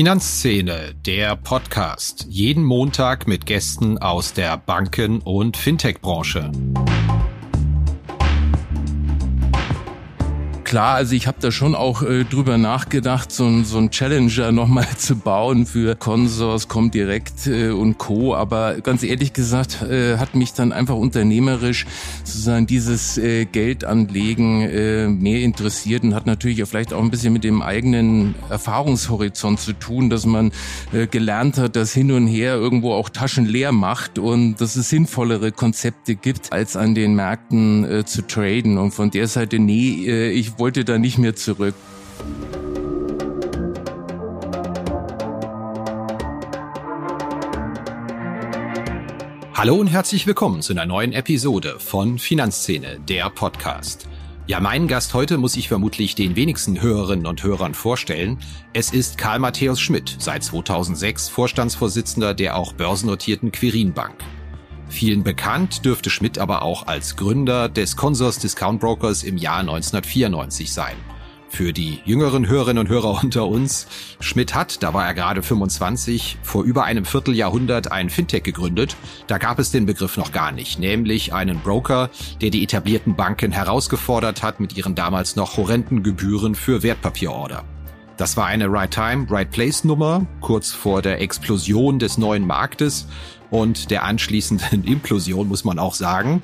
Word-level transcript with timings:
Finanzszene, 0.00 0.94
der 0.94 1.36
Podcast. 1.36 2.24
Jeden 2.26 2.64
Montag 2.64 3.28
mit 3.28 3.44
Gästen 3.44 3.98
aus 3.98 4.32
der 4.32 4.56
Banken- 4.56 5.18
und 5.20 5.58
Fintech-Branche. 5.58 6.50
Klar, 10.70 10.94
also 10.94 11.16
ich 11.16 11.26
habe 11.26 11.38
da 11.40 11.50
schon 11.50 11.74
auch 11.74 12.04
äh, 12.04 12.22
drüber 12.22 12.56
nachgedacht, 12.56 13.32
so, 13.32 13.64
so 13.64 13.78
ein 13.78 13.90
Challenger 13.90 14.52
nochmal 14.52 14.86
zu 14.96 15.16
bauen 15.16 15.66
für 15.66 15.96
Consors, 15.96 16.68
Comdirect 16.68 17.48
äh, 17.48 17.70
und 17.70 17.98
Co. 17.98 18.36
Aber 18.36 18.80
ganz 18.80 19.02
ehrlich 19.02 19.32
gesagt 19.32 19.82
äh, 19.82 20.18
hat 20.18 20.36
mich 20.36 20.52
dann 20.52 20.70
einfach 20.70 20.94
unternehmerisch 20.94 21.86
sozusagen 22.22 22.68
dieses 22.68 23.18
äh, 23.18 23.46
Geldanlegen 23.46 24.60
äh, 24.60 25.08
mehr 25.08 25.40
interessiert 25.40 26.04
und 26.04 26.14
hat 26.14 26.26
natürlich 26.26 26.62
auch 26.62 26.68
vielleicht 26.68 26.92
auch 26.92 27.02
ein 27.02 27.10
bisschen 27.10 27.32
mit 27.32 27.42
dem 27.42 27.62
eigenen 27.62 28.36
Erfahrungshorizont 28.48 29.58
zu 29.58 29.72
tun, 29.72 30.08
dass 30.08 30.24
man 30.24 30.52
äh, 30.92 31.08
gelernt 31.08 31.58
hat, 31.58 31.74
dass 31.74 31.92
hin 31.92 32.12
und 32.12 32.28
her 32.28 32.54
irgendwo 32.54 32.92
auch 32.92 33.08
Taschen 33.08 33.44
leer 33.44 33.72
macht 33.72 34.20
und 34.20 34.60
dass 34.60 34.76
es 34.76 34.88
sinnvollere 34.88 35.50
Konzepte 35.50 36.14
gibt, 36.14 36.52
als 36.52 36.76
an 36.76 36.94
den 36.94 37.16
Märkten 37.16 37.84
äh, 37.90 38.04
zu 38.04 38.24
traden. 38.24 38.78
Und 38.78 38.92
von 38.92 39.10
der 39.10 39.26
Seite, 39.26 39.58
nee, 39.58 40.06
äh, 40.06 40.30
ich 40.30 40.59
wollte 40.60 40.84
da 40.84 40.98
nicht 40.98 41.18
mehr 41.18 41.34
zurück. 41.34 41.74
Hallo 49.54 49.74
und 49.74 49.88
herzlich 49.88 50.26
willkommen 50.26 50.62
zu 50.62 50.72
einer 50.72 50.86
neuen 50.86 51.12
Episode 51.12 51.76
von 51.80 52.18
Finanzszene, 52.18 53.00
der 53.00 53.28
Podcast. 53.30 54.06
Ja, 54.46 54.60
meinen 54.60 54.88
Gast 54.88 55.14
heute 55.14 55.38
muss 55.38 55.56
ich 55.56 55.68
vermutlich 55.68 56.14
den 56.14 56.34
wenigsten 56.36 56.80
Hörerinnen 56.80 57.26
und 57.26 57.42
Hörern 57.42 57.74
vorstellen. 57.74 58.38
Es 58.72 58.92
ist 58.92 59.18
Karl 59.18 59.38
Matthäus 59.38 59.80
Schmidt, 59.80 60.16
seit 60.18 60.44
2006 60.44 61.28
Vorstandsvorsitzender 61.28 62.34
der 62.34 62.56
auch 62.56 62.72
börsennotierten 62.72 63.52
Quirin 63.52 63.92
Bank. 63.92 64.16
Vielen 64.90 65.22
bekannt 65.22 65.84
dürfte 65.84 66.10
Schmidt 66.10 66.38
aber 66.38 66.62
auch 66.62 66.88
als 66.88 67.14
Gründer 67.14 67.68
des 67.68 67.96
Consors 67.96 68.40
Discount 68.40 68.80
Brokers 68.80 69.22
im 69.22 69.36
Jahr 69.36 69.60
1994 69.60 70.72
sein. 70.72 70.96
Für 71.48 71.72
die 71.72 72.00
jüngeren 72.04 72.48
Hörerinnen 72.48 72.78
und 72.78 72.88
Hörer 72.88 73.22
unter 73.22 73.46
uns, 73.46 73.86
Schmidt 74.18 74.54
hat, 74.54 74.82
da 74.82 74.92
war 74.92 75.06
er 75.06 75.14
gerade 75.14 75.42
25, 75.42 76.38
vor 76.42 76.64
über 76.64 76.84
einem 76.84 77.04
Vierteljahrhundert 77.04 77.92
ein 77.92 78.10
Fintech 78.10 78.42
gegründet. 78.42 78.96
Da 79.28 79.38
gab 79.38 79.60
es 79.60 79.70
den 79.70 79.86
Begriff 79.86 80.16
noch 80.16 80.32
gar 80.32 80.52
nicht, 80.52 80.80
nämlich 80.80 81.32
einen 81.32 81.60
Broker, 81.60 82.10
der 82.40 82.50
die 82.50 82.62
etablierten 82.62 83.14
Banken 83.14 83.52
herausgefordert 83.52 84.42
hat 84.42 84.58
mit 84.58 84.76
ihren 84.76 84.96
damals 84.96 85.36
noch 85.36 85.56
horrenden 85.56 86.02
Gebühren 86.02 86.54
für 86.56 86.82
Wertpapierorder. 86.82 87.64
Das 88.16 88.36
war 88.36 88.46
eine 88.46 88.70
Right 88.70 88.90
Time, 88.90 89.26
Right 89.30 89.50
Place 89.50 89.84
Nummer, 89.84 90.26
kurz 90.40 90.72
vor 90.72 91.00
der 91.00 91.20
Explosion 91.20 91.98
des 91.98 92.18
neuen 92.18 92.46
Marktes 92.46 93.06
und 93.50 93.90
der 93.90 94.04
anschließenden 94.04 94.84
Implosion, 94.86 95.48
muss 95.48 95.64
man 95.64 95.78
auch 95.78 95.94
sagen. 95.94 96.42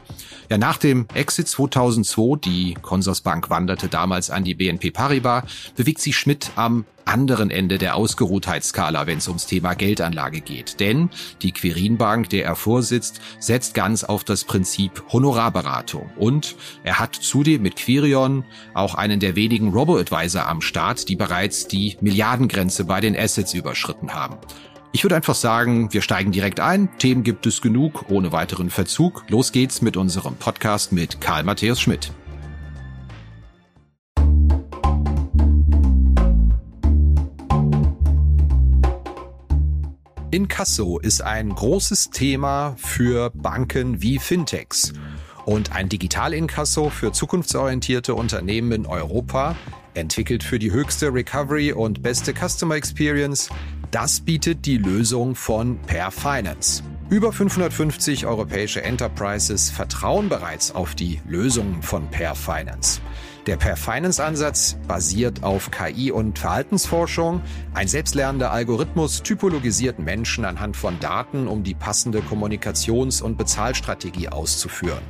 Ja, 0.51 0.59
nach 0.59 0.79
dem 0.79 1.07
Exit 1.15 1.49
2002, 1.49 2.39
die 2.39 2.75
Consorsbank 2.81 3.51
wanderte 3.51 3.89
damals 3.89 4.31
an 4.31 4.45
die 4.45 4.55
BNP 4.55 4.91
Paribas, 4.91 5.45
bewegt 5.77 6.01
sich 6.01 6.17
Schmidt 6.17 6.51
am 6.57 6.85
anderen 7.07 7.51
Ende 7.51 7.79
der 7.79 7.95
Ausgeruhtheitsskala, 7.95 9.07
wenn 9.07 9.19
es 9.19 9.29
ums 9.29 9.47
Thema 9.47 9.75
Geldanlage 9.75 10.41
geht. 10.41 10.81
Denn 10.81 11.09
die 11.43 11.53
Quirinbank, 11.53 12.29
der 12.31 12.45
er 12.45 12.57
vorsitzt, 12.57 13.21
setzt 13.39 13.75
ganz 13.75 14.05
auf 14.05 14.25
das 14.25 14.45
Prinzip 14.45 15.05
Honorarberatung. 15.13 16.11
Und 16.17 16.57
er 16.83 16.99
hat 16.99 17.15
zudem 17.15 17.63
mit 17.63 17.77
Quirion 17.77 18.45
auch 18.75 18.95
einen 18.95 19.21
der 19.21 19.37
wenigen 19.37 19.71
Robo-Advisor 19.71 20.47
am 20.47 20.61
Start, 20.61 21.09
die 21.09 21.17
bereits 21.17 21.69
die 21.69 21.97
Milliardengrenze 22.01 22.85
bei 22.85 23.01
den 23.01 23.17
Assets 23.17 23.55
überschritten 23.55 24.13
haben. 24.13 24.37
Ich 24.93 25.05
würde 25.05 25.17
einfach 25.17 25.35
sagen, 25.35 25.93
wir 25.93 26.01
steigen 26.01 26.33
direkt 26.33 26.61
ein. 26.61 26.89
Themen 26.99 27.23
gibt 27.23 27.47
es 27.47 27.61
genug, 27.61 28.07
ohne 28.09 28.33
weiteren 28.33 28.71
Verzug. 28.71 29.25
Los 29.29 29.53
geht's 29.53 29.83
mit 29.83 29.97
unserem 29.97 30.37
Podcast 30.37 30.93
mit 30.93 31.21
Karl 31.21 31.45
Matthäus 31.45 31.81
Schmidt. 31.81 32.13
Inkasso 40.31 40.99
ist 40.99 41.23
ein 41.23 41.49
großes 41.49 42.11
Thema 42.11 42.75
für 42.77 43.31
Banken 43.31 44.03
wie 44.03 44.19
Fintechs. 44.19 44.93
Und 45.47 45.73
ein 45.73 45.89
Digital-Inkasso 45.89 46.91
für 46.91 47.13
zukunftsorientierte 47.13 48.15
Unternehmen 48.15 48.73
in 48.73 48.87
Europa, 48.87 49.57
entwickelt 49.95 50.43
für 50.43 50.59
die 50.59 50.73
höchste 50.73 51.15
Recovery 51.15 51.73
und 51.73 52.03
beste 52.03 52.35
Customer 52.35 52.75
Experience, 52.75 53.49
das 53.91 54.21
bietet 54.21 54.67
die 54.67 54.79
Lösung 54.79 55.35
von 55.35 55.79
Per 55.87 56.11
Finance. 56.11 56.83
Über 57.09 57.33
550 57.33 58.27
europäische 58.27 58.83
Enterprises 58.83 59.71
vertrauen 59.71 60.29
bereits 60.29 60.75
auf 60.75 60.97
die 60.97 61.21
Lösungen 61.27 61.83
von 61.83 62.09
Per 62.11 62.35
Finance. 62.35 63.01
Der 63.47 63.57
Per 63.57 63.77
Finance 63.77 64.23
Ansatz 64.23 64.77
basiert 64.89 65.45
auf 65.45 65.71
KI 65.71 66.11
und 66.11 66.37
Verhaltensforschung. 66.37 67.43
Ein 67.75 67.87
selbstlernender 67.87 68.51
Algorithmus 68.51 69.23
typologisiert 69.23 70.01
Menschen 70.01 70.45
anhand 70.45 70.77
von 70.77 70.99
Daten, 70.99 71.47
um 71.47 71.63
die 71.63 71.75
passende 71.75 72.23
Kommunikations- 72.23 73.23
und 73.23 73.39
Bezahlstrategie 73.39 74.31
auszuführen. 74.31 75.03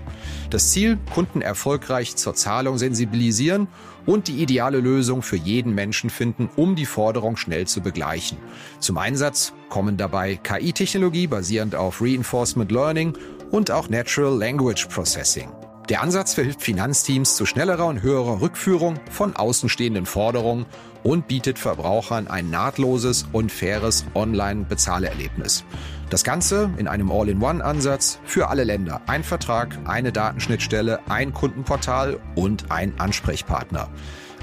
Das 0.51 0.73
Ziel, 0.73 0.99
Kunden 1.15 1.41
erfolgreich 1.41 2.17
zur 2.17 2.35
Zahlung 2.35 2.77
sensibilisieren 2.77 3.69
und 4.07 4.29
die 4.29 4.43
ideale 4.43 4.79
Lösung 4.79 5.23
für 5.23 5.37
jeden 5.37 5.75
Menschen 5.75 6.09
finden, 6.09 6.49
um 6.57 6.77
die 6.77 6.87
Forderung 6.87 7.37
schnell 7.37 7.67
zu 7.67 7.81
begleichen. 7.81 8.39
Zum 8.79 8.97
Einsatz 8.97 9.53
kommen 9.69 9.97
dabei 9.97 10.37
KI-Technologie 10.37 11.27
basierend 11.27 11.75
auf 11.75 12.01
Reinforcement 12.01 12.71
Learning 12.73 13.17
und 13.51 13.71
auch 13.71 13.89
Natural 13.89 14.37
Language 14.37 14.87
Processing. 14.89 15.49
Der 15.89 16.03
Ansatz 16.03 16.35
verhilft 16.35 16.63
Finanzteams 16.63 17.37
zu 17.37 17.47
schnellerer 17.47 17.87
und 17.87 18.03
höherer 18.03 18.41
Rückführung 18.41 18.99
von 19.09 19.37
außenstehenden 19.37 20.05
Forderungen 20.05 20.67
und 21.05 21.29
bietet 21.29 21.61
Verbrauchern 21.61 22.27
ein 22.27 22.51
nahtloses 22.51 23.27
und 23.33 23.53
faires 23.53 24.05
Online-Bezahlerlebnis. 24.15 25.65
Das 26.11 26.23
Ganze 26.23 26.71
in 26.77 26.87
einem 26.87 27.11
All-in-One-Ansatz 27.11 28.21
für 28.25 28.49
alle 28.49 28.63
Länder. 28.65 29.01
Ein 29.07 29.25
Vertrag, 29.25 29.79
eine 29.87 30.13
Datenschnittstelle, 30.13 31.01
ein 31.09 31.33
Kundenportal 31.35 32.21
und 32.37 32.71
ein 32.71 33.01
Ansprechpartner. 33.01 33.89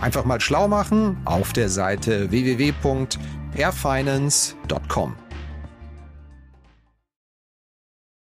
Einfach 0.01 0.25
mal 0.25 0.41
schlau 0.41 0.67
machen 0.67 1.21
auf 1.25 1.53
der 1.53 1.69
Seite 1.69 2.31
www.perfinance.com. 2.31 5.15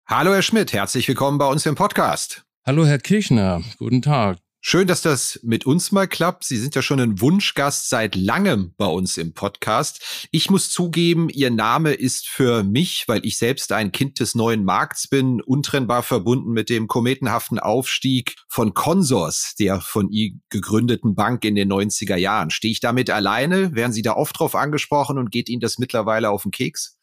Hallo 0.06 0.34
Herr 0.34 0.42
Schmidt, 0.42 0.74
herzlich 0.74 1.08
willkommen 1.08 1.38
bei 1.38 1.46
uns 1.46 1.66
im 1.66 1.76
Podcast. 1.76 2.44
Hallo, 2.66 2.86
Herr 2.86 3.00
Kirchner. 3.00 3.62
Guten 3.78 4.02
Tag. 4.02 4.38
Schön, 4.62 4.88
dass 4.88 5.02
das 5.02 5.40
mit 5.42 5.66
uns 5.66 5.94
mal 5.94 6.06
klappt. 6.06 6.44
Sie 6.44 6.58
sind 6.58 6.76
ja 6.76 6.82
schon 6.82 7.00
ein 7.00 7.22
Wunschgast 7.22 7.90
seit 7.90 8.16
langem 8.16 8.74
bei 8.76 8.88
uns 8.88 9.18
im 9.18 9.34
Podcast. 9.34 10.28
Ich 10.32 10.50
muss 10.50 10.70
zugeben, 10.70 11.30
Ihr 11.30 11.50
Name 11.50 11.94
ist 11.94 12.28
für 12.28 12.64
mich, 12.64 13.06
weil 13.08 13.26
ich 13.26 13.38
selbst 13.38 13.72
ein 13.72 13.94
Kind 13.94 14.20
des 14.20 14.36
neuen 14.36 14.66
Markts 14.66 15.08
bin, 15.08 15.40
untrennbar 15.42 16.04
verbunden 16.04 16.52
mit 16.52 16.70
dem 16.70 16.88
kometenhaften 16.88 17.58
Aufstieg 17.58 18.36
von 18.50 18.74
Consors, 18.74 19.56
der 19.58 19.80
von 19.80 20.10
ihr 20.10 20.32
gegründeten 20.50 21.16
Bank 21.16 21.46
in 21.46 21.56
den 21.56 21.72
90er 21.72 22.18
Jahren. 22.18 22.50
Stehe 22.50 22.74
ich 22.74 22.82
damit 22.82 23.10
alleine? 23.10 23.74
Werden 23.76 23.94
Sie 23.94 24.02
da 24.02 24.14
oft 24.14 24.38
drauf 24.38 24.56
angesprochen 24.56 25.18
und 25.18 25.32
geht 25.32 25.48
Ihnen 25.48 25.62
das 25.62 25.78
mittlerweile 25.78 26.32
auf 26.32 26.44
den 26.44 26.52
Keks? 26.52 26.99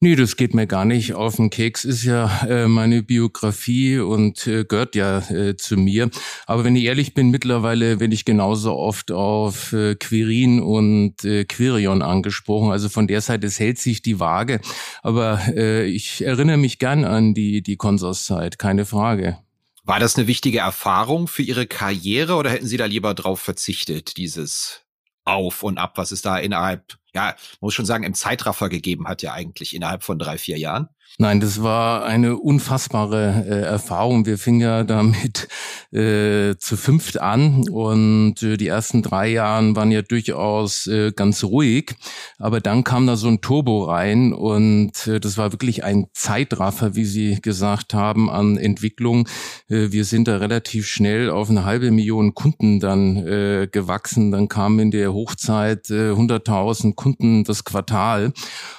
Nee, 0.00 0.14
das 0.14 0.36
geht 0.36 0.52
mir 0.52 0.66
gar 0.66 0.84
nicht 0.84 1.14
auf 1.14 1.36
den 1.36 1.48
Keks, 1.48 1.86
ist 1.86 2.04
ja 2.04 2.42
äh, 2.46 2.68
meine 2.68 3.02
Biografie 3.02 3.98
und 3.98 4.46
äh, 4.46 4.64
gehört 4.64 4.94
ja 4.94 5.20
äh, 5.30 5.56
zu 5.56 5.78
mir. 5.78 6.10
Aber 6.46 6.64
wenn 6.64 6.76
ich 6.76 6.84
ehrlich 6.84 7.14
bin, 7.14 7.30
mittlerweile 7.30 7.98
werde 7.98 8.12
ich 8.12 8.26
genauso 8.26 8.76
oft 8.76 9.10
auf 9.10 9.72
äh, 9.72 9.94
Quirin 9.94 10.60
und 10.60 11.24
äh, 11.24 11.46
Quirion 11.46 12.02
angesprochen. 12.02 12.72
Also 12.72 12.90
von 12.90 13.06
der 13.06 13.22
Seite, 13.22 13.46
es 13.46 13.58
hält 13.58 13.78
sich 13.78 14.02
die 14.02 14.20
Waage. 14.20 14.60
Aber 15.02 15.40
äh, 15.56 15.86
ich 15.86 16.22
erinnere 16.22 16.58
mich 16.58 16.78
gern 16.78 17.06
an 17.06 17.32
die, 17.32 17.62
die 17.62 17.76
Konsorszeit, 17.76 18.58
keine 18.58 18.84
Frage. 18.84 19.38
War 19.84 19.98
das 19.98 20.16
eine 20.16 20.26
wichtige 20.26 20.58
Erfahrung 20.58 21.26
für 21.26 21.42
Ihre 21.42 21.66
Karriere 21.66 22.34
oder 22.34 22.50
hätten 22.50 22.66
Sie 22.66 22.76
da 22.76 22.84
lieber 22.84 23.14
drauf 23.14 23.40
verzichtet, 23.40 24.18
dieses 24.18 24.82
Auf 25.24 25.62
und 25.62 25.78
Ab, 25.78 25.96
was 25.96 26.12
es 26.12 26.20
da 26.20 26.36
innerhalb 26.36 26.98
ja, 27.16 27.34
muss 27.60 27.74
schon 27.74 27.86
sagen, 27.86 28.04
im 28.04 28.14
Zeitraffer 28.14 28.68
gegeben 28.68 29.08
hat 29.08 29.22
ja 29.22 29.32
eigentlich 29.32 29.74
innerhalb 29.74 30.04
von 30.04 30.18
drei, 30.18 30.36
vier 30.38 30.58
Jahren. 30.58 30.88
Nein, 31.18 31.40
das 31.40 31.62
war 31.62 32.04
eine 32.04 32.36
unfassbare 32.36 33.46
äh, 33.48 33.62
Erfahrung. 33.62 34.26
Wir 34.26 34.36
fingen 34.36 34.60
ja 34.60 34.84
damit 34.84 35.48
äh, 35.90 36.56
zu 36.58 36.76
fünft 36.76 37.18
an 37.18 37.66
und 37.70 38.42
äh, 38.42 38.58
die 38.58 38.66
ersten 38.66 39.02
drei 39.02 39.28
Jahren 39.28 39.74
waren 39.76 39.90
ja 39.90 40.02
durchaus 40.02 40.86
äh, 40.86 41.12
ganz 41.12 41.42
ruhig, 41.42 41.94
aber 42.38 42.60
dann 42.60 42.84
kam 42.84 43.06
da 43.06 43.16
so 43.16 43.28
ein 43.28 43.40
Turbo 43.40 43.84
rein 43.84 44.34
und 44.34 45.06
äh, 45.06 45.18
das 45.18 45.38
war 45.38 45.52
wirklich 45.52 45.84
ein 45.84 46.08
Zeitraffer, 46.12 46.96
wie 46.96 47.06
Sie 47.06 47.40
gesagt 47.40 47.94
haben, 47.94 48.28
an 48.28 48.58
Entwicklung. 48.58 49.26
Äh, 49.70 49.92
wir 49.92 50.04
sind 50.04 50.28
da 50.28 50.36
relativ 50.36 50.86
schnell 50.86 51.30
auf 51.30 51.48
eine 51.48 51.64
halbe 51.64 51.90
Million 51.92 52.34
Kunden 52.34 52.78
dann 52.78 53.16
äh, 53.16 53.68
gewachsen. 53.72 54.32
Dann 54.32 54.48
kamen 54.48 54.80
in 54.80 54.90
der 54.90 55.14
Hochzeit 55.14 55.88
äh, 55.88 56.10
100.000 56.10 56.94
Kunden 56.94 57.44
das 57.44 57.64
Quartal 57.64 58.34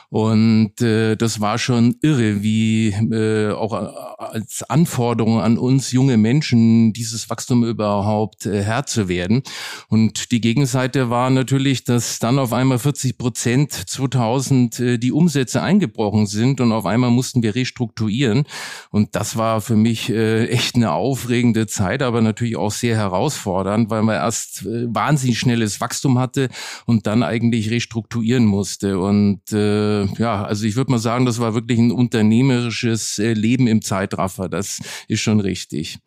und 0.09 0.79
äh, 0.81 1.17
das 1.17 1.41
war 1.41 1.57
schon 1.57 1.95
irre, 2.01 2.41
wie 2.41 2.89
äh, 2.89 3.51
auch 3.51 3.73
als 4.17 4.63
Anforderung 4.63 5.41
an 5.41 5.57
uns 5.57 5.91
junge 5.91 6.15
Menschen 6.15 6.93
dieses 6.93 7.29
Wachstum 7.29 7.65
überhaupt 7.65 8.45
äh, 8.45 8.63
Herr 8.63 8.85
zu 8.85 9.09
werden. 9.09 9.43
Und 9.89 10.31
die 10.31 10.39
Gegenseite 10.39 11.09
war 11.09 11.29
natürlich, 11.29 11.83
dass 11.83 12.19
dann 12.19 12.39
auf 12.39 12.53
einmal 12.53 12.79
40 12.79 13.17
Prozent 13.17 13.73
2000 13.73 14.79
äh, 14.79 14.97
die 14.97 15.11
Umsätze 15.11 15.61
eingebrochen 15.61 16.25
sind 16.25 16.61
und 16.61 16.71
auf 16.71 16.85
einmal 16.85 17.11
mussten 17.11 17.43
wir 17.43 17.55
restrukturieren. 17.55 18.45
Und 18.91 19.13
das 19.13 19.35
war 19.35 19.59
für 19.59 19.75
mich 19.75 20.09
äh, 20.09 20.47
echt 20.47 20.75
eine 20.75 20.93
aufregende 20.93 21.67
Zeit, 21.67 22.01
aber 22.01 22.21
natürlich 22.21 22.55
auch 22.55 22.71
sehr 22.71 22.95
herausfordernd, 22.95 23.89
weil 23.89 24.03
man 24.03 24.15
erst 24.15 24.61
äh, 24.61 24.85
wahnsinnig 24.87 25.37
schnelles 25.37 25.81
Wachstum 25.81 26.17
hatte 26.17 26.47
und 26.85 27.07
dann 27.07 27.23
eigentlich 27.23 27.69
restrukturieren 27.71 28.45
musste. 28.45 28.99
Und 28.99 29.51
äh, 29.51 29.96
äh, 30.03 30.21
ja, 30.21 30.43
also 30.43 30.65
ich 30.65 30.75
würde 30.75 30.91
mal 30.91 30.99
sagen, 30.99 31.25
das 31.25 31.39
war 31.39 31.53
wirklich 31.53 31.79
ein 31.79 31.91
unternehmerisches 31.91 33.19
äh, 33.19 33.33
Leben 33.33 33.67
im 33.67 33.81
Zeitraffer. 33.81 34.49
Das 34.49 34.79
ist 35.07 35.21
schon 35.21 35.39
richtig. 35.39 35.99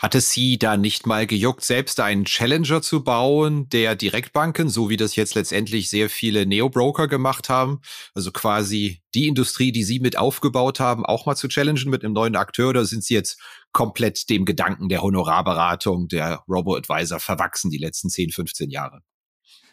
Hat 0.00 0.14
es 0.14 0.32
Sie 0.32 0.58
da 0.58 0.78
nicht 0.78 1.06
mal 1.06 1.26
gejuckt, 1.26 1.62
selbst 1.62 2.00
einen 2.00 2.24
Challenger 2.24 2.80
zu 2.80 3.04
bauen, 3.04 3.68
der 3.68 3.96
Direktbanken, 3.96 4.70
so 4.70 4.88
wie 4.88 4.96
das 4.96 5.14
jetzt 5.14 5.34
letztendlich 5.34 5.90
sehr 5.90 6.08
viele 6.08 6.46
Neo-Broker 6.46 7.06
gemacht 7.06 7.50
haben, 7.50 7.82
also 8.14 8.32
quasi 8.32 9.02
die 9.14 9.28
Industrie, 9.28 9.72
die 9.72 9.84
Sie 9.84 10.00
mit 10.00 10.16
aufgebaut 10.16 10.80
haben, 10.80 11.04
auch 11.04 11.26
mal 11.26 11.36
zu 11.36 11.48
challengen 11.48 11.90
mit 11.90 12.02
einem 12.02 12.14
neuen 12.14 12.34
Akteur, 12.34 12.70
oder 12.70 12.86
sind 12.86 13.04
Sie 13.04 13.12
jetzt 13.12 13.38
komplett 13.72 14.30
dem 14.30 14.46
Gedanken 14.46 14.88
der 14.88 15.02
Honorarberatung, 15.02 16.08
der 16.08 16.44
Robo-Advisor 16.48 17.20
verwachsen 17.20 17.70
die 17.70 17.76
letzten 17.76 18.08
10, 18.08 18.30
15 18.30 18.70
Jahre? 18.70 19.02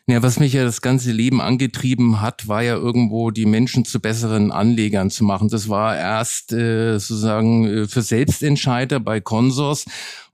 Ja, 0.10 0.24
was 0.24 0.40
mich 0.40 0.54
ja 0.54 0.64
das 0.64 0.82
ganze 0.82 1.12
Leben 1.12 1.42
angetrieben 1.42 2.22
hat, 2.22 2.48
war 2.48 2.62
ja 2.64 2.76
irgendwo 2.76 3.30
die 3.30 3.46
Menschen 3.46 3.84
zu 3.84 4.00
besseren 4.00 4.54
Anlegern 4.54 5.10
zu 5.10 5.26
machen. 5.26 5.50
Das 5.50 5.68
war 5.68 5.98
erst 5.98 6.54
äh, 6.54 6.98
sozusagen 6.98 7.68
äh, 7.68 7.88
für 7.90 8.02
Selbstentscheider 8.02 9.02
bei 9.02 9.20
Consors 9.20 9.84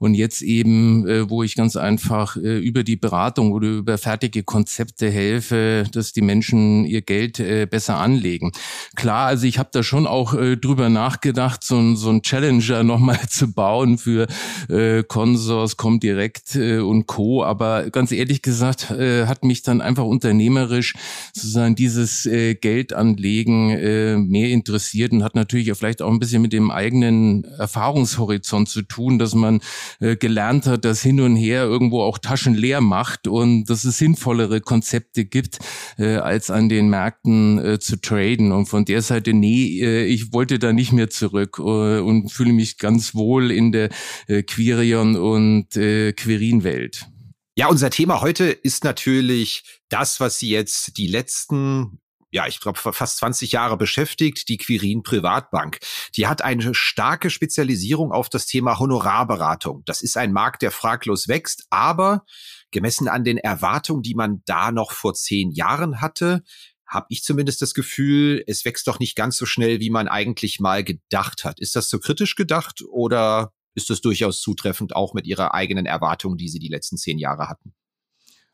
und 0.03 0.15
jetzt 0.15 0.41
eben, 0.41 1.07
äh, 1.07 1.29
wo 1.29 1.43
ich 1.43 1.55
ganz 1.55 1.77
einfach 1.77 2.35
äh, 2.35 2.59
über 2.59 2.83
die 2.83 2.97
Beratung 2.97 3.53
oder 3.53 3.69
über 3.69 3.97
fertige 3.97 4.43
Konzepte 4.43 5.09
helfe, 5.09 5.85
dass 5.93 6.11
die 6.11 6.21
Menschen 6.21 6.83
ihr 6.83 7.01
Geld 7.01 7.39
äh, 7.39 7.65
besser 7.65 7.99
anlegen. 7.99 8.51
Klar, 8.97 9.27
also 9.27 9.47
ich 9.47 9.59
habe 9.59 9.69
da 9.71 9.81
schon 9.81 10.05
auch 10.05 10.33
äh, 10.33 10.57
drüber 10.57 10.89
nachgedacht, 10.89 11.63
so, 11.63 11.95
so 11.95 12.09
ein 12.09 12.21
Challenger 12.21 12.83
nochmal 12.83 13.17
zu 13.29 13.53
bauen 13.53 13.97
für 13.97 14.27
äh, 14.67 15.03
Consors, 15.03 15.77
Comdirect 15.77 16.57
äh, 16.57 16.79
und 16.79 17.07
Co. 17.07 17.41
Aber 17.45 17.89
ganz 17.89 18.11
ehrlich 18.11 18.41
gesagt, 18.41 18.91
äh, 18.91 19.27
hat 19.27 19.45
mich 19.45 19.61
dann 19.61 19.79
einfach 19.79 20.03
unternehmerisch 20.03 20.95
sozusagen 21.33 21.75
dieses 21.75 22.25
äh, 22.25 22.55
Geldanlegen 22.55 23.69
äh, 23.69 24.17
mehr 24.17 24.49
interessiert 24.49 25.13
und 25.13 25.23
hat 25.23 25.35
natürlich 25.35 25.71
auch 25.71 25.77
vielleicht 25.77 26.01
auch 26.01 26.11
ein 26.11 26.19
bisschen 26.19 26.41
mit 26.41 26.51
dem 26.51 26.71
eigenen 26.71 27.45
Erfahrungshorizont 27.45 28.67
zu 28.67 28.81
tun, 28.81 29.17
dass 29.17 29.33
man 29.33 29.61
äh, 29.99 30.15
gelernt 30.15 30.65
hat, 30.65 30.85
dass 30.85 31.01
hin 31.01 31.21
und 31.21 31.35
her 31.35 31.63
irgendwo 31.63 32.01
auch 32.01 32.17
Taschen 32.17 32.53
leer 32.53 32.81
macht 32.81 33.27
und 33.27 33.65
dass 33.65 33.83
es 33.83 33.97
sinnvollere 33.97 34.61
Konzepte 34.61 35.25
gibt, 35.25 35.59
äh, 35.97 36.15
als 36.15 36.49
an 36.49 36.69
den 36.69 36.89
Märkten 36.89 37.59
äh, 37.59 37.79
zu 37.79 37.99
traden. 37.99 38.51
Und 38.51 38.67
von 38.67 38.85
der 38.85 39.01
Seite, 39.01 39.33
nee, 39.33 39.81
äh, 39.81 40.05
ich 40.05 40.33
wollte 40.33 40.59
da 40.59 40.73
nicht 40.73 40.91
mehr 40.91 41.09
zurück 41.09 41.57
äh, 41.59 41.99
und 41.99 42.29
fühle 42.29 42.53
mich 42.53 42.77
ganz 42.77 43.15
wohl 43.15 43.51
in 43.51 43.71
der 43.71 43.89
äh, 44.27 44.43
Quirion 44.43 45.15
und 45.15 45.75
äh, 45.75 46.13
Quirin-Welt. 46.13 47.07
Ja, 47.55 47.67
unser 47.67 47.91
Thema 47.91 48.21
heute 48.21 48.45
ist 48.45 48.83
natürlich 48.83 49.63
das, 49.89 50.19
was 50.19 50.39
Sie 50.39 50.49
jetzt 50.49 50.97
die 50.97 51.07
letzten 51.07 51.99
ja, 52.33 52.47
ich 52.47 52.59
glaube, 52.59 52.79
fast 52.79 53.17
20 53.17 53.51
Jahre 53.51 53.77
beschäftigt, 53.77 54.49
die 54.49 54.57
Quirin 54.57 55.03
Privatbank. 55.03 55.77
Die 56.15 56.25
hat 56.25 56.41
eine 56.41 56.73
starke 56.73 57.29
Spezialisierung 57.29 58.11
auf 58.11 58.27
das 58.27 58.47
Thema 58.47 58.79
Honorarberatung. 58.79 59.83
Das 59.85 60.01
ist 60.01 60.17
ein 60.17 60.33
Markt, 60.33 60.63
der 60.63 60.71
fraglos 60.71 61.27
wächst, 61.27 61.67
aber 61.69 62.25
gemessen 62.71 63.07
an 63.07 63.23
den 63.23 63.37
Erwartungen, 63.37 64.01
die 64.01 64.15
man 64.15 64.41
da 64.45 64.71
noch 64.71 64.93
vor 64.93 65.13
zehn 65.13 65.51
Jahren 65.51 66.01
hatte, 66.01 66.41
habe 66.87 67.05
ich 67.09 67.23
zumindest 67.23 67.61
das 67.61 67.75
Gefühl, 67.75 68.43
es 68.47 68.65
wächst 68.65 68.87
doch 68.87 68.97
nicht 68.97 69.15
ganz 69.15 69.37
so 69.37 69.45
schnell, 69.45 69.79
wie 69.79 69.91
man 69.91 70.07
eigentlich 70.07 70.59
mal 70.59 70.83
gedacht 70.83 71.43
hat. 71.43 71.59
Ist 71.59 71.75
das 71.75 71.87
so 71.87 71.99
kritisch 71.99 72.35
gedacht 72.35 72.81
oder 72.89 73.53
ist 73.75 73.91
das 73.91 74.01
durchaus 74.01 74.41
zutreffend 74.41 74.95
auch 74.95 75.13
mit 75.13 75.27
Ihrer 75.27 75.53
eigenen 75.53 75.85
Erwartung, 75.85 76.35
die 76.37 76.49
Sie 76.49 76.59
die 76.59 76.67
letzten 76.67 76.97
zehn 76.97 77.19
Jahre 77.19 77.47
hatten? 77.47 77.75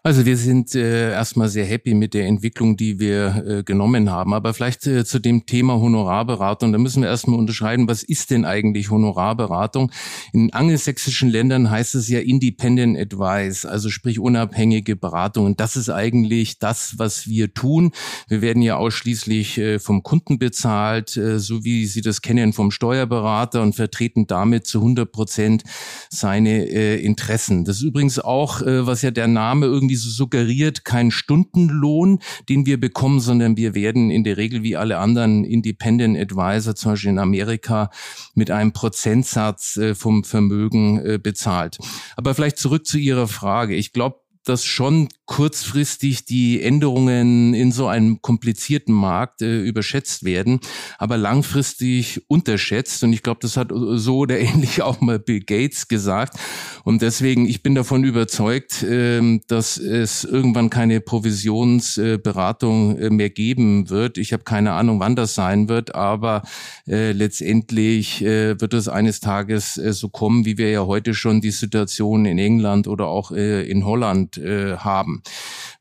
Also 0.02 0.26
wir 0.26 0.38
sind 0.38 0.76
äh, 0.76 1.12
erstmal 1.12 1.50
sehr 1.50 1.66
happy 1.66 1.94
mit 1.94 2.14
der 2.14 2.26
Entwicklung, 2.26 2.78
die 2.78 3.02
wir 3.02 3.44
äh, 3.46 3.64
genommen 3.64 4.10
haben. 4.10 4.34
Aber 4.34 4.54
vielleicht 4.54 4.88
äh, 4.88 5.04
zu 5.04 5.20
dem 5.20 5.46
Thema 5.46 5.74
Honorarberatung. 5.74 6.72
Da 6.72 6.78
müssen 6.78 7.02
wir 7.02 7.10
erstmal 7.10 7.38
unterscheiden, 7.38 7.90
was 7.90 8.04
ist 8.04 8.32
denn 8.32 8.46
eigentlich 8.46 8.92
Honorarberatung? 8.92 9.92
In 10.32 10.54
angelsächsischen 10.54 11.30
Ländern 11.30 11.70
heißt 11.70 11.96
es 11.96 12.08
ja 12.08 12.20
Independent 12.20 12.98
Advice, 12.98 13.66
also 13.66 13.90
sprich 13.90 14.22
unabhängige 14.22 14.96
Beratung. 14.96 15.46
Und 15.46 15.60
das 15.60 15.76
ist 15.76 15.90
eigentlich 15.90 16.60
das, 16.60 16.94
was 16.98 17.28
wir 17.28 17.54
tun. 17.54 17.92
Wir 18.30 18.42
werden 18.42 18.62
ja 18.62 18.78
ausschließlich 18.78 19.58
äh, 19.58 19.80
vom 19.80 20.02
Kunden 20.02 20.40
bezahlt, 20.40 21.18
äh, 21.18 21.40
so 21.40 21.66
wie 21.66 21.86
Sie 21.86 22.00
das 22.00 22.22
kennen 22.22 22.54
vom 22.54 22.72
Steuerberater 22.72 23.62
und 23.62 23.76
vertreten 23.76 24.28
damit 24.28 24.66
zu 24.66 24.80
100 24.80 25.12
Prozent 25.12 25.64
seine 26.10 26.70
äh, 26.70 27.04
Interessen. 27.04 27.66
Das 27.66 27.76
ist 27.76 27.84
übrigens 27.84 28.18
auch, 28.18 28.62
äh, 28.62 28.88
was 28.88 29.02
ja 29.02 29.12
der 29.12 29.28
Name 29.28 29.66
irgendwie 29.66 29.89
so 29.96 30.10
suggeriert, 30.10 30.86
kein 30.86 31.12
Stundenlohn, 31.12 32.20
den 32.48 32.66
wir 32.66 32.80
bekommen, 32.80 33.20
sondern 33.20 33.58
wir 33.58 33.76
werden 33.76 34.12
in 34.12 34.24
der 34.24 34.38
Regel 34.38 34.64
wie 34.64 34.78
alle 34.78 34.98
anderen 34.98 35.44
Independent 35.44 36.18
Advisor, 36.18 36.76
zum 36.76 36.92
Beispiel 36.92 37.12
in 37.12 37.20
Amerika, 37.20 37.90
mit 38.36 38.52
einem 38.52 38.74
Prozentsatz 38.74 39.78
äh, 39.78 39.96
vom 39.96 40.24
Vermögen 40.24 41.00
äh, 41.00 41.20
bezahlt. 41.22 41.78
Aber 42.16 42.36
vielleicht 42.36 42.58
zurück 42.58 42.86
zu 42.86 42.98
Ihrer 42.98 43.28
Frage. 43.28 43.76
Ich 43.76 43.94
glaube, 43.94 44.19
dass 44.46 44.66
schon 44.66 45.10
kurzfristig 45.26 46.26
die 46.26 46.62
Änderungen 46.62 47.54
in 47.54 47.72
so 47.72 47.88
einem 47.88 48.22
komplizierten 48.22 48.94
Markt 48.94 49.42
äh, 49.42 49.62
überschätzt 49.62 50.24
werden, 50.24 50.60
aber 50.98 51.18
langfristig 51.18 52.24
unterschätzt. 52.28 53.04
Und 53.04 53.14
ich 53.14 53.22
glaube, 53.22 53.40
das 53.42 53.58
hat 53.58 53.72
so 53.72 54.18
oder 54.18 54.40
ähnlich 54.40 54.82
auch 54.82 55.02
mal 55.02 55.20
Bill 55.20 55.42
Gates 55.42 55.88
gesagt. 55.88 56.38
Und 56.84 57.02
deswegen, 57.02 57.48
ich 57.48 57.62
bin 57.62 57.76
davon 57.76 58.04
überzeugt, 58.04 58.82
äh, 58.82 59.40
dass 59.48 59.78
es 59.78 60.24
irgendwann 60.24 60.70
keine 60.70 61.00
Provisionsberatung 61.00 62.98
äh, 62.98 63.10
mehr 63.10 63.30
geben 63.30 63.90
wird. 63.90 64.18
Ich 64.18 64.34
habe 64.34 64.44
keine 64.44 64.74
Ahnung, 64.74 65.00
wann 65.00 65.16
das 65.16 65.36
sein 65.36 65.70
wird, 65.70 65.94
aber 65.94 66.44
äh, 66.88 67.12
letztendlich 67.12 68.24
äh, 68.24 68.60
wird 68.60 68.74
es 68.74 68.88
eines 68.88 69.20
Tages 69.20 69.78
äh, 69.78 69.94
so 69.94 70.10
kommen, 70.10 70.46
wie 70.46 70.58
wir 70.58 70.72
ja 70.72 70.86
heute 70.86 71.14
schon 71.14 71.42
die 71.42 71.52
Situation 71.52 72.26
in 72.26 72.40
England 72.40 72.88
oder 72.88 73.08
auch 73.08 73.32
in 73.32 73.86
Holland 73.86 74.29
äh, 74.38 74.78
haben. 74.78 75.22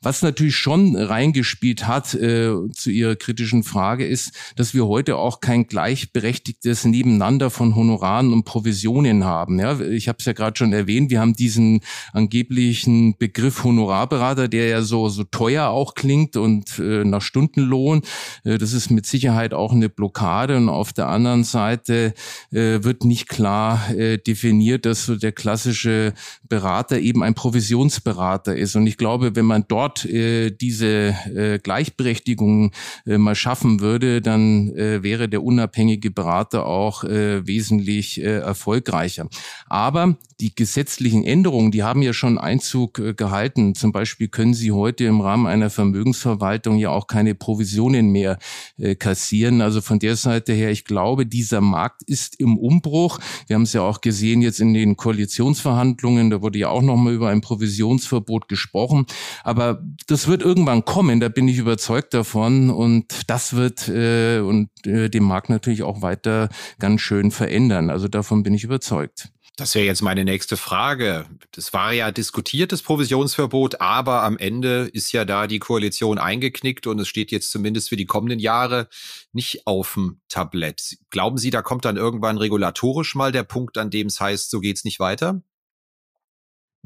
Was 0.01 0.23
natürlich 0.23 0.57
schon 0.57 0.97
reingespielt 0.97 1.87
hat 1.87 2.15
äh, 2.15 2.53
zu 2.73 2.91
Ihrer 2.91 3.17
kritischen 3.17 3.65
Frage 3.65 4.07
ist, 4.07 4.33
dass 4.57 4.75
wir 4.75 4.87
heute 4.87 5.17
auch 5.17 5.41
kein 5.41 5.67
gleichberechtigtes 5.67 6.85
Nebeneinander 6.85 7.51
von 7.51 7.75
Honoraren 7.75 8.33
und 8.33 8.45
Provisionen 8.45 9.25
haben. 9.25 9.59
Ja, 9.59 9.81
ich 9.81 10.09
habe 10.09 10.19
es 10.21 10.25
ja 10.25 10.33
gerade 10.33 10.57
schon 10.57 10.73
erwähnt, 10.73 11.11
wir 11.11 11.21
haben 11.21 11.35
diesen 11.35 11.81
angeblichen 12.13 13.17
Begriff 13.19 13.65
Honorarberater, 13.65 14.49
der 14.49 14.69
ja 14.69 14.83
so, 14.83 15.09
so 15.09 15.25
teuer 15.25 15.69
auch 15.69 15.95
klingt 15.95 16.37
und 16.37 16.79
äh, 16.79 17.05
nach 17.05 17.23
Stundenlohn. 17.23 18.03
Äh, 18.45 18.59
das 18.59 18.73
ist 18.73 18.91
mit 18.91 19.07
Sicherheit 19.07 19.55
auch 19.55 19.73
eine 19.73 19.89
Blockade. 19.89 20.57
Und 20.57 20.69
auf 20.69 20.93
der 20.93 21.09
anderen 21.09 21.45
Seite 21.45 22.15
äh, 22.51 22.83
wird 22.83 23.05
nicht 23.05 23.29
klar 23.29 23.91
äh, 23.91 24.19
definiert, 24.19 24.87
dass 24.87 25.07
so 25.07 25.17
der 25.17 25.33
klassische 25.33 26.15
Berater 26.49 26.99
eben 26.99 27.23
ein 27.23 27.35
Provisionsberater 27.35 28.38
Finanzberater 28.39 28.57
ist. 28.57 28.77
Und 28.77 28.87
ich 28.87 28.97
glaube, 28.97 29.37
wenn 29.37 29.45
man 29.45 29.65
dort 29.69 30.05
äh, 30.05 30.51
diese 30.51 31.15
äh, 31.35 31.59
Gleichberechtigung 31.59 32.73
äh, 33.07 33.19
mal 33.19 33.35
schaffen 33.35 33.81
würde, 33.81 34.21
dann 34.21 34.75
äh, 34.75 35.03
wäre 35.03 35.29
der 35.29 35.43
unabhängige 35.43 36.11
Berater 36.11 36.67
auch 36.67 37.05
äh, 37.05 37.47
wesentlich 37.47 38.21
äh, 38.21 38.39
erfolgreicher. 38.39 39.29
Aber 39.69 40.17
die 40.41 40.55
gesetzlichen 40.55 41.25
Änderungen, 41.25 41.73
die 41.73 41.83
haben 41.83 42.03
ja 42.03 42.13
schon 42.13 42.39
Einzug 42.39 42.99
äh, 42.99 43.15
gehalten. 43.15 43.75
Zum 43.75 43.93
Beispiel 43.93 44.29
können 44.29 44.55
Sie 44.55 44.71
heute 44.71 45.05
im 45.05 45.21
Rahmen 45.21 45.47
einer 45.47 45.71
Vermögensverwaltung 45.71 46.79
ja 46.79 46.91
auch 46.91 47.07
keine 47.07 47.35
Provisionen 47.35 48.11
mehr 48.11 48.39
äh, 48.79 48.95
kassieren. 48.95 49.61
Also 49.61 49.81
von 49.81 49.99
der 49.99 50.17
Seite 50.17 50.53
her, 50.53 50.71
ich 50.71 50.85
glaube, 50.85 51.27
dieser 51.27 51.61
Markt 51.61 52.03
ist 52.07 52.39
im 52.39 52.57
Umbruch. 52.57 53.19
Wir 53.49 53.55
haben 53.55 53.65
es 53.65 53.73
ja 53.73 53.83
auch 53.83 54.01
gesehen 54.01 54.43
jetzt 54.43 54.61
in 54.61 54.75
den 54.75 54.97
Koalitionsverhandlungen, 54.97 56.31
da 56.31 56.41
wurde 56.41 56.59
ja 56.59 56.69
auch 56.69 56.83
nochmal 56.83 57.15
über 57.15 57.29
ein 57.31 57.41
Provisionsverbot 57.41 58.28
gesprochen. 58.49 59.07
Aber 59.45 59.83
das 60.07 60.29
wird 60.29 60.43
irgendwann 60.43 60.85
kommen, 60.85 61.21
da 61.21 61.29
bin 61.29 61.49
ich 61.49 61.59
überzeugt 61.59 62.15
davon. 62.15 62.71
Und 62.71 63.29
das 63.29 63.55
wird 63.55 63.89
äh, 63.89 64.41
und 64.41 64.71
äh, 64.87 65.09
den 65.09 65.25
Markt 65.25 65.51
natürlich 65.51 65.83
auch 65.83 66.03
weiter 66.03 66.49
ganz 66.79 67.01
schön 67.01 67.31
verändern. 67.31 67.91
Also 67.91 68.09
davon 68.09 68.43
bin 68.43 68.55
ich 68.55 68.65
überzeugt. 68.65 69.31
Das 69.59 69.75
wäre 69.75 69.87
jetzt 69.87 70.03
meine 70.03 70.25
nächste 70.25 70.57
Frage. 70.57 71.27
Das 71.51 71.73
war 71.73 71.93
ja 71.93 72.13
diskutiertes 72.13 72.81
Provisionsverbot, 72.81 73.81
aber 73.81 74.23
am 74.23 74.39
Ende 74.39 74.89
ist 74.93 75.11
ja 75.11 75.25
da 75.25 75.49
die 75.49 75.59
Koalition 75.59 76.19
eingeknickt 76.19 76.87
und 76.87 77.01
es 77.01 77.09
steht 77.09 77.33
jetzt 77.33 77.51
zumindest 77.51 77.89
für 77.89 77.97
die 77.97 78.07
kommenden 78.07 78.39
Jahre 78.39 78.89
nicht 79.33 79.67
auf 79.67 79.95
dem 79.95 80.21
Tablett. 80.29 80.99
Glauben 81.11 81.39
Sie, 81.39 81.51
da 81.51 81.63
kommt 81.63 81.85
dann 81.85 81.97
irgendwann 81.97 82.39
regulatorisch 82.39 83.17
mal 83.17 83.33
der 83.33 83.43
Punkt, 83.43 83.79
an 83.79 83.91
dem 83.91 84.07
es 84.07 84.21
heißt, 84.21 84.49
so 84.49 84.61
geht's 84.61 84.85
nicht 84.85 85.01
weiter? 85.01 85.43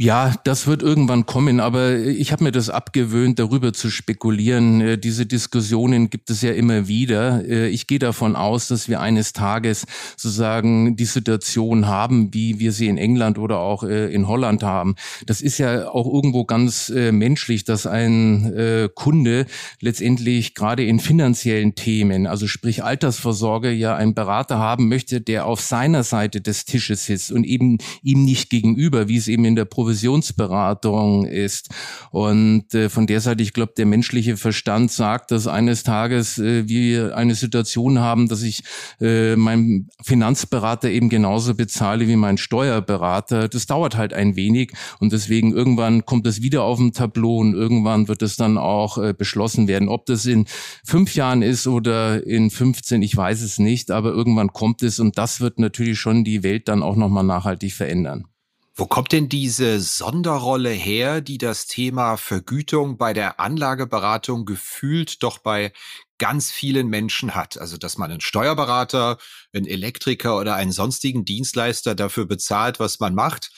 Ja, 0.03 0.35
das 0.43 0.67
wird 0.67 0.83
irgendwann 0.83 1.27
kommen, 1.27 1.61
aber 1.61 1.95
ich 1.97 2.33
habe 2.33 2.43
mir 2.43 2.51
das 2.51 2.71
abgewöhnt, 2.71 3.39
darüber 3.39 3.73
zu 3.73 3.89
spekulieren. 3.89 4.81
Äh, 4.81 4.99
diese 4.99 5.27
Diskussionen 5.27 6.11
gibt 6.11 6.29
es 6.29 6.43
ja 6.43 6.51
immer 6.51 6.89
wieder. 6.89 7.49
Äh, 7.49 7.69
ich 7.69 7.87
gehe 7.87 8.01
davon 8.01 8.35
aus, 8.35 8.67
dass 8.67 8.89
wir 8.89 9.01
eines 9.01 9.33
Tages 9.33 9.87
sozusagen 10.17 10.97
die 10.97 11.05
Situation 11.05 11.87
haben, 11.87 12.35
wie 12.35 12.59
wir 12.59 12.73
sie 12.73 12.89
in 12.89 12.99
England 12.99 13.39
oder 13.39 13.61
auch 13.61 13.85
äh, 13.85 14.13
in 14.13 14.27
Holland 14.27 14.65
haben. 14.65 14.97
Das 15.27 15.41
ist 15.41 15.59
ja 15.59 15.89
auch 15.89 16.13
irgendwo 16.13 16.47
ganz 16.47 16.89
menschlich, 16.91 17.63
dass 17.63 17.87
ein 17.87 18.91
Kunde 18.95 19.47
letztendlich 19.81 20.55
gerade 20.55 20.85
in 20.85 20.99
finanziellen 20.99 21.75
Themen, 21.77 22.27
also 22.27 22.49
sprich 22.49 22.83
Altersvorsorge, 22.83 23.71
ja 23.71 23.95
einen 23.95 24.15
Berater 24.15 24.59
haben 24.59 24.89
möchte, 24.89 25.21
der 25.21 25.47
auf 25.47 25.61
seiner 25.61 26.03
Seite 26.03 26.41
des 26.41 26.65
Tisches 26.65 27.07
sitzt 27.07 27.31
und 27.31 27.45
eben 27.45 27.79
ihm 28.03 28.25
nicht 28.25 28.51
gegenüber, 28.51 29.09
wie 29.09 29.17
es 29.17 29.29
eben 29.29 29.45
in 29.45 29.55
der 29.55 29.65
Provisionsberatung 29.93 31.27
ist. 31.27 31.69
Und 32.11 32.75
äh, 32.75 32.89
von 32.89 33.07
der 33.07 33.21
Seite, 33.21 33.43
ich 33.43 33.53
glaube, 33.53 33.73
der 33.77 33.87
menschliche 33.87 34.37
Verstand 34.37 34.91
sagt, 34.91 35.31
dass 35.31 35.47
eines 35.47 35.83
Tages 35.83 36.39
äh, 36.39 36.69
wir 36.69 37.17
eine 37.17 37.35
Situation 37.35 37.99
haben, 37.99 38.29
dass 38.29 38.43
ich 38.43 38.63
äh, 39.01 39.37
meinen 39.37 39.91
Finanzberater 40.03 40.89
eben 40.89 41.09
genauso 41.09 41.55
bezahle 41.55 42.09
wie 42.09 42.17
mein 42.17 42.39
Steuerberater. 42.39 43.49
Das 43.49 43.67
dauert 43.67 43.97
halt 43.97 44.15
ein 44.15 44.37
wenig 44.37 44.73
und 44.99 45.13
deswegen 45.13 45.53
irgendwann 45.53 46.07
kommt 46.07 46.27
es 46.27 46.43
wieder 46.43 46.63
auf 46.63 46.79
dem 46.79 46.93
Tableau 46.93 47.39
und 47.39 47.55
irgendwann 47.55 48.09
wird 48.09 48.23
es 48.23 48.37
dann 48.37 48.57
auch 48.59 48.99
äh, 48.99 49.13
beschlossen 49.13 49.69
werden. 49.69 49.89
Ob 49.89 50.07
das 50.07 50.25
in 50.25 50.47
fünf 50.85 51.15
Jahren 51.15 51.43
ist 51.43 51.67
oder 51.67 52.27
in 52.27 52.51
15, 52.51 53.03
ich 53.03 53.17
weiß 53.17 53.43
es 53.43 53.59
nicht, 53.59 53.91
aber 53.91 54.11
irgendwann 54.11 54.53
kommt 54.53 54.83
es 54.83 54.99
und 55.01 55.19
das 55.19 55.41
wird 55.41 55.59
natürlich 55.59 55.99
schon 55.99 56.25
die 56.25 56.43
Welt 56.43 56.69
dann 56.69 56.83
auch 56.83 56.97
nochmal 56.97 57.25
nachhaltig 57.25 57.75
verändern. 57.75 58.25
Wo 58.75 58.87
kommt 58.87 59.13
denn 59.13 59.29
diese 59.29 59.81
Sonderrolle 59.81 60.71
her, 60.71 61.21
die 61.21 61.37
das 61.37 61.67
Thema 61.67 62.17
Vergütung 62.17 62.97
bei 62.97 63.13
der 63.13 63.39
Anlageberatung 63.39 64.47
gefühlt 64.47 65.23
doch 65.23 65.39
bei 65.39 65.75
ganz 66.17 66.51
vielen 66.51 66.89
Menschen 66.89 67.35
hat? 67.35 67.59
Also, 67.59 67.77
dass 67.77 67.99
man 67.99 68.11
einen 68.11 68.23
Steuerberater, 68.23 69.19
einen 69.53 69.67
Elektriker 69.67 70.39
oder 70.39 70.55
einen 70.55 70.73
sonstigen 70.73 71.27
Dienstleister 71.27 71.95
dafür 71.95 72.25
bezahlt, 72.25 72.81
was 72.81 72.99
man 72.99 73.15
macht. 73.15 73.51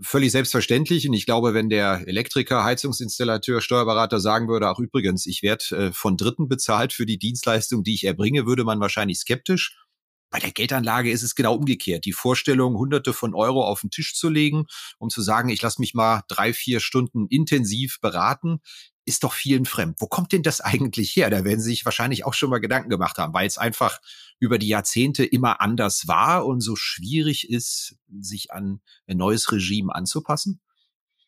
Völlig 0.00 0.30
selbstverständlich. 0.30 1.08
Und 1.08 1.14
ich 1.14 1.26
glaube, 1.26 1.54
wenn 1.54 1.68
der 1.68 2.06
Elektriker, 2.06 2.62
Heizungsinstallateur, 2.62 3.60
Steuerberater 3.60 4.20
sagen 4.20 4.46
würde, 4.46 4.70
auch 4.70 4.78
übrigens, 4.78 5.26
ich 5.26 5.42
werde 5.42 5.88
äh, 5.88 5.92
von 5.92 6.16
Dritten 6.16 6.48
bezahlt 6.48 6.92
für 6.92 7.04
die 7.04 7.18
Dienstleistung, 7.18 7.82
die 7.82 7.94
ich 7.94 8.04
erbringe, 8.04 8.46
würde 8.46 8.62
man 8.62 8.78
wahrscheinlich 8.78 9.18
skeptisch 9.18 9.81
bei 10.32 10.40
der 10.40 10.50
Geldanlage 10.50 11.12
ist 11.12 11.22
es 11.22 11.34
genau 11.34 11.54
umgekehrt. 11.54 12.06
Die 12.06 12.14
Vorstellung, 12.14 12.74
hunderte 12.74 13.12
von 13.12 13.34
Euro 13.34 13.64
auf 13.64 13.82
den 13.82 13.90
Tisch 13.90 14.14
zu 14.16 14.30
legen, 14.30 14.64
um 14.98 15.10
zu 15.10 15.20
sagen, 15.20 15.50
ich 15.50 15.60
lasse 15.62 15.80
mich 15.80 15.94
mal 15.94 16.22
drei, 16.26 16.52
vier 16.54 16.80
Stunden 16.80 17.26
intensiv 17.28 18.00
beraten, 18.00 18.60
ist 19.04 19.24
doch 19.24 19.34
vielen 19.34 19.66
fremd. 19.66 19.96
Wo 20.00 20.06
kommt 20.06 20.32
denn 20.32 20.42
das 20.42 20.60
eigentlich 20.60 21.14
her? 21.14 21.28
Da 21.28 21.44
werden 21.44 21.60
Sie 21.60 21.70
sich 21.70 21.84
wahrscheinlich 21.84 22.24
auch 22.24 22.34
schon 22.34 22.50
mal 22.50 22.60
Gedanken 22.60 22.88
gemacht 22.88 23.18
haben, 23.18 23.34
weil 23.34 23.46
es 23.46 23.58
einfach 23.58 24.00
über 24.38 24.58
die 24.58 24.68
Jahrzehnte 24.68 25.24
immer 25.24 25.60
anders 25.60 26.08
war 26.08 26.46
und 26.46 26.62
so 26.62 26.76
schwierig 26.76 27.50
ist, 27.50 27.96
sich 28.20 28.52
an 28.52 28.80
ein 29.06 29.18
neues 29.18 29.52
Regime 29.52 29.94
anzupassen? 29.94 30.60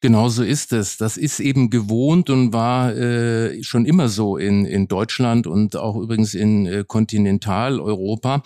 Genau 0.04 0.28
so 0.28 0.42
ist 0.42 0.74
es. 0.74 0.98
Das 0.98 1.16
ist 1.16 1.40
eben 1.40 1.70
gewohnt 1.70 2.28
und 2.28 2.52
war 2.52 2.94
äh, 2.94 3.62
schon 3.62 3.86
immer 3.86 4.10
so 4.10 4.36
in, 4.36 4.66
in 4.66 4.86
Deutschland 4.86 5.46
und 5.46 5.76
auch 5.76 5.96
übrigens 5.96 6.34
in 6.34 6.66
äh, 6.66 6.84
Kontinentaleuropa. 6.86 8.42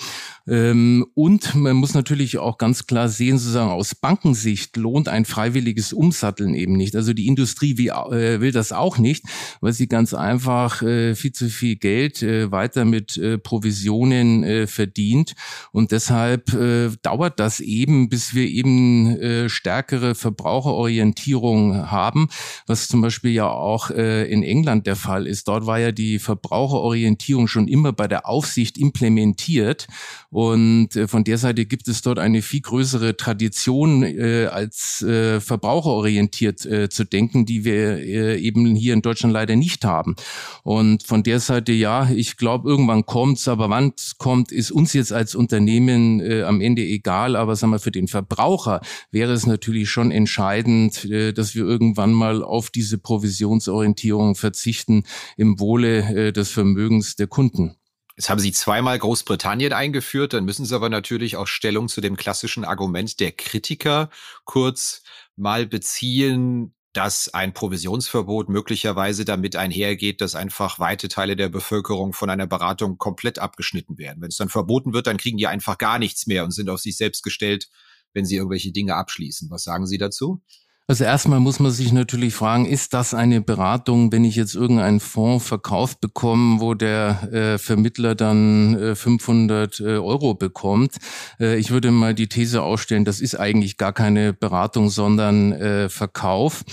Ähm, 0.47 1.05
und 1.15 1.57
man 1.57 1.75
muss 1.75 1.95
natürlich 1.95 2.39
auch 2.39 2.59
ganz 2.59 2.87
klar 2.87 3.09
sehen, 3.09 3.39
sozusagen 3.39 3.73
aus 3.73 3.97
Bankensicht 3.97 4.77
lohnt 4.77 5.09
ein 5.09 5.25
freiwilliges 5.25 5.93
Umsatteln 5.93 6.55
eben 6.55 6.75
nicht. 6.75 6.95
Also 6.95 7.13
die 7.13 7.27
Industrie 7.27 7.77
wie, 7.77 7.89
äh, 7.89 8.41
will 8.41 8.53
das 8.53 8.71
auch 8.71 8.97
nicht, 8.99 9.25
weil 9.61 9.73
sie 9.73 9.89
ganz 9.89 10.15
einfach 10.15 10.81
äh, 10.83 11.17
viel 11.17 11.33
zu 11.33 11.49
viel 11.49 11.75
Geld 11.75 12.23
äh, 12.23 12.53
weiter 12.53 12.85
mit 12.85 13.17
äh, 13.17 13.37
Provisionen 13.37 14.45
äh, 14.45 14.69
verdient. 14.69 15.35
Und 15.73 15.91
deshalb 15.91 16.55
äh, 16.55 16.91
dauert 17.03 17.41
das 17.41 17.59
eben, 17.59 18.09
bis 18.09 18.33
wir 18.33 18.47
eben 18.47 19.17
äh, 19.17 19.49
stärkere 19.49 20.15
Verbraucherorientierung 20.15 21.48
Veränderungen 21.49 21.91
haben, 21.91 22.29
was 22.67 22.89
zum 22.89 23.01
Beispiel 23.01 23.33
ja 23.33 23.49
auch 23.49 23.91
äh, 23.91 24.31
in 24.31 24.43
England 24.43 24.87
der 24.87 24.97
Fall 24.97 25.27
ist. 25.27 25.49
Dort 25.49 25.67
war 25.67 25.79
ja 25.79 25.93
die 25.93 26.19
Verbraucherorientierung 26.19 27.49
schon 27.49 27.69
immer 27.69 27.93
bei 27.93 28.09
der 28.09 28.29
Aufsicht 28.29 28.79
implementiert 28.79 29.87
und 30.31 30.95
äh, 30.97 31.09
von 31.09 31.25
der 31.25 31.39
Seite 31.39 31.65
gibt 31.65 31.89
es 31.89 32.03
dort 32.03 32.19
eine 32.19 32.43
viel 32.43 32.61
größere 32.61 33.17
Tradition 33.17 34.03
äh, 34.03 34.47
als 34.51 35.03
äh, 35.03 35.41
verbraucherorientiert 35.41 36.67
äh, 36.67 36.89
zu 36.89 37.05
denken, 37.05 37.47
die 37.47 37.65
wir 37.65 37.99
äh, 37.99 38.39
eben 38.39 38.75
hier 38.75 38.95
in 38.95 39.03
Deutschland 39.03 39.33
leider 39.33 39.57
nicht 39.57 39.85
haben. 39.85 40.17
Und 40.65 41.03
von 41.03 41.23
der 41.23 41.41
Seite 41.41 41.73
ja, 41.73 42.11
ich 42.11 42.37
glaube, 42.37 42.69
irgendwann 42.69 43.07
kommt's, 43.07 43.49
aber 43.49 43.71
wann 43.71 43.93
kommt, 44.19 44.53
ist 44.53 44.71
uns 44.71 44.93
jetzt 44.93 45.13
als 45.13 45.35
Unternehmen 45.35 46.21
äh, 46.21 46.43
am 46.43 46.61
Ende 46.61 46.83
egal. 46.83 47.37
Aber 47.37 47.57
sagen 47.57 47.73
wir, 47.73 47.79
für 47.79 47.91
den 47.91 48.09
Verbraucher 48.09 48.81
wäre 49.11 49.33
es 49.33 49.47
natürlich 49.47 49.89
schon 49.89 50.11
entscheidend, 50.11 51.05
äh, 51.07 51.33
dass 51.39 51.55
wir 51.55 51.65
irgendwann 51.65 52.13
mal 52.13 52.43
auf 52.43 52.71
diese 52.71 52.99
Provisionsorientierung 52.99 54.35
verzichten 54.35 55.05
im 55.37 55.61
Wohle 55.61 56.29
äh, 56.29 56.33
des 56.33 56.51
Vermögens 56.51 57.17
der 57.17 57.29
Kunden. 57.29 57.77
Jetzt 58.17 58.31
haben 58.31 58.41
Sie 58.41 58.51
zweimal 58.51 58.99
Großbritannien 58.99 59.73
eingeführt, 59.73 60.33
dann 60.33 60.45
müssen 60.45 60.67
Sie 60.67 60.75
aber 60.75 60.89
natürlich 60.89 61.37
auch 61.37 61.47
Stellung 61.47 61.89
zu 61.89 62.01
dem 62.01 62.17
klassischen 62.17 62.65
Argument 62.65 63.21
der 63.21 63.31
Kritiker 63.31 64.11
kurz 64.45 65.03
mal 65.37 65.67
beziehen, 65.67 66.75
dass 66.93 67.33
ein 67.33 67.55
Provisionsverbot 67.55 68.49
möglicherweise 68.49 69.25
damit 69.25 69.55
einhergeht, 69.55 70.21
dass 70.21 70.35
einfach 70.35 70.81
weite 70.81 71.09
Teile 71.09 71.37
der 71.37 71.49
Bevölkerung 71.49 72.13
von 72.13 72.29
einer 72.29 72.49
Beratung 72.49 72.99
komplett 72.99 73.39
abgeschnitten 73.39 73.99
werden. 73.99 74.21
Wenn 74.21 74.31
es 74.31 74.37
dann 74.37 74.49
verboten 74.49 74.93
wird, 74.93 75.07
dann 75.07 75.17
kriegen 75.17 75.37
die 75.37 75.47
einfach 75.47 75.79
gar 75.79 76.01
nichts 76.01 76.27
mehr 76.27 76.43
und 76.43 76.51
sind 76.51 76.69
auf 76.71 76.81
sich 76.81 76.97
selbst 76.97 77.23
gestellt, 77.23 77.69
wenn 78.15 78.25
sie 78.25 78.35
irgendwelche 78.35 78.73
Dinge 78.73 78.97
abschließen. 78.97 79.49
Was 79.49 79.63
sagen 79.63 79.87
Sie 79.87 79.99
dazu? 79.99 80.43
Also 80.91 81.05
erstmal 81.05 81.39
muss 81.39 81.61
man 81.61 81.71
sich 81.71 81.93
natürlich 81.93 82.35
fragen, 82.35 82.65
ist 82.65 82.95
das 82.95 83.13
eine 83.13 83.43
Beratung, 83.43 84.11
wenn 84.11 84.25
ich 84.25 84.37
jetzt 84.37 84.55
irgendeinen 84.55 85.01
Fonds 85.01 85.47
verkauft 85.47 86.01
bekomme, 86.01 86.63
wo 86.63 86.73
der 86.73 87.31
äh, 87.31 87.59
Vermittler 87.59 88.15
dann 88.15 88.75
äh, 88.75 88.95
500 88.95 89.81
äh, 89.81 89.83
Euro 89.99 90.33
bekommt? 90.33 90.97
Äh, 91.39 91.59
ich 91.59 91.71
würde 91.71 91.91
mal 91.91 92.15
die 92.15 92.29
These 92.29 92.63
ausstellen, 92.63 93.05
das 93.05 93.21
ist 93.21 93.35
eigentlich 93.35 93.77
gar 93.77 93.93
keine 93.93 94.33
Beratung, 94.33 94.89
sondern 94.89 95.53
äh, 95.53 95.91
Verkauf. 95.91 96.65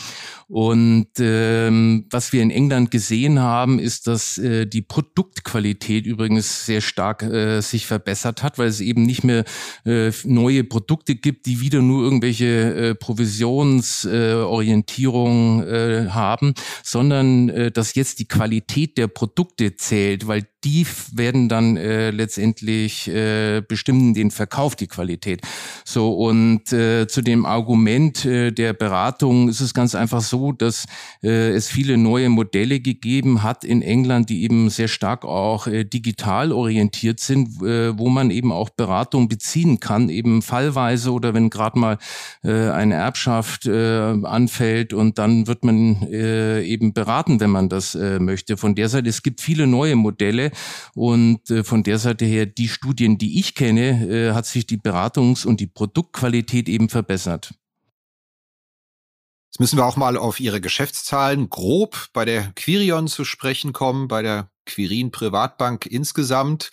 Und 0.48 1.08
ähm, 1.20 2.06
was 2.10 2.34
wir 2.34 2.42
in 2.42 2.52
England 2.52 2.92
gesehen 2.92 3.40
haben, 3.40 3.80
ist, 3.80 4.08
dass 4.08 4.38
äh, 4.38 4.66
die 4.66 4.82
Produktqualität 4.82 6.06
übrigens 6.06 6.66
sehr 6.66 6.82
stark 6.82 7.24
äh, 7.24 7.62
sich 7.62 7.86
verbessert 7.86 8.44
hat, 8.44 8.58
weil 8.58 8.68
es 8.68 8.80
eben 8.80 9.04
nicht 9.04 9.24
mehr 9.24 9.44
äh, 9.86 10.12
neue 10.24 10.64
Produkte 10.64 11.16
gibt, 11.16 11.46
die 11.46 11.62
wieder 11.62 11.82
nur 11.82 12.04
irgendwelche 12.04 12.46
äh, 12.46 12.96
Provisions 12.96 13.86
Wachstumsorientierung 13.86 15.64
äh, 15.64 16.08
haben, 16.10 16.54
sondern 16.84 17.50
äh, 17.50 17.72
dass 17.72 17.96
jetzt 17.96 18.20
die 18.20 18.28
Qualität 18.28 18.98
der 18.98 19.08
Produkte 19.08 19.76
zählt, 19.76 20.28
weil 20.28 20.48
die 20.64 20.86
werden 21.14 21.48
dann 21.48 21.78
äh, 21.78 22.10
letztendlich 22.10 23.08
äh, 23.08 23.62
bestimmen 23.62 24.14
den 24.16 24.32
Verkauf, 24.32 24.76
die 24.76 24.88
Qualität. 24.88 25.42
So 25.86 26.14
und 26.14 26.74
äh, 26.74 27.08
zu 27.08 27.22
dem 27.22 27.46
Argument 27.46 28.26
äh, 28.26 28.52
der 28.52 28.74
Beratung 28.74 29.48
ist 29.48 29.62
es 29.62 29.76
ganz 29.76 29.94
einfach 29.94 30.22
so, 30.22 30.35
dass 30.52 30.86
äh, 31.24 31.52
es 31.52 31.68
viele 31.68 31.98
neue 31.98 32.30
Modelle 32.30 32.80
gegeben 32.80 33.44
hat 33.44 33.64
in 33.64 33.82
England, 33.82 34.30
die 34.30 34.44
eben 34.44 34.70
sehr 34.70 34.88
stark 34.88 35.26
auch 35.26 35.68
äh, 35.68 35.84
digital 35.84 36.52
orientiert 36.52 37.20
sind, 37.20 37.62
äh, 37.62 37.98
wo 37.98 38.10
man 38.10 38.32
eben 38.32 38.52
auch 38.52 38.70
Beratung 38.70 39.28
beziehen 39.28 39.80
kann, 39.80 40.10
eben 40.10 40.42
fallweise 40.42 41.12
oder 41.12 41.34
wenn 41.34 41.50
gerade 41.50 41.80
mal 41.80 41.98
äh, 42.44 42.70
eine 42.70 42.96
Erbschaft 42.96 43.66
äh, 43.66 44.16
anfällt 44.24 44.94
und 44.94 45.18
dann 45.18 45.48
wird 45.48 45.64
man 45.64 46.02
äh, 46.04 46.64
eben 46.64 46.94
beraten, 46.94 47.40
wenn 47.40 47.52
man 47.52 47.70
das 47.70 47.96
äh, 47.96 48.20
möchte. 48.20 48.58
Von 48.58 48.76
der 48.76 48.90
Seite, 48.90 49.10
es 49.10 49.24
gibt 49.24 49.42
viele 49.42 49.68
neue 49.68 49.96
Modelle, 49.96 50.52
und 50.94 51.50
äh, 51.50 51.64
von 51.64 51.84
der 51.84 52.00
Seite 52.00 52.26
her, 52.26 52.46
die 52.46 52.68
Studien, 52.68 53.18
die 53.18 53.40
ich 53.40 53.56
kenne, 53.56 54.08
äh, 54.10 54.34
hat 54.34 54.46
sich 54.46 54.66
die 54.66 54.78
Beratungs- 54.78 55.46
und 55.46 55.60
die 55.60 55.68
Produktqualität 55.68 56.70
eben 56.70 56.90
verbessert. 56.90 57.54
Jetzt 59.56 59.62
müssen 59.62 59.78
wir 59.78 59.86
auch 59.86 59.96
mal 59.96 60.18
auf 60.18 60.42
Ihre 60.42 60.60
Geschäftszahlen 60.60 61.50
grob 61.50 62.10
bei 62.12 62.26
der 62.26 62.52
Quirion 62.58 63.08
zu 63.08 63.24
sprechen 63.24 63.72
kommen, 63.72 64.10
bei 64.10 64.22
der 64.22 64.50
Quirin 64.66 65.12
Privatbank 65.12 65.86
insgesamt. 65.86 66.72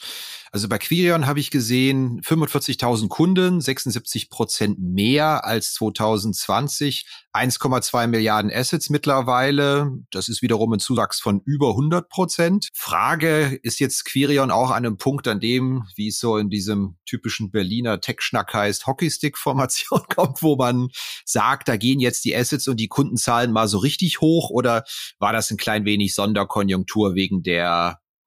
Also 0.54 0.68
bei 0.68 0.76
Quirion 0.76 1.26
habe 1.26 1.40
ich 1.40 1.50
gesehen 1.50 2.20
45.000 2.20 3.08
Kunden, 3.08 3.62
76 3.62 4.28
Prozent 4.28 4.78
mehr 4.78 5.46
als 5.46 5.72
2020, 5.72 7.06
1,2 7.32 8.06
Milliarden 8.08 8.52
Assets 8.52 8.90
mittlerweile. 8.90 9.90
Das 10.10 10.28
ist 10.28 10.42
wiederum 10.42 10.74
ein 10.74 10.78
Zuwachs 10.78 11.20
von 11.20 11.40
über 11.46 11.70
100 11.70 12.06
Prozent. 12.10 12.68
Frage, 12.74 13.58
ist 13.62 13.80
jetzt 13.80 14.04
Quirion 14.04 14.50
auch 14.50 14.70
an 14.70 14.84
einem 14.84 14.98
Punkt, 14.98 15.26
an 15.26 15.40
dem, 15.40 15.84
wie 15.96 16.08
es 16.08 16.18
so 16.18 16.36
in 16.36 16.50
diesem 16.50 16.96
typischen 17.06 17.50
Berliner 17.50 18.02
Tech-Schnack 18.02 18.52
heißt, 18.52 18.86
Hockeystick-Formation 18.86 20.02
kommt, 20.14 20.42
wo 20.42 20.56
man 20.56 20.88
sagt, 21.24 21.68
da 21.68 21.78
gehen 21.78 21.98
jetzt 21.98 22.26
die 22.26 22.36
Assets 22.36 22.68
und 22.68 22.76
die 22.76 22.88
Kundenzahlen 22.88 23.52
mal 23.52 23.68
so 23.68 23.78
richtig 23.78 24.20
hoch 24.20 24.50
oder 24.50 24.84
war 25.18 25.32
das 25.32 25.50
ein 25.50 25.56
klein 25.56 25.86
wenig 25.86 26.14
Sonderkonjunktur 26.14 27.14
wegen 27.14 27.42
der 27.42 27.81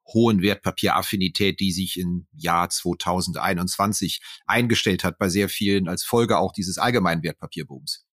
hohen 0.07 0.41
Wertpapieraffinität, 0.41 1.59
die 1.59 1.71
sich 1.71 1.97
im 1.99 2.27
Jahr 2.33 2.69
2021 2.69 4.21
eingestellt 4.45 5.03
hat 5.03 5.17
bei 5.17 5.29
sehr 5.29 5.49
vielen 5.49 5.87
als 5.87 6.03
Folge 6.03 6.37
auch 6.37 6.51
dieses 6.51 6.77
allgemeinen 6.77 7.23
Wertpapierbooms. 7.23 8.05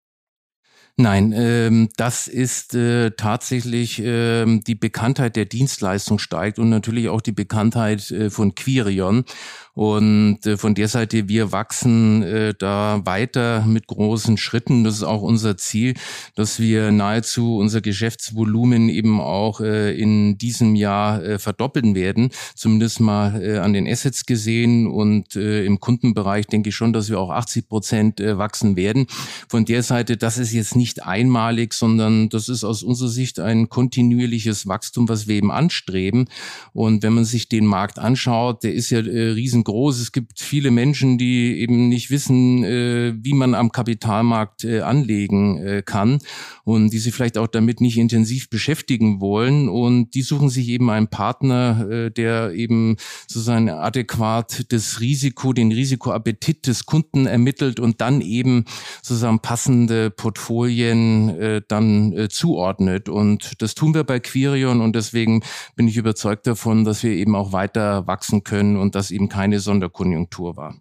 Nein, 0.97 1.33
ähm, 1.35 1.89
das 1.97 2.29
ist 2.29 2.75
äh, 2.75 3.13
tatsächlich 3.13 4.03
ähm, 4.05 4.63
die 4.65 4.75
Bekanntheit 4.75 5.35
der 5.35 5.47
Dienstleistung 5.47 6.19
steigt 6.19 6.59
und 6.59 6.69
natürlich 6.69 7.09
auch 7.09 7.23
die 7.23 7.33
Bekanntheit 7.33 8.11
äh, 8.11 8.29
von 8.29 8.55
Quirion. 8.55 9.25
Und 9.75 10.45
äh, 10.47 10.57
von 10.57 10.75
der 10.75 10.89
Seite, 10.89 11.29
wir 11.29 11.53
wachsen 11.53 12.23
äh, 12.23 12.55
da 12.59 13.01
weiter 13.05 13.65
mit 13.67 13.87
großen 13.87 14.37
Schritten. 14.37 14.85
Das 14.85 14.95
ist 14.95 15.03
auch 15.03 15.23
unser 15.23 15.57
Ziel, 15.57 15.95
dass 16.35 16.59
wir 16.59 16.91
nahezu 16.91 17.57
unser 17.57 17.81
Geschäftsvolumen 17.81 18.89
eben 18.89 19.21
auch 19.21 19.61
äh, 19.61 19.99
in 19.99 20.39
diesem 20.39 20.75
Jahr 20.75 21.39
verdoppeln 21.39 21.95
werden. 21.95 22.31
Zumindest 22.55 23.01
mal 23.01 23.61
an 23.61 23.73
den 23.73 23.87
Assets 23.87 24.27
gesehen. 24.27 24.87
Und 24.87 25.37
im 25.37 25.81
Kundenbereich 25.81 26.47
denke 26.47 26.71
ich 26.71 26.75
schon, 26.75 26.93
dass 26.93 27.09
wir 27.09 27.19
auch 27.19 27.31
80 27.31 27.69
Prozent 27.69 28.21
wachsen 28.21 28.77
werden. 28.77 29.07
Von 29.49 29.65
der 29.65 29.83
Seite, 29.83 30.17
das 30.17 30.39
ist 30.39 30.53
jetzt 30.53 30.77
nicht 30.77 31.03
einmalig, 31.03 31.75
sondern 31.75 32.29
das 32.29 32.49
ist 32.49 32.65
aus 32.65 32.83
unserer 32.83 33.09
Sicht 33.09 33.41
ein 33.41 33.69
kontinuierliches 33.69 34.67
Wachstum, 34.67 35.09
was 35.09 35.27
wir 35.27 35.37
eben 35.37 35.51
anstreben. 35.51 36.29
Und 36.73 37.03
wenn 37.03 37.15
man 37.15 37.25
sich 37.25 37.49
den 37.49 37.67
Markt 37.67 37.99
anschaut, 37.99 38.63
der 38.63 38.75
ist 38.75 38.91
ja 38.91 39.01
äh, 39.01 39.31
riesen 39.31 39.60
riesengroß. 39.61 40.01
Es 40.01 40.13
gibt 40.13 40.41
viele 40.41 40.71
Menschen, 40.71 41.19
die 41.19 41.61
eben 41.61 41.89
nicht 41.89 42.11
wissen, 42.11 42.65
äh, 42.65 43.15
wie 43.17 43.35
man 43.35 43.55
am 43.55 43.73
Kapitalmarkt 43.73 44.65
äh, 44.65 44.81
anlegen 44.81 45.59
äh, 45.59 45.83
kann 45.85 46.19
und 46.65 46.91
die 46.91 46.99
sich 46.99 47.15
vielleicht 47.15 47.39
auch 47.39 47.47
damit 47.47 47.81
nicht 47.81 47.99
intensiv 47.99 48.51
beschäftigen 48.51 49.21
wollen. 49.21 49.69
Und 49.69 50.15
die 50.15 50.23
suchen 50.23 50.49
sich 50.49 50.69
eben 50.69 50.91
einen 50.91 51.09
Partner, 51.09 51.89
äh, 51.91 52.11
der 52.11 52.53
eben 52.53 52.97
sozusagen 53.27 53.71
adäquat 53.71 54.73
das 54.73 55.01
Risiko, 55.01 55.53
den 55.53 55.73
Risikoappetit 55.73 56.67
des 56.67 56.87
Kunden 56.87 57.27
ermittelt 57.27 57.81
und 57.81 58.01
dann 58.01 58.21
eben 58.21 58.65
sozusagen 59.03 59.41
passende 59.41 60.11
Portfolien 60.11 61.29
äh, 61.31 61.63
dann 61.67 62.13
äh, 62.13 62.29
zuordnet. 62.29 63.09
Und 63.09 63.61
das 63.63 63.75
tun 63.75 63.95
wir 63.95 64.05
bei 64.05 64.21
Quirion 64.21 64.81
und 64.81 64.95
deswegen 64.95 65.43
bin 65.77 65.89
ich 65.89 65.97
überzeugt 65.97 66.47
davon, 66.47 66.85
dass 66.85 67.03
wir 67.03 67.13
eben 67.13 67.35
auch 67.35 67.53
weiter 67.53 68.07
wachsen 68.07 68.45
können 68.45 68.77
und 68.77 68.95
dass 68.95 69.11
eben 69.11 69.29
keine 69.29 69.50
keine 69.51 69.61
Sonderkonjunktur 69.61 70.57
war. 70.57 70.77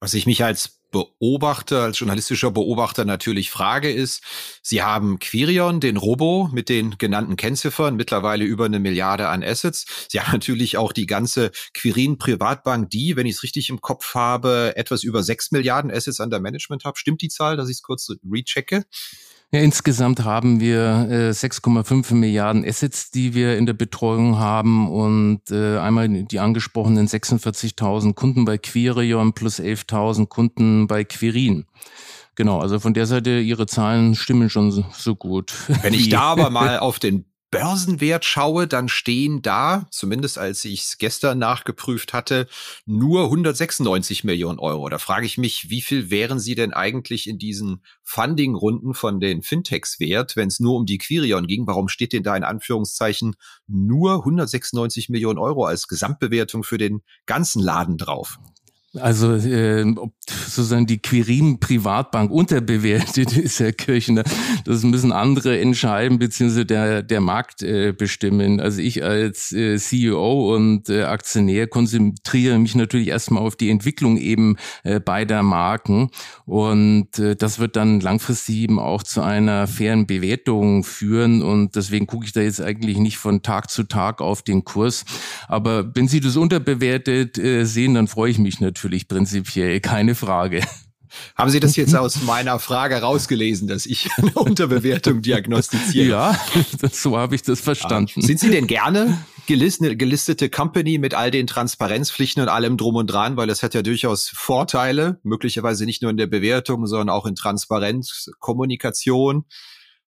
Was 0.00 0.12
ich 0.12 0.26
mich 0.26 0.44
als 0.44 0.80
Beobachter, 0.90 1.82
als 1.82 1.98
journalistischer 1.98 2.50
Beobachter 2.50 3.04
natürlich 3.04 3.50
frage 3.50 3.90
ist, 3.90 4.22
Sie 4.62 4.82
haben 4.82 5.18
Quirion, 5.18 5.80
den 5.80 5.96
Robo 5.96 6.50
mit 6.52 6.68
den 6.68 6.96
genannten 6.98 7.36
Kennziffern, 7.36 7.96
mittlerweile 7.96 8.44
über 8.44 8.66
eine 8.66 8.80
Milliarde 8.80 9.28
an 9.28 9.42
Assets. 9.42 10.06
Sie 10.08 10.20
haben 10.20 10.32
natürlich 10.32 10.76
auch 10.76 10.92
die 10.92 11.06
ganze 11.06 11.50
Quirin 11.72 12.18
Privatbank, 12.18 12.90
die, 12.90 13.16
wenn 13.16 13.26
ich 13.26 13.36
es 13.36 13.42
richtig 13.42 13.70
im 13.70 13.80
Kopf 13.80 14.14
habe, 14.14 14.74
etwas 14.76 15.02
über 15.02 15.22
sechs 15.22 15.50
Milliarden 15.50 15.90
Assets 15.90 16.20
an 16.20 16.30
der 16.30 16.40
Management 16.40 16.84
hat. 16.84 16.98
Stimmt 16.98 17.22
die 17.22 17.28
Zahl, 17.28 17.56
dass 17.56 17.68
ich 17.68 17.76
es 17.76 17.82
kurz 17.82 18.10
rechecke? 18.30 18.84
Ja, 19.50 19.60
insgesamt 19.60 20.24
haben 20.24 20.60
wir 20.60 21.08
äh, 21.10 21.30
6,5 21.30 22.14
Milliarden 22.14 22.66
Assets, 22.66 23.10
die 23.10 23.32
wir 23.32 23.56
in 23.56 23.64
der 23.64 23.72
Betreuung 23.72 24.38
haben 24.38 24.90
und 24.90 25.50
äh, 25.50 25.78
einmal 25.78 26.06
die 26.08 26.38
angesprochenen 26.38 27.08
46.000 27.08 28.12
Kunden 28.12 28.44
bei 28.44 28.58
Quirion 28.58 29.32
plus 29.32 29.58
11.000 29.58 30.26
Kunden 30.26 30.86
bei 30.86 31.04
Quirin. 31.04 31.64
Genau, 32.34 32.60
also 32.60 32.78
von 32.78 32.92
der 32.92 33.06
Seite, 33.06 33.40
Ihre 33.40 33.66
Zahlen 33.66 34.14
stimmen 34.14 34.50
schon 34.50 34.70
so, 34.70 34.84
so 34.92 35.16
gut. 35.16 35.54
Wenn 35.82 35.94
ich 35.94 36.10
da 36.10 36.20
aber 36.20 36.50
mal 36.50 36.78
auf 36.78 36.98
den 36.98 37.24
Börsenwert 37.50 38.26
schaue, 38.26 38.66
dann 38.66 38.88
stehen 38.88 39.40
da, 39.40 39.86
zumindest 39.90 40.36
als 40.36 40.64
ich 40.66 40.82
es 40.82 40.98
gestern 40.98 41.38
nachgeprüft 41.38 42.12
hatte, 42.12 42.46
nur 42.84 43.24
196 43.24 44.24
Millionen 44.24 44.58
Euro. 44.58 44.88
Da 44.90 44.98
frage 44.98 45.24
ich 45.24 45.38
mich, 45.38 45.70
wie 45.70 45.80
viel 45.80 46.10
wären 46.10 46.40
sie 46.40 46.54
denn 46.54 46.74
eigentlich 46.74 47.26
in 47.26 47.38
diesen 47.38 47.82
Funding-Runden 48.02 48.92
von 48.92 49.18
den 49.18 49.42
Fintechs 49.42 49.98
wert, 49.98 50.36
wenn 50.36 50.48
es 50.48 50.60
nur 50.60 50.76
um 50.76 50.84
die 50.84 50.98
Quirion 50.98 51.46
ging? 51.46 51.66
Warum 51.66 51.88
steht 51.88 52.12
denn 52.12 52.22
da 52.22 52.36
in 52.36 52.44
Anführungszeichen 52.44 53.34
nur 53.66 54.16
196 54.16 55.08
Millionen 55.08 55.38
Euro 55.38 55.64
als 55.64 55.88
Gesamtbewertung 55.88 56.64
für 56.64 56.78
den 56.78 57.00
ganzen 57.24 57.62
Laden 57.62 57.96
drauf? 57.96 58.38
Also 58.98 59.34
äh, 59.34 59.84
ob 59.96 60.12
sozusagen 60.28 60.86
die 60.86 60.98
Quirin 60.98 61.60
Privatbank 61.60 62.30
unterbewertet 62.30 63.36
ist, 63.36 63.60
Herr 63.60 63.72
Kirchner, 63.72 64.24
das 64.64 64.82
müssen 64.82 65.12
andere 65.12 65.58
entscheiden, 65.58 66.18
beziehungsweise 66.18 66.66
der, 66.66 67.02
der 67.02 67.20
Markt 67.20 67.62
äh, 67.62 67.92
bestimmen. 67.92 68.60
Also 68.60 68.80
ich 68.80 69.02
als 69.02 69.52
äh, 69.52 69.76
CEO 69.78 70.54
und 70.54 70.88
äh, 70.88 71.04
Aktionär 71.04 71.66
konzentriere 71.66 72.58
mich 72.58 72.74
natürlich 72.74 73.08
erstmal 73.08 73.42
auf 73.42 73.56
die 73.56 73.70
Entwicklung 73.70 74.16
eben 74.16 74.56
äh, 74.82 75.00
beider 75.00 75.42
Marken. 75.42 76.10
Und 76.44 77.18
äh, 77.18 77.36
das 77.36 77.58
wird 77.58 77.76
dann 77.76 78.00
langfristig 78.00 78.56
eben 78.56 78.78
auch 78.78 79.02
zu 79.02 79.22
einer 79.22 79.66
fairen 79.66 80.06
Bewertung 80.06 80.84
führen. 80.84 81.42
Und 81.42 81.76
deswegen 81.76 82.06
gucke 82.06 82.26
ich 82.26 82.32
da 82.32 82.40
jetzt 82.40 82.60
eigentlich 82.60 82.98
nicht 82.98 83.18
von 83.18 83.42
Tag 83.42 83.70
zu 83.70 83.84
Tag 83.84 84.20
auf 84.20 84.42
den 84.42 84.64
Kurs. 84.64 85.04
Aber 85.46 85.94
wenn 85.94 86.08
Sie 86.08 86.20
das 86.20 86.36
unterbewertet 86.36 87.38
äh, 87.38 87.64
sehen, 87.64 87.94
dann 87.94 88.08
freue 88.08 88.30
ich 88.30 88.38
mich 88.38 88.60
natürlich 88.60 88.87
natürlich 88.88 89.06
prinzipiell, 89.06 89.80
keine 89.80 90.14
Frage. 90.14 90.62
Haben 91.36 91.50
Sie 91.50 91.60
das 91.60 91.76
jetzt 91.76 91.94
aus 91.96 92.22
meiner 92.22 92.58
Frage 92.58 92.96
rausgelesen, 92.96 93.68
dass 93.68 93.84
ich 93.84 94.08
eine 94.16 94.32
Unterbewertung 94.32 95.20
diagnostiziere? 95.20 96.08
Ja, 96.08 96.40
so 96.90 97.18
habe 97.18 97.34
ich 97.34 97.42
das 97.42 97.60
verstanden. 97.60 98.22
Sind 98.22 98.40
Sie 98.40 98.50
denn 98.50 98.66
gerne 98.66 99.18
gelistete, 99.46 99.94
gelistete 99.94 100.48
Company 100.48 100.96
mit 100.96 101.12
all 101.12 101.30
den 101.30 101.46
Transparenzpflichten 101.46 102.42
und 102.42 102.48
allem 102.48 102.78
drum 102.78 102.94
und 102.94 103.08
dran? 103.08 103.36
Weil 103.36 103.46
das 103.46 103.62
hat 103.62 103.74
ja 103.74 103.82
durchaus 103.82 104.30
Vorteile, 104.32 105.20
möglicherweise 105.22 105.84
nicht 105.84 106.00
nur 106.00 106.10
in 106.10 106.16
der 106.16 106.26
Bewertung, 106.26 106.86
sondern 106.86 107.10
auch 107.10 107.26
in 107.26 107.34
Transparenz, 107.34 108.30
Kommunikation, 108.38 109.44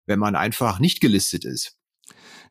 wenn 0.06 0.20
man 0.20 0.36
einfach 0.36 0.78
nicht 0.78 1.00
gelistet 1.00 1.44
ist. 1.44 1.74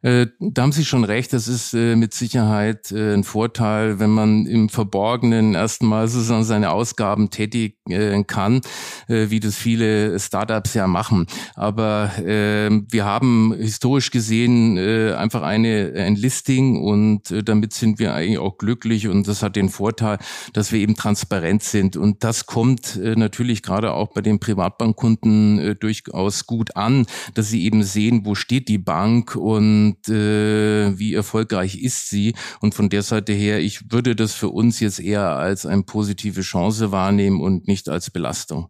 Äh, 0.01 0.27
da 0.39 0.61
haben 0.63 0.71
Sie 0.71 0.85
schon 0.85 1.03
recht, 1.03 1.33
das 1.33 1.47
ist 1.47 1.73
äh, 1.73 1.95
mit 1.95 2.13
Sicherheit 2.13 2.91
äh, 2.91 3.13
ein 3.13 3.23
Vorteil, 3.23 3.99
wenn 3.99 4.11
man 4.11 4.45
im 4.45 4.69
Verborgenen 4.69 5.55
erstmal 5.55 6.07
sozusagen 6.07 6.43
seine 6.43 6.71
Ausgaben 6.71 7.29
tätigen 7.29 8.27
kann, 8.27 8.61
wie 9.07 9.39
das 9.39 9.55
viele 9.55 10.19
Startups 10.19 10.73
ja 10.73 10.87
machen. 10.87 11.25
Aber 11.55 12.11
wir 12.17 13.05
haben 13.05 13.53
historisch 13.57 14.11
gesehen 14.11 14.77
einfach 14.77 15.41
eine, 15.41 15.93
ein 15.95 16.15
Listing 16.15 16.81
und 16.81 17.33
damit 17.47 17.73
sind 17.73 17.99
wir 17.99 18.13
eigentlich 18.13 18.39
auch 18.39 18.57
glücklich 18.57 19.07
und 19.07 19.27
das 19.27 19.41
hat 19.41 19.55
den 19.55 19.69
Vorteil, 19.69 20.17
dass 20.53 20.71
wir 20.71 20.79
eben 20.79 20.95
transparent 20.95 21.63
sind. 21.63 21.95
Und 21.95 22.23
das 22.23 22.45
kommt 22.45 22.99
natürlich 23.01 23.63
gerade 23.63 23.93
auch 23.93 24.13
bei 24.13 24.21
den 24.21 24.39
Privatbankkunden 24.39 25.77
durchaus 25.79 26.45
gut 26.45 26.75
an, 26.75 27.05
dass 27.33 27.49
sie 27.49 27.63
eben 27.63 27.83
sehen, 27.83 28.25
wo 28.25 28.35
steht 28.35 28.67
die 28.67 28.79
Bank 28.79 29.35
und 29.35 29.86
und 29.87 30.09
äh, 30.09 30.97
wie 30.97 31.13
erfolgreich 31.13 31.81
ist 31.81 32.09
sie. 32.09 32.35
Und 32.59 32.75
von 32.75 32.89
der 32.89 33.03
Seite 33.03 33.33
her, 33.33 33.59
ich 33.59 33.91
würde 33.91 34.15
das 34.15 34.33
für 34.33 34.49
uns 34.49 34.79
jetzt 34.79 34.99
eher 34.99 35.35
als 35.35 35.65
eine 35.65 35.83
positive 35.83 36.41
Chance 36.41 36.91
wahrnehmen 36.91 37.41
und 37.41 37.67
nicht 37.67 37.87
als 37.89 38.09
Belastung. 38.09 38.69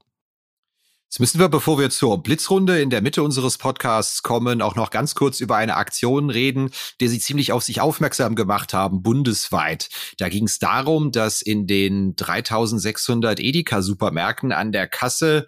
Jetzt 1.10 1.22
müssen 1.22 1.40
wir, 1.40 1.48
bevor 1.48 1.80
wir 1.80 1.90
zur 1.90 2.22
Blitzrunde 2.22 2.82
in 2.82 2.90
der 2.90 3.02
Mitte 3.02 3.24
unseres 3.24 3.58
Podcasts 3.58 4.24
kommen, 4.24 4.62
auch 4.62 4.76
noch 4.76 4.90
ganz 4.90 5.16
kurz 5.16 5.40
über 5.40 5.56
eine 5.56 5.78
Aktion 5.78 6.30
reden, 6.30 6.70
der 7.00 7.08
Sie 7.08 7.20
ziemlich 7.20 7.54
auf 7.54 7.64
sich 7.64 7.80
aufmerksam 7.80 8.36
gemacht 8.36 8.74
haben, 8.74 9.04
bundesweit. 9.04 9.88
Da 10.18 10.28
ging 10.28 10.44
es 10.44 10.60
darum, 10.60 11.14
dass 11.14 11.42
in 11.42 11.66
den 11.66 12.18
3600 12.18 13.40
Edeka-Supermärkten 13.40 14.52
an 14.52 14.74
der 14.74 14.88
Kasse 14.88 15.48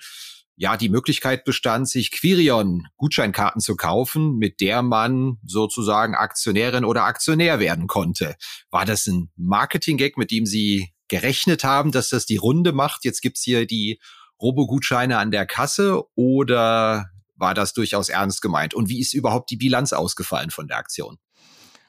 ja 0.59 0.75
die 0.75 0.89
Möglichkeit 0.89 1.45
bestand, 1.45 1.87
sich 1.87 2.11
Quirion 2.11 2.85
Gutscheinkarten 2.97 3.61
zu 3.61 3.77
kaufen, 3.77 4.35
mit 4.35 4.59
der 4.59 4.81
man 4.81 5.37
sozusagen 5.45 6.15
Aktionärin 6.15 6.83
oder 6.83 7.05
Aktionär 7.05 7.59
werden 7.59 7.87
konnte. 7.87 8.35
War 8.69 8.85
das 8.85 9.07
ein 9.07 9.31
Marketing-Gag, 9.37 10.17
mit 10.17 10.31
dem 10.31 10.45
Sie 10.45 10.93
gerechnet 11.07 11.63
haben, 11.63 11.93
dass 11.93 12.09
das 12.09 12.25
die 12.25 12.35
Runde 12.35 12.73
macht? 12.73 13.05
Jetzt 13.05 13.21
gibt's 13.21 13.41
hier 13.41 13.65
die 13.65 14.01
Robo-Gutscheine 14.41 15.17
an 15.17 15.31
der 15.31 15.45
Kasse 15.45 16.03
oder 16.15 17.09
war 17.37 17.53
das 17.53 17.71
durchaus 17.71 18.09
ernst 18.09 18.41
gemeint? 18.41 18.73
Und 18.73 18.89
wie 18.89 18.99
ist 18.99 19.13
überhaupt 19.13 19.49
die 19.51 19.57
Bilanz 19.57 19.93
ausgefallen 19.93 20.51
von 20.51 20.67
der 20.67 20.77
Aktion? 20.77 21.17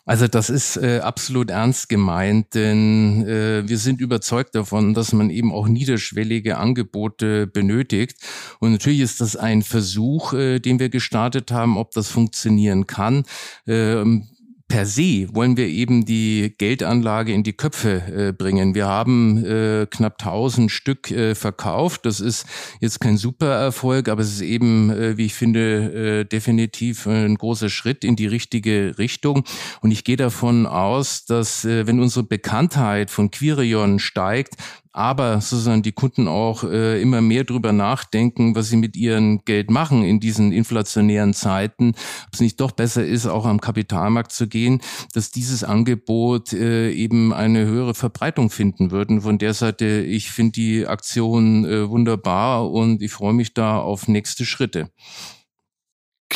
Also 0.07 0.27
das 0.27 0.51
ist 0.51 0.77
äh, 0.77 1.01
absolut 1.01 1.51
ernst 1.51 1.89
gemeint, 1.89 2.55
denn 2.55 3.27
äh, 3.27 3.69
wir 3.69 3.79
sind 3.79 4.01
überzeugt 4.01 4.55
davon, 4.55 4.95
dass 4.95 5.13
man 5.13 5.31
eben 5.31 5.53
auch 5.53 5.69
niederschwellige 5.69 6.59
Angebote 6.59 7.47
benötigt. 7.47 8.17
Und 8.59 8.73
natürlich 8.73 9.01
ist 9.01 9.21
das 9.21 9.37
ein 9.37 9.63
Versuch, 9.63 10.33
äh, 10.33 10.59
den 10.59 10.79
wir 10.79 10.89
gestartet 10.89 11.53
haben, 11.53 11.77
ob 11.77 11.93
das 11.93 12.09
funktionieren 12.09 12.87
kann. 12.87 13.25
Ähm, 13.67 14.30
per 14.71 14.87
se 14.87 15.27
wollen 15.33 15.57
wir 15.57 15.67
eben 15.67 16.07
die 16.07 16.55
Geldanlage 16.57 17.35
in 17.35 17.43
die 17.43 17.53
Köpfe 17.53 18.29
äh, 18.29 18.33
bringen. 18.33 18.77
Wir 18.77 18.87
haben 18.87 19.45
äh, 19.45 19.87
knapp 19.91 20.23
1000 20.25 20.71
Stück 20.71 21.11
äh, 21.11 21.35
verkauft. 21.35 22.07
Das 22.07 22.21
ist 22.21 22.47
jetzt 22.81 23.01
kein 23.01 23.17
Supererfolg, 23.17 24.09
aber 24.09 24.23
es 24.23 24.35
ist 24.35 24.43
eben, 24.43 24.91
äh, 24.91 25.19
wie 25.19 25.27
ich 25.27 25.35
finde, 25.35 26.21
äh, 26.21 26.25
definitiv 26.25 27.07
ein 27.09 27.35
großer 27.35 27.69
Schritt 27.69 28.05
in 28.05 28.15
die 28.15 28.29
richtige 28.29 28.97
Richtung. 28.97 29.43
Und 29.81 29.91
ich 29.91 30.05
gehe 30.05 30.17
davon 30.17 30.67
aus, 30.67 31.25
dass 31.25 31.65
äh, 31.65 31.89
wenn 31.89 31.99
unsere 31.99 32.25
Bekanntheit 32.25 33.11
von 33.11 33.33
Quirion 33.33 33.99
steigt, 33.99 34.55
aber 34.93 35.41
sozusagen 35.41 35.83
die 35.83 35.93
Kunden 35.93 36.27
auch 36.27 36.65
äh, 36.65 37.01
immer 37.01 37.21
mehr 37.21 37.45
drüber 37.45 37.73
nachdenken, 37.73 38.55
was 38.55 38.69
sie 38.69 38.77
mit 38.77 38.97
ihrem 38.97 39.45
Geld 39.45 39.71
machen 39.71 40.03
in 40.03 40.19
diesen 40.19 40.53
inflationären 40.53 41.33
Zeiten, 41.33 41.91
ob 42.27 42.35
es 42.35 42.41
nicht 42.41 42.61
doch 42.61 42.73
besser 42.73 43.05
ist, 43.05 43.27
auch 43.27 43.47
am 43.47 43.61
Kapitalmarkt 43.61 44.33
zu 44.33 44.49
gehen, 44.49 44.81
dass 45.15 45.31
dieses 45.31 45.63
Angebot 45.63 46.53
äh, 46.53 46.91
eben 46.91 47.33
eine 47.33 47.67
höhere 47.67 47.95
Verbreitung 47.95 48.51
finden 48.51 48.91
würden. 48.91 49.21
Von 49.21 49.39
der 49.39 49.55
Seite, 49.55 49.87
ich 49.87 50.31
finde 50.31 50.53
die 50.53 50.87
Aktion 50.87 51.65
äh, 51.65 51.89
wunderbar 51.89 52.71
und 52.71 53.03
ich 53.03 53.13
freue 53.13 53.35
mich 53.35 53.55
da 53.55 53.79
auf 53.79 54.09
nächste 54.09 54.45
Schritte. 54.45 54.91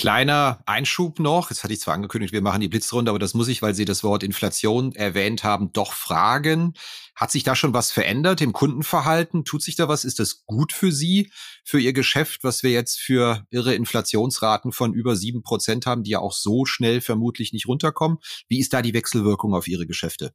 Kleiner 0.05 0.63
Einschub 0.67 1.19
noch. 1.19 1.49
Jetzt 1.49 1.65
hatte 1.65 1.73
ich 1.73 1.81
zwar 1.81 1.95
angekündigt, 1.95 2.35
wir 2.35 2.43
machen 2.43 2.61
die 2.61 2.69
Blitzrunde, 2.69 3.09
aber 3.09 3.19
das 3.19 3.33
muss 3.33 3.49
ich, 3.49 3.63
weil 3.63 3.75
Sie 3.75 3.87
das 3.87 4.05
Wort 4.05 4.23
Inflation 4.23 4.95
erwähnt 4.95 5.45
haben, 5.45 5.73
doch 5.73 5.95
fragen. 5.95 6.75
Hat 7.17 7.31
sich 7.31 7.43
da 7.43 7.57
schon 7.57 7.73
was 7.73 7.91
verändert 7.91 8.43
im 8.43 8.53
Kundenverhalten? 8.53 9.47
Tut 9.47 9.63
sich 9.63 9.77
da 9.77 9.89
was? 9.89 10.05
Ist 10.05 10.19
das 10.19 10.45
gut 10.45 10.75
für 10.75 10.93
Sie, 10.93 11.33
für 11.65 11.81
Ihr 11.81 11.95
Geschäft, 11.95 12.45
was 12.45 12.63
wir 12.63 12.71
jetzt 12.71 13.01
für 13.01 13.47
irre 13.49 13.75
Inflationsraten 13.75 14.73
von 14.73 14.93
über 14.93 15.17
sieben 15.17 15.43
Prozent 15.43 15.87
haben, 15.87 16.03
die 16.03 16.11
ja 16.11 16.19
auch 16.19 16.35
so 16.35 16.67
schnell 16.67 17.01
vermutlich 17.01 17.55
nicht 17.55 17.67
runterkommen? 17.67 18.19
Wie 18.47 18.61
ist 18.61 18.75
da 18.75 18.83
die 18.83 18.93
Wechselwirkung 18.93 19.55
auf 19.55 19.69
Ihre 19.69 19.87
Geschäfte? 19.87 20.35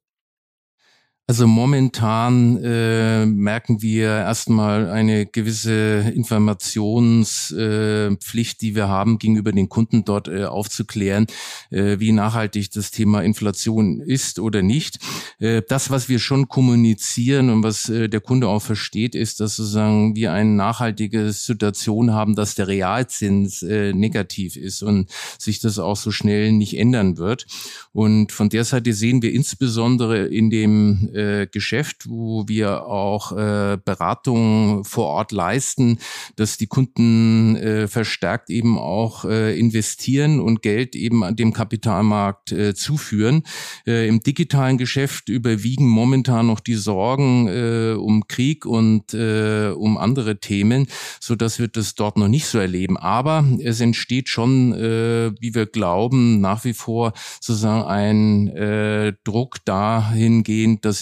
Also 1.29 1.45
momentan 1.45 2.57
äh, 2.63 3.27
merken 3.27 3.83
wir 3.83 4.07
erstmal 4.07 4.89
eine 4.89 5.27
gewisse 5.27 6.11
Informationspflicht, 6.15 8.55
äh, 8.55 8.59
die 8.59 8.73
wir 8.73 8.87
haben, 8.87 9.19
gegenüber 9.19 9.51
den 9.51 9.69
Kunden 9.69 10.05
dort 10.05 10.27
äh, 10.27 10.45
aufzuklären, 10.45 11.27
äh, 11.69 11.99
wie 11.99 12.13
nachhaltig 12.13 12.71
das 12.71 12.89
Thema 12.89 13.21
Inflation 13.21 13.99
ist 13.99 14.39
oder 14.39 14.63
nicht. 14.63 14.97
Äh, 15.37 15.61
das, 15.69 15.91
was 15.91 16.09
wir 16.09 16.17
schon 16.17 16.47
kommunizieren 16.47 17.51
und 17.51 17.61
was 17.61 17.89
äh, 17.89 18.09
der 18.09 18.21
Kunde 18.21 18.47
auch 18.47 18.63
versteht, 18.63 19.13
ist, 19.13 19.39
dass 19.39 19.57
sozusagen 19.57 20.15
wir 20.15 20.33
eine 20.33 20.49
nachhaltige 20.49 21.31
Situation 21.31 22.11
haben, 22.11 22.33
dass 22.33 22.55
der 22.55 22.67
Realzins 22.67 23.61
äh, 23.61 23.93
negativ 23.93 24.55
ist 24.55 24.81
und 24.81 25.11
sich 25.37 25.59
das 25.59 25.77
auch 25.77 25.95
so 25.95 26.09
schnell 26.09 26.53
nicht 26.53 26.75
ändern 26.75 27.17
wird. 27.17 27.45
Und 27.91 28.31
von 28.31 28.49
der 28.49 28.65
Seite 28.65 28.93
sehen 28.93 29.21
wir 29.21 29.31
insbesondere 29.31 30.25
in 30.25 30.49
dem 30.49 31.11
äh, 31.19 31.47
Geschäft, 31.47 32.05
wo 32.07 32.47
wir 32.47 32.85
auch 32.85 33.31
äh, 33.33 33.77
Beratungen 33.83 34.83
vor 34.83 35.07
Ort 35.07 35.31
leisten, 35.31 35.99
dass 36.35 36.57
die 36.57 36.67
Kunden 36.67 37.55
äh, 37.57 37.87
verstärkt 37.87 38.49
eben 38.49 38.77
auch 38.77 39.25
äh, 39.25 39.59
investieren 39.59 40.39
und 40.39 40.61
Geld 40.61 40.95
eben 40.95 41.23
an 41.23 41.35
dem 41.35 41.53
Kapitalmarkt 41.53 42.51
äh, 42.51 42.73
zuführen. 42.73 43.43
Äh, 43.85 44.07
Im 44.07 44.21
digitalen 44.21 44.77
Geschäft 44.77 45.29
überwiegen 45.29 45.87
momentan 45.87 46.47
noch 46.47 46.59
die 46.59 46.75
Sorgen 46.75 47.47
äh, 47.47 47.95
um 47.97 48.27
Krieg 48.27 48.65
und 48.65 49.13
äh, 49.13 49.71
um 49.75 49.97
andere 49.97 50.39
Themen, 50.39 50.87
so 51.19 51.35
dass 51.35 51.59
wir 51.59 51.67
das 51.67 51.95
dort 51.95 52.17
noch 52.17 52.27
nicht 52.27 52.45
so 52.45 52.57
erleben. 52.57 52.97
Aber 52.97 53.45
es 53.61 53.81
entsteht 53.81 54.29
schon, 54.29 54.73
äh, 54.73 55.31
wie 55.39 55.53
wir 55.53 55.65
glauben, 55.65 56.39
nach 56.41 56.63
wie 56.63 56.73
vor 56.73 57.13
sozusagen 57.41 57.83
ein 57.83 58.47
äh, 58.49 59.13
Druck 59.23 59.57
dahingehend, 59.65 60.85
dass 60.85 61.01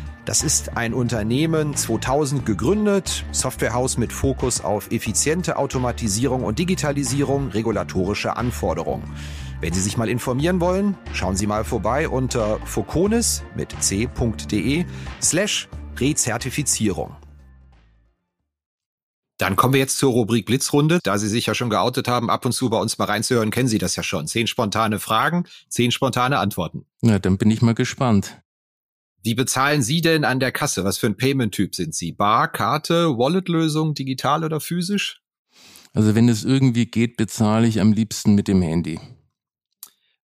Das 0.31 0.43
ist 0.43 0.77
ein 0.77 0.93
Unternehmen 0.93 1.75
2000 1.75 2.45
gegründet, 2.45 3.25
Softwarehaus 3.33 3.97
mit 3.97 4.13
Fokus 4.13 4.61
auf 4.61 4.89
effiziente 4.89 5.57
Automatisierung 5.57 6.45
und 6.45 6.57
Digitalisierung, 6.57 7.49
regulatorische 7.49 8.37
Anforderungen. 8.37 9.03
Wenn 9.59 9.73
Sie 9.73 9.81
sich 9.81 9.97
mal 9.97 10.07
informieren 10.07 10.61
wollen, 10.61 10.95
schauen 11.11 11.35
Sie 11.35 11.47
mal 11.47 11.65
vorbei 11.65 12.07
unter 12.07 12.65
foconis 12.65 13.43
mit 13.57 13.75
c.de 13.77 14.85
slash 15.21 15.67
Rezertifizierung. 15.97 17.13
Dann 19.37 19.57
kommen 19.57 19.73
wir 19.73 19.81
jetzt 19.81 19.97
zur 19.97 20.13
Rubrik 20.13 20.45
Blitzrunde. 20.45 21.01
Da 21.03 21.17
Sie 21.17 21.27
sich 21.27 21.47
ja 21.47 21.55
schon 21.55 21.69
geoutet 21.69 22.07
haben, 22.07 22.29
ab 22.29 22.45
und 22.45 22.53
zu 22.53 22.69
bei 22.69 22.77
uns 22.77 22.97
mal 22.97 23.03
reinzuhören, 23.03 23.51
kennen 23.51 23.67
Sie 23.67 23.79
das 23.79 23.97
ja 23.97 24.03
schon. 24.03 24.27
Zehn 24.27 24.47
spontane 24.47 24.99
Fragen, 24.99 25.43
zehn 25.67 25.91
spontane 25.91 26.39
Antworten. 26.39 26.85
Na, 27.01 27.19
dann 27.19 27.37
bin 27.37 27.51
ich 27.51 27.61
mal 27.61 27.75
gespannt. 27.75 28.41
Wie 29.23 29.35
bezahlen 29.35 29.83
Sie 29.83 30.01
denn 30.01 30.25
an 30.25 30.39
der 30.39 30.51
Kasse? 30.51 30.83
Was 30.83 30.97
für 30.97 31.07
ein 31.07 31.17
Payment-Typ 31.17 31.75
sind 31.75 31.93
Sie? 31.93 32.11
Bar, 32.11 32.51
Karte, 32.51 33.17
Wallet-Lösung, 33.17 33.93
digital 33.93 34.43
oder 34.43 34.59
physisch? 34.59 35.21
Also 35.93 36.15
wenn 36.15 36.27
es 36.27 36.43
irgendwie 36.43 36.85
geht, 36.85 37.17
bezahle 37.17 37.67
ich 37.67 37.79
am 37.79 37.93
liebsten 37.93 38.33
mit 38.33 38.47
dem 38.47 38.61
Handy. 38.61 38.99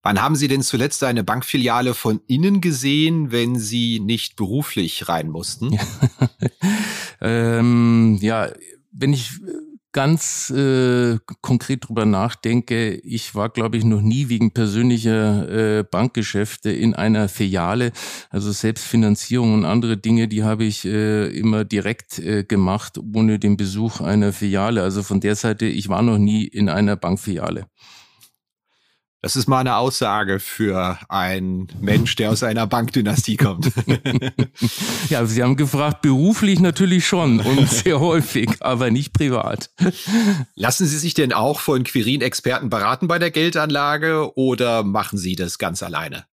Wann 0.01 0.21
haben 0.21 0.36
Sie 0.36 0.47
denn 0.47 0.62
zuletzt 0.62 1.03
eine 1.03 1.23
Bankfiliale 1.23 1.93
von 1.93 2.21
innen 2.27 2.62
gesehen, 2.62 3.31
wenn 3.31 3.57
Sie 3.57 3.99
nicht 3.99 4.36
beruflich 4.36 5.10
rein 5.10 5.29
mussten? 5.29 5.77
ähm, 7.21 8.17
ja, 8.21 8.49
wenn 8.91 9.13
ich 9.13 9.31
ganz 9.91 10.50
äh, 10.50 11.17
konkret 11.41 11.88
drüber 11.88 12.06
nachdenke, 12.06 12.95
ich 12.95 13.36
war, 13.36 13.50
glaube 13.50 13.78
ich, 13.78 13.84
noch 13.84 14.02
nie 14.02 14.30
wegen 14.30 14.52
persönlicher 14.52 15.80
äh, 15.80 15.84
Bankgeschäfte 15.84 16.71
in 16.71 16.93
einer 16.93 17.30
Filiale. 17.30 17.91
Also 18.30 18.52
Selbstfinanzierung 18.52 19.54
und 19.54 19.65
andere 19.65 19.97
Dinge, 19.97 20.28
die 20.28 20.43
habe 20.43 20.65
ich 20.65 20.86
äh, 20.86 21.28
immer 21.28 21.65
direkt 21.65 22.19
äh, 22.19 22.43
gemacht, 22.43 23.00
ohne 23.13 23.39
den 23.39 23.58
Besuch 23.58 24.02
einer 24.02 24.34
Filiale. 24.34 24.84
Also 24.84 25.04
von 25.04 25.19
der 25.19 25.36
Seite, 25.36 25.65
ich 25.65 25.89
war 25.89 26.02
noch 26.02 26.17
nie 26.17 26.45
in 26.45 26.69
einer 26.69 26.95
Bankfiliale. 26.95 27.67
Das 29.21 29.36
ist 29.36 29.47
mal 29.47 29.60
eine 29.60 29.77
Aussage 29.77 30.39
für 30.39 30.99
einen 31.10 31.67
Mensch, 31.82 32.15
der 32.15 32.30
aus 32.30 32.43
einer 32.43 32.67
Bankdynastie 32.67 33.36
kommt. 33.36 33.71
ja, 35.10 35.25
Sie 35.25 35.41
haben 35.41 35.56
gefragt, 35.56 36.03
beruflich 36.03 36.60
natürlich 36.60 37.08
schon 37.08 37.39
und 37.39 37.67
sehr 37.69 37.99
häufig, 37.99 38.49
aber 38.60 38.91
nicht 38.91 39.13
privat. 39.13 39.71
Lassen 40.53 40.86
Sie 40.86 40.99
sich 40.99 41.15
denn 41.15 41.34
auch 41.34 41.60
von 41.60 41.84
Quirin-Experten 41.84 42.69
beraten 42.69 43.08
bei 43.08 43.17
der 43.17 43.32
Geldanlage 43.32 44.38
oder 44.38 44.84
machen 44.84 45.17
Sie 45.17 45.36
das 45.36 45.58
ganz 45.58 45.82
alleine? 45.82 46.25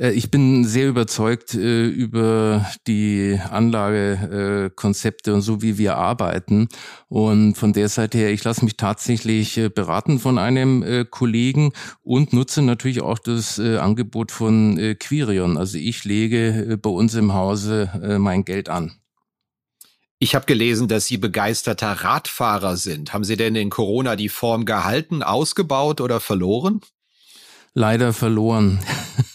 Äh, 0.00 0.12
ich 0.12 0.30
bin 0.30 0.64
sehr 0.64 0.88
überzeugt 0.88 1.54
äh, 1.54 1.86
über 1.86 2.66
die 2.86 3.38
Anlagekonzepte 3.50 5.30
äh, 5.30 5.34
und 5.34 5.42
so, 5.42 5.62
wie 5.62 5.78
wir 5.78 5.96
arbeiten. 5.96 6.68
Und 7.08 7.54
von 7.56 7.72
der 7.72 7.88
Seite 7.88 8.18
her, 8.18 8.30
ich 8.30 8.44
lasse 8.44 8.64
mich 8.64 8.76
tatsächlich 8.76 9.56
äh, 9.58 9.68
beraten 9.68 10.18
von 10.18 10.38
einem 10.38 10.82
äh, 10.82 11.04
Kollegen 11.04 11.72
und 12.02 12.32
nutze 12.32 12.62
natürlich 12.62 13.00
auch 13.00 13.18
das 13.18 13.58
äh, 13.58 13.78
Angebot 13.78 14.32
von 14.32 14.96
Quirion. 14.98 15.56
Also 15.56 15.78
ich 15.78 16.04
lege 16.04 16.78
bei 16.80 16.90
uns 16.90 17.14
im 17.14 17.34
Hause 17.34 18.18
mein 18.18 18.44
Geld 18.44 18.68
an. 18.68 18.92
Ich 20.18 20.34
habe 20.34 20.46
gelesen, 20.46 20.88
dass 20.88 21.06
Sie 21.06 21.18
begeisterter 21.18 21.92
Radfahrer 21.92 22.76
sind. 22.76 23.12
Haben 23.12 23.24
Sie 23.24 23.36
denn 23.36 23.54
in 23.54 23.70
Corona 23.70 24.16
die 24.16 24.28
Form 24.28 24.64
gehalten, 24.64 25.22
ausgebaut 25.22 26.00
oder 26.00 26.20
verloren? 26.20 26.80
Leider 27.78 28.14
verloren. 28.14 28.80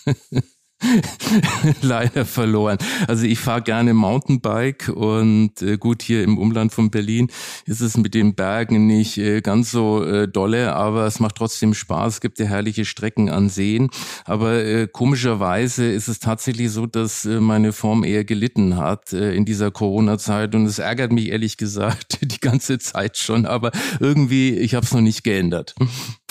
leider 1.82 2.26
verloren. 2.26 2.80
Also 3.08 3.26
ich 3.26 3.38
fahre 3.38 3.62
gerne 3.62 3.94
Mountainbike 3.94 4.90
und 4.90 5.62
äh, 5.62 5.78
gut, 5.78 6.02
hier 6.02 6.24
im 6.24 6.40
Umland 6.40 6.74
von 6.74 6.90
Berlin 6.90 7.30
ist 7.66 7.82
es 7.82 7.98
mit 7.98 8.16
den 8.16 8.34
Bergen 8.34 8.88
nicht 8.88 9.20
äh, 9.20 9.42
ganz 9.42 9.70
so 9.70 10.04
äh, 10.04 10.28
dolle, 10.28 10.74
aber 10.74 11.06
es 11.06 11.20
macht 11.20 11.36
trotzdem 11.36 11.76
Spaß. 11.76 12.16
Es 12.16 12.22
gibt 12.22 12.40
ja 12.40 12.48
herrliche 12.48 12.86
Strecken 12.86 13.30
an 13.30 13.50
Seen. 13.50 13.90
Aber 14.26 14.64
äh, 14.64 14.88
komischerweise 14.92 15.86
ist 15.86 16.08
es 16.08 16.20
tatsächlich 16.20 16.72
so, 16.72 16.88
dass 16.88 17.26
äh, 17.26 17.40
meine 17.40 17.74
Form 17.74 18.04
eher 18.04 18.26
gelitten 18.26 18.78
hat 18.78 19.14
äh, 19.14 19.36
in 19.36 19.46
dieser 19.46 19.70
Corona-Zeit 19.70 20.56
und 20.56 20.66
es 20.66 20.80
ärgert 20.80 21.12
mich 21.12 21.30
ehrlich 21.30 21.58
gesagt 21.58 22.18
die 22.22 22.40
ganze 22.40 22.80
Zeit 22.80 23.18
schon, 23.18 23.46
aber 23.46 23.72
irgendwie, 24.00 24.58
ich 24.58 24.74
habe 24.74 24.86
es 24.86 24.94
noch 24.94 25.02
nicht 25.02 25.24
geändert. 25.24 25.76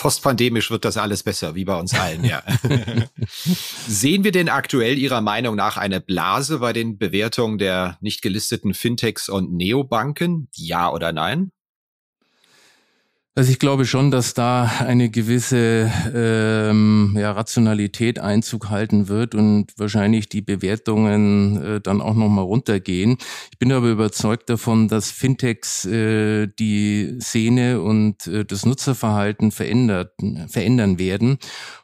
Postpandemisch 0.01 0.71
wird 0.71 0.83
das 0.83 0.97
alles 0.97 1.21
besser, 1.21 1.53
wie 1.53 1.63
bei 1.63 1.79
uns 1.79 1.93
allen, 1.93 2.25
ja. 2.25 2.41
Sehen 3.87 4.23
wir 4.23 4.31
denn 4.31 4.49
aktuell 4.49 4.97
Ihrer 4.97 5.21
Meinung 5.21 5.55
nach 5.55 5.77
eine 5.77 6.01
Blase 6.01 6.57
bei 6.57 6.73
den 6.73 6.97
Bewertungen 6.97 7.59
der 7.59 7.99
nicht 8.01 8.23
gelisteten 8.23 8.73
Fintechs 8.73 9.29
und 9.29 9.53
Neobanken? 9.53 10.47
Ja 10.55 10.91
oder 10.91 11.13
nein? 11.13 11.51
Also 13.33 13.49
ich 13.49 13.59
glaube 13.59 13.85
schon, 13.85 14.11
dass 14.11 14.33
da 14.33 14.69
eine 14.79 15.09
gewisse 15.09 15.89
ähm, 16.13 17.15
ja, 17.17 17.31
Rationalität 17.31 18.19
Einzug 18.19 18.69
halten 18.69 19.07
wird 19.07 19.35
und 19.35 19.67
wahrscheinlich 19.77 20.27
die 20.27 20.41
Bewertungen 20.41 21.55
äh, 21.63 21.79
dann 21.79 22.01
auch 22.01 22.13
nochmal 22.13 22.43
runtergehen. 22.43 23.15
Ich 23.53 23.57
bin 23.57 23.71
aber 23.71 23.87
überzeugt 23.87 24.49
davon, 24.49 24.89
dass 24.89 25.11
Fintechs 25.11 25.85
äh, 25.85 26.49
die 26.59 27.19
Szene 27.21 27.79
und 27.79 28.27
äh, 28.27 28.43
das 28.43 28.65
Nutzerverhalten 28.65 29.51
verändert, 29.51 30.11
verändern 30.49 30.99
werden. 30.99 31.37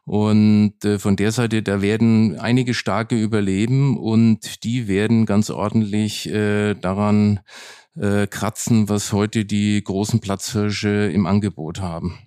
Und 0.03 0.83
äh, 0.83 0.99
von 0.99 1.15
der 1.15 1.31
Seite, 1.31 1.63
da 1.63 1.81
werden 1.81 2.37
einige 2.37 2.73
starke 2.73 3.15
überleben 3.15 3.95
und 3.95 4.65
die 4.65 4.89
werden 4.89 5.25
ganz 5.25 5.49
ordentlich 5.49 6.27
äh, 6.27 6.73
daran 6.73 7.39
äh, 7.99 8.27
kratzen, 8.27 8.89
was 8.89 9.13
heute 9.13 9.45
die 9.45 9.83
großen 9.83 10.19
Platzhirsche 10.19 11.11
im 11.11 11.25
Angebot 11.25 11.79
haben. 11.79 12.19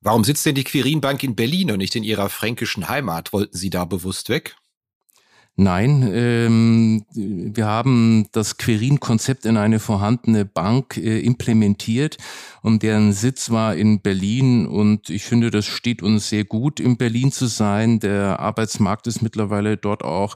Warum 0.00 0.24
sitzt 0.24 0.46
denn 0.46 0.54
die 0.54 0.64
Quirin 0.64 1.00
Bank 1.00 1.22
in 1.22 1.34
Berlin 1.34 1.72
und 1.72 1.78
nicht 1.78 1.96
in 1.96 2.04
ihrer 2.04 2.28
fränkischen 2.28 2.88
Heimat? 2.88 3.32
Wollten 3.32 3.56
Sie 3.56 3.70
da 3.70 3.84
bewusst 3.84 4.28
weg? 4.28 4.56
Nein, 5.58 6.06
ähm, 6.12 7.06
wir 7.14 7.64
haben 7.64 8.26
das 8.32 8.58
Querin-Konzept 8.58 9.46
in 9.46 9.56
eine 9.56 9.78
vorhandene 9.78 10.44
Bank 10.44 10.98
äh, 10.98 11.18
implementiert 11.20 12.18
und 12.60 12.82
deren 12.82 13.14
Sitz 13.14 13.48
war 13.48 13.74
in 13.74 14.02
Berlin 14.02 14.66
und 14.66 15.08
ich 15.08 15.24
finde, 15.24 15.50
das 15.50 15.64
steht 15.64 16.02
uns 16.02 16.28
sehr 16.28 16.44
gut, 16.44 16.78
in 16.78 16.98
Berlin 16.98 17.32
zu 17.32 17.46
sein. 17.46 18.00
Der 18.00 18.38
Arbeitsmarkt 18.38 19.06
ist 19.06 19.22
mittlerweile 19.22 19.78
dort 19.78 20.04
auch 20.04 20.34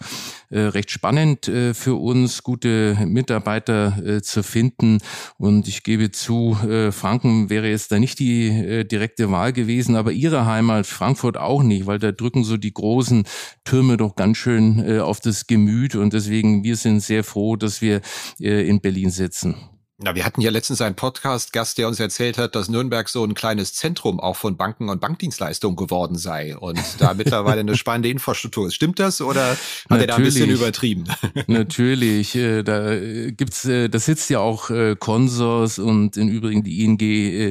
äh, 0.48 0.60
recht 0.60 0.90
spannend 0.90 1.48
äh, 1.48 1.74
für 1.74 1.96
uns, 1.96 2.42
gute 2.42 2.96
Mitarbeiter 3.04 4.02
äh, 4.02 4.22
zu 4.22 4.42
finden 4.42 5.00
und 5.36 5.68
ich 5.68 5.82
gebe 5.82 6.12
zu, 6.12 6.56
äh, 6.66 6.92
Franken 6.92 7.50
wäre 7.50 7.68
jetzt 7.68 7.92
da 7.92 7.98
nicht 7.98 8.20
die 8.20 8.48
äh, 8.48 8.84
direkte 8.84 9.30
Wahl 9.30 9.52
gewesen, 9.52 9.96
aber 9.96 10.12
ihre 10.12 10.46
Heimat 10.46 10.86
Frankfurt 10.86 11.36
auch 11.36 11.62
nicht, 11.62 11.84
weil 11.84 11.98
da 11.98 12.10
drücken 12.10 12.42
so 12.42 12.56
die 12.56 12.72
großen 12.72 13.24
Türme 13.64 13.98
doch 13.98 14.16
ganz 14.16 14.38
schön 14.38 14.78
auf 15.10 15.20
das 15.20 15.46
Gemüt 15.46 15.96
und 15.96 16.12
deswegen, 16.12 16.62
wir 16.62 16.76
sind 16.76 17.00
sehr 17.00 17.24
froh, 17.24 17.56
dass 17.56 17.82
wir 17.82 18.00
äh, 18.40 18.66
in 18.68 18.80
Berlin 18.80 19.10
sitzen. 19.10 19.56
Na, 20.02 20.14
wir 20.14 20.24
hatten 20.24 20.40
ja 20.40 20.50
letztens 20.50 20.80
einen 20.80 20.94
Podcast-Gast, 20.94 21.76
der 21.76 21.86
uns 21.86 22.00
erzählt 22.00 22.38
hat, 22.38 22.54
dass 22.54 22.70
Nürnberg 22.70 23.06
so 23.06 23.22
ein 23.22 23.34
kleines 23.34 23.74
Zentrum 23.74 24.18
auch 24.18 24.36
von 24.36 24.56
Banken 24.56 24.88
und 24.88 24.98
Bankdienstleistungen 24.98 25.76
geworden 25.76 26.16
sei 26.16 26.56
und 26.56 26.80
da 27.00 27.12
mittlerweile 27.16 27.60
eine 27.60 27.76
spannende 27.76 28.08
Infrastruktur 28.08 28.68
ist. 28.68 28.74
Stimmt 28.76 28.98
das 28.98 29.20
oder 29.20 29.50
hat 29.50 29.58
Natürlich. 29.90 30.00
er 30.00 30.06
da 30.06 30.16
ein 30.16 30.22
bisschen 30.22 30.50
übertrieben? 30.50 31.04
Natürlich, 31.48 32.34
äh, 32.34 32.62
da 32.62 32.96
gibt's, 33.30 33.66
äh, 33.66 33.90
das 33.90 34.06
sitzt 34.06 34.30
ja 34.30 34.38
auch 34.38 34.70
Consors 35.00 35.78
und 35.78 36.16
im 36.16 36.28
Übrigen 36.28 36.62
die 36.64 36.82
ING 36.82 36.96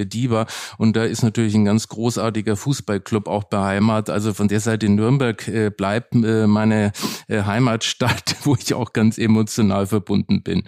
DIBA 0.10 0.48
und 0.80 0.96
da 0.96 1.04
ist 1.04 1.22
natürlich 1.22 1.54
ein 1.54 1.66
ganz 1.66 1.88
großartiger 1.88 2.58
Fußballclub 2.58 3.28
auch 3.28 3.44
beheimatet. 3.44 4.10
Also 4.10 4.34
von 4.34 4.48
der 4.48 4.60
Seite 4.60 4.90
Nürnberg 4.90 5.76
bleibt 5.78 6.16
meine 6.16 6.94
Heimatstadt, 7.30 8.38
wo 8.44 8.56
ich 8.56 8.74
auch 8.74 8.94
ganz 8.94 9.20
emotional 9.20 9.86
verbunden 9.86 10.42
bin. 10.42 10.64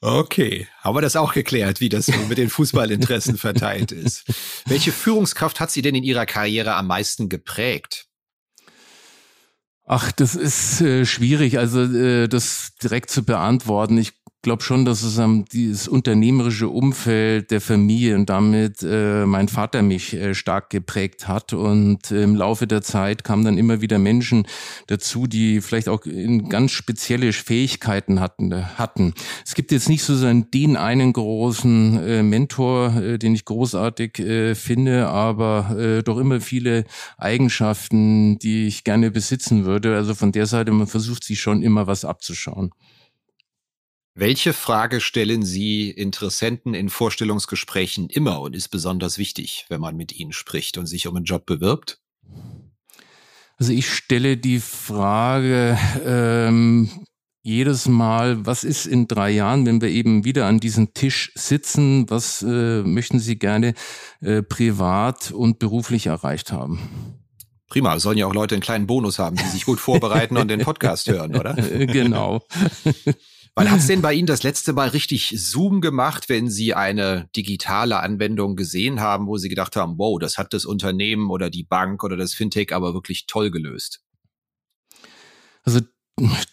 Okay, 0.00 0.68
haben 0.80 0.96
wir 0.96 1.00
das 1.00 1.16
auch 1.16 1.32
geklärt, 1.32 1.80
wie 1.80 1.88
das 1.88 2.06
mit 2.28 2.38
den 2.38 2.50
Fußballinteressen 2.50 3.36
verteilt 3.38 3.90
ist. 3.90 4.24
Welche 4.66 4.92
Führungskraft 4.92 5.58
hat 5.58 5.72
Sie 5.72 5.82
denn 5.82 5.96
in 5.96 6.04
Ihrer 6.04 6.24
Karriere 6.24 6.74
am 6.74 6.86
meisten 6.86 7.28
geprägt? 7.28 8.06
Ach, 9.90 10.12
das 10.12 10.36
ist 10.36 10.82
äh, 10.82 11.06
schwierig, 11.06 11.58
also 11.58 11.80
äh, 11.80 12.28
das 12.28 12.74
direkt 12.82 13.10
zu 13.10 13.24
beantworten. 13.24 13.96
Ich 13.96 14.17
glaube 14.42 14.62
schon, 14.62 14.84
dass 14.84 15.02
es 15.02 15.18
ähm, 15.18 15.44
dieses 15.52 15.88
unternehmerische 15.88 16.68
Umfeld 16.68 17.50
der 17.50 17.60
Familie 17.60 18.14
und 18.14 18.30
damit 18.30 18.82
äh, 18.82 19.26
mein 19.26 19.48
Vater 19.48 19.82
mich 19.82 20.14
äh, 20.14 20.34
stark 20.34 20.70
geprägt 20.70 21.28
hat. 21.28 21.52
Und 21.52 22.10
äh, 22.10 22.22
im 22.22 22.36
Laufe 22.36 22.66
der 22.66 22.82
Zeit 22.82 23.24
kamen 23.24 23.44
dann 23.44 23.58
immer 23.58 23.80
wieder 23.80 23.98
Menschen 23.98 24.46
dazu, 24.86 25.26
die 25.26 25.60
vielleicht 25.60 25.88
auch 25.88 26.06
in 26.06 26.48
ganz 26.48 26.72
spezielle 26.72 27.32
Fähigkeiten 27.32 28.20
hatten. 28.20 28.52
Äh, 28.52 28.62
hatten. 28.76 29.14
Es 29.44 29.54
gibt 29.54 29.72
jetzt 29.72 29.88
nicht 29.88 30.02
so 30.02 30.14
den 30.18 30.76
einen 30.76 31.12
großen 31.12 32.02
äh, 32.02 32.22
Mentor, 32.22 32.96
äh, 32.96 33.18
den 33.18 33.34
ich 33.34 33.44
großartig 33.44 34.18
äh, 34.18 34.54
finde, 34.54 35.08
aber 35.08 35.76
äh, 35.78 36.02
doch 36.02 36.18
immer 36.18 36.40
viele 36.40 36.84
Eigenschaften, 37.16 38.38
die 38.38 38.66
ich 38.66 38.84
gerne 38.84 39.10
besitzen 39.10 39.64
würde. 39.64 39.96
Also 39.96 40.14
von 40.14 40.32
der 40.32 40.46
Seite, 40.46 40.72
man 40.72 40.86
versucht 40.86 41.24
sich 41.24 41.40
schon 41.40 41.62
immer 41.62 41.86
was 41.86 42.04
abzuschauen. 42.04 42.70
Welche 44.20 44.52
Frage 44.52 45.00
stellen 45.00 45.44
Sie 45.44 45.92
Interessenten 45.92 46.74
in 46.74 46.88
Vorstellungsgesprächen 46.88 48.10
immer 48.10 48.40
und 48.40 48.56
ist 48.56 48.66
besonders 48.66 49.16
wichtig, 49.16 49.64
wenn 49.68 49.80
man 49.80 49.96
mit 49.96 50.10
ihnen 50.10 50.32
spricht 50.32 50.76
und 50.76 50.86
sich 50.86 51.06
um 51.06 51.14
einen 51.14 51.24
Job 51.24 51.46
bewirbt? 51.46 52.00
Also 53.58 53.72
ich 53.72 53.88
stelle 53.88 54.36
die 54.36 54.58
Frage 54.58 55.78
ähm, 56.04 56.90
jedes 57.42 57.86
Mal, 57.86 58.44
was 58.44 58.64
ist 58.64 58.86
in 58.86 59.06
drei 59.06 59.30
Jahren, 59.30 59.66
wenn 59.66 59.80
wir 59.80 59.88
eben 59.88 60.24
wieder 60.24 60.46
an 60.46 60.58
diesem 60.58 60.94
Tisch 60.94 61.30
sitzen, 61.36 62.10
was 62.10 62.42
äh, 62.42 62.82
möchten 62.82 63.20
Sie 63.20 63.38
gerne 63.38 63.74
äh, 64.20 64.42
privat 64.42 65.30
und 65.30 65.60
beruflich 65.60 66.06
erreicht 66.06 66.50
haben? 66.50 66.80
Prima, 67.68 68.00
sollen 68.00 68.18
ja 68.18 68.26
auch 68.26 68.34
Leute 68.34 68.56
einen 68.56 68.62
kleinen 68.62 68.88
Bonus 68.88 69.20
haben, 69.20 69.36
die 69.36 69.44
sich 69.44 69.64
gut 69.64 69.78
vorbereiten 69.78 70.38
und 70.38 70.48
den 70.48 70.62
Podcast 70.62 71.08
hören, 71.08 71.36
oder? 71.36 71.54
genau. 71.86 72.42
Hat 73.66 73.80
es 73.80 73.86
denn 73.86 74.02
bei 74.02 74.14
Ihnen 74.14 74.26
das 74.26 74.42
letzte 74.42 74.72
Mal 74.72 74.88
richtig 74.88 75.34
Zoom 75.36 75.80
gemacht, 75.80 76.28
wenn 76.28 76.48
Sie 76.48 76.74
eine 76.74 77.28
digitale 77.34 78.00
Anwendung 78.00 78.56
gesehen 78.56 79.00
haben, 79.00 79.26
wo 79.26 79.36
Sie 79.36 79.48
gedacht 79.48 79.74
haben, 79.76 79.98
wow, 79.98 80.18
das 80.18 80.38
hat 80.38 80.52
das 80.52 80.64
Unternehmen 80.64 81.30
oder 81.30 81.50
die 81.50 81.64
Bank 81.64 82.04
oder 82.04 82.16
das 82.16 82.34
Fintech 82.34 82.72
aber 82.72 82.94
wirklich 82.94 83.26
toll 83.26 83.50
gelöst? 83.50 84.02
Also 85.64 85.80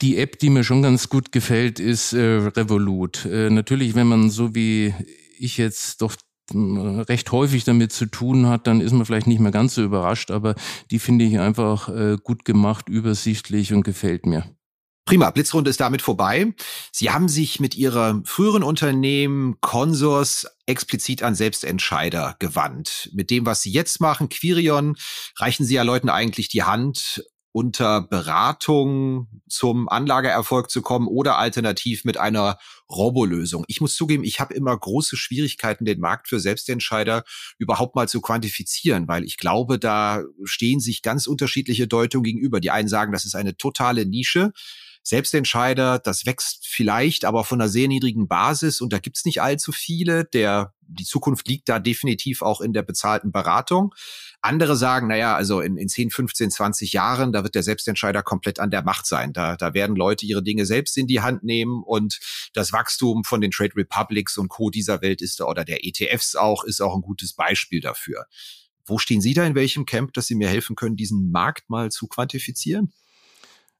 die 0.01 0.17
App, 0.17 0.39
die 0.39 0.49
mir 0.49 0.63
schon 0.63 0.81
ganz 0.81 1.09
gut 1.09 1.31
gefällt, 1.31 1.79
ist 1.79 2.13
äh, 2.13 2.19
Revolut. 2.19 3.25
Äh, 3.25 3.49
natürlich, 3.49 3.95
wenn 3.95 4.07
man 4.07 4.29
so 4.29 4.55
wie 4.55 4.93
ich 5.37 5.57
jetzt 5.57 6.01
doch 6.01 6.15
äh, 6.53 6.57
recht 6.57 7.31
häufig 7.31 7.63
damit 7.63 7.91
zu 7.91 8.05
tun 8.05 8.47
hat, 8.47 8.67
dann 8.67 8.81
ist 8.81 8.91
man 8.91 9.05
vielleicht 9.05 9.27
nicht 9.27 9.39
mehr 9.39 9.51
ganz 9.51 9.75
so 9.75 9.83
überrascht, 9.83 10.31
aber 10.31 10.55
die 10.91 10.99
finde 10.99 11.25
ich 11.25 11.39
einfach 11.39 11.89
äh, 11.89 12.17
gut 12.21 12.45
gemacht, 12.45 12.89
übersichtlich 12.89 13.73
und 13.73 13.83
gefällt 13.83 14.25
mir. 14.25 14.45
Prima, 15.05 15.29
Blitzrunde 15.29 15.69
ist 15.69 15.79
damit 15.79 16.01
vorbei. 16.01 16.55
Sie 16.91 17.11
haben 17.11 17.29
sich 17.29 17.59
mit 17.59 17.75
Ihrem 17.75 18.25
früheren 18.25 18.63
Unternehmen 18.63 19.61
Consors 19.61 20.47
explizit 20.65 21.21
an 21.21 21.35
Selbstentscheider 21.35 22.35
gewandt. 22.39 23.11
Mit 23.13 23.29
dem, 23.29 23.45
was 23.45 23.61
Sie 23.61 23.71
jetzt 23.71 24.01
machen, 24.01 24.29
Quirion, 24.29 24.97
reichen 25.37 25.63
Sie 25.63 25.75
ja 25.75 25.83
Leuten 25.83 26.09
eigentlich 26.09 26.49
die 26.49 26.63
Hand, 26.63 27.23
unter 27.55 28.01
Beratung 28.01 29.29
zum 29.47 29.87
Anlageerfolg 29.87 30.69
zu 30.69 30.81
kommen 30.81 31.07
oder 31.07 31.37
alternativ 31.37 32.03
mit 32.03 32.17
einer 32.17 32.57
Robolösung. 32.89 33.63
Ich 33.69 33.79
muss 33.79 33.95
zugeben, 33.95 34.25
ich 34.25 34.41
habe 34.41 34.53
immer 34.53 34.77
große 34.77 35.15
Schwierigkeiten, 35.15 35.85
den 35.85 36.01
Markt 36.01 36.27
für 36.27 36.41
Selbstentscheider 36.41 37.23
überhaupt 37.57 37.95
mal 37.95 38.09
zu 38.09 38.19
quantifizieren, 38.19 39.07
weil 39.07 39.23
ich 39.23 39.37
glaube, 39.37 39.79
da 39.79 40.23
stehen 40.43 40.81
sich 40.81 41.01
ganz 41.01 41.27
unterschiedliche 41.27 41.87
Deutungen 41.87 42.25
gegenüber. 42.25 42.59
Die 42.59 42.71
einen 42.71 42.89
sagen, 42.89 43.13
das 43.13 43.23
ist 43.23 43.35
eine 43.35 43.55
totale 43.55 44.05
Nische. 44.05 44.51
Selbstentscheider, 45.07 45.99
das 45.99 46.25
wächst 46.25 46.65
vielleicht, 46.67 47.25
aber 47.25 47.43
von 47.43 47.61
einer 47.61 47.69
sehr 47.69 47.87
niedrigen 47.87 48.27
Basis 48.27 48.81
und 48.81 48.91
da 48.91 48.97
gibt's 48.97 49.23
nicht 49.23 49.39
allzu 49.39 49.71
viele. 49.71 50.25
Der, 50.25 50.73
die 50.81 51.03
Zukunft 51.03 51.47
liegt 51.47 51.69
da 51.69 51.77
definitiv 51.77 52.41
auch 52.41 52.59
in 52.59 52.73
der 52.73 52.81
bezahlten 52.81 53.31
Beratung. 53.31 53.93
Andere 54.41 54.75
sagen, 54.75 55.07
naja, 55.07 55.35
also 55.35 55.61
in, 55.61 55.77
in 55.77 55.89
10, 55.89 56.09
15, 56.09 56.49
20 56.49 56.93
Jahren, 56.93 57.33
da 57.33 57.43
wird 57.43 57.53
der 57.53 57.61
Selbstentscheider 57.61 58.23
komplett 58.23 58.59
an 58.59 58.71
der 58.71 58.81
Macht 58.81 59.05
sein. 59.05 59.31
Da, 59.31 59.55
da 59.55 59.75
werden 59.75 59.95
Leute 59.95 60.25
ihre 60.25 60.41
Dinge 60.41 60.65
selbst 60.65 60.97
in 60.97 61.05
die 61.05 61.21
Hand 61.21 61.43
nehmen 61.43 61.83
und 61.83 62.19
das 62.53 62.73
Wachstum 62.73 63.23
von 63.23 63.41
den 63.41 63.51
Trade 63.51 63.75
Republics 63.75 64.39
und 64.39 64.47
Co. 64.47 64.71
dieser 64.71 65.03
Welt 65.03 65.21
ist 65.21 65.39
da, 65.39 65.45
oder 65.45 65.65
der 65.65 65.85
ETFs 65.85 66.35
auch, 66.35 66.63
ist 66.63 66.81
auch 66.81 66.95
ein 66.95 67.01
gutes 67.01 67.33
Beispiel 67.33 67.79
dafür. 67.79 68.25
Wo 68.87 68.97
stehen 68.97 69.21
Sie 69.21 69.35
da 69.35 69.45
in 69.45 69.53
welchem 69.53 69.85
Camp, 69.85 70.13
dass 70.13 70.25
Sie 70.25 70.35
mir 70.35 70.49
helfen 70.49 70.75
können, 70.75 70.95
diesen 70.95 71.29
Markt 71.29 71.69
mal 71.69 71.91
zu 71.91 72.07
quantifizieren? 72.07 72.91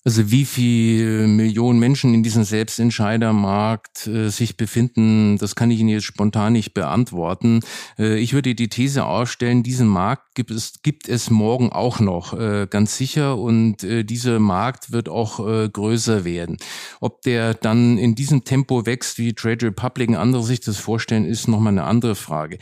Also 0.07 0.29
wie 0.29 0.45
viel 0.45 1.25
Millionen 1.25 1.79
Menschen 1.79 2.13
in 2.13 2.21
diesem 2.21 2.43
Selbstentscheidermarkt 2.43 4.05
äh, 4.05 4.29
sich 4.29 4.55
befinden, 4.55 5.39
das 5.39 5.55
kann 5.55 5.71
ich 5.71 5.79
Ihnen 5.79 5.89
jetzt 5.89 6.03
spontan 6.03 6.53
nicht 6.53 6.75
beantworten. 6.75 7.61
Äh, 7.97 8.19
ich 8.19 8.33
würde 8.33 8.53
die 8.53 8.69
These 8.69 9.03
ausstellen, 9.03 9.63
diesen 9.63 9.87
Markt 9.87 10.35
gibt 10.35 10.51
es, 10.51 10.73
gibt 10.83 11.09
es 11.09 11.31
morgen 11.31 11.71
auch 11.71 11.99
noch, 11.99 12.39
äh, 12.39 12.67
ganz 12.69 12.97
sicher. 12.97 13.39
Und 13.39 13.83
äh, 13.83 14.03
dieser 14.03 14.37
Markt 14.37 14.91
wird 14.91 15.09
auch 15.09 15.39
äh, 15.39 15.69
größer 15.69 16.23
werden. 16.23 16.57
Ob 16.99 17.23
der 17.23 17.55
dann 17.55 17.97
in 17.97 18.13
diesem 18.13 18.43
Tempo 18.43 18.85
wächst, 18.85 19.17
wie 19.17 19.33
Trade 19.33 19.65
Republic 19.65 20.15
andere 20.15 20.43
sich 20.43 20.59
das 20.59 20.77
vorstellen, 20.77 21.25
ist 21.25 21.47
nochmal 21.47 21.73
eine 21.73 21.83
andere 21.83 22.13
Frage. 22.13 22.59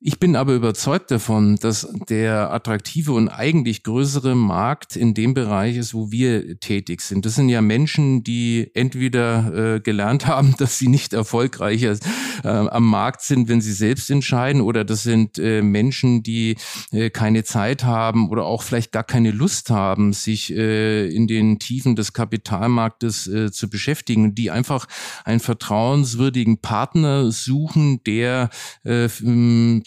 Ich 0.00 0.20
bin 0.20 0.36
aber 0.36 0.54
überzeugt 0.54 1.10
davon, 1.10 1.56
dass 1.56 1.88
der 2.08 2.52
attraktive 2.52 3.10
und 3.10 3.28
eigentlich 3.28 3.82
größere 3.82 4.36
Markt 4.36 4.94
in 4.94 5.12
dem 5.12 5.34
Bereich 5.34 5.76
ist, 5.76 5.92
wo 5.92 6.12
wir 6.12 6.60
tätig 6.60 7.00
sind. 7.00 7.26
Das 7.26 7.34
sind 7.34 7.48
ja 7.48 7.60
Menschen, 7.60 8.22
die 8.22 8.70
entweder 8.74 9.74
äh, 9.74 9.80
gelernt 9.80 10.26
haben, 10.28 10.54
dass 10.56 10.78
sie 10.78 10.86
nicht 10.86 11.14
erfolgreicher 11.14 11.96
äh, 12.44 12.48
am 12.48 12.88
Markt 12.88 13.22
sind, 13.22 13.48
wenn 13.48 13.60
sie 13.60 13.72
selbst 13.72 14.08
entscheiden, 14.08 14.60
oder 14.60 14.84
das 14.84 15.02
sind 15.02 15.36
äh, 15.36 15.62
Menschen, 15.62 16.22
die 16.22 16.56
äh, 16.92 17.10
keine 17.10 17.42
Zeit 17.42 17.82
haben 17.82 18.28
oder 18.28 18.44
auch 18.44 18.62
vielleicht 18.62 18.92
gar 18.92 19.02
keine 19.02 19.32
Lust 19.32 19.68
haben, 19.68 20.12
sich 20.12 20.54
äh, 20.54 21.08
in 21.08 21.26
den 21.26 21.58
Tiefen 21.58 21.96
des 21.96 22.12
Kapitalmarktes 22.12 23.26
äh, 23.26 23.50
zu 23.50 23.68
beschäftigen, 23.68 24.36
die 24.36 24.52
einfach 24.52 24.86
einen 25.24 25.40
vertrauenswürdigen 25.40 26.58
Partner 26.58 27.32
suchen, 27.32 28.00
der 28.04 28.50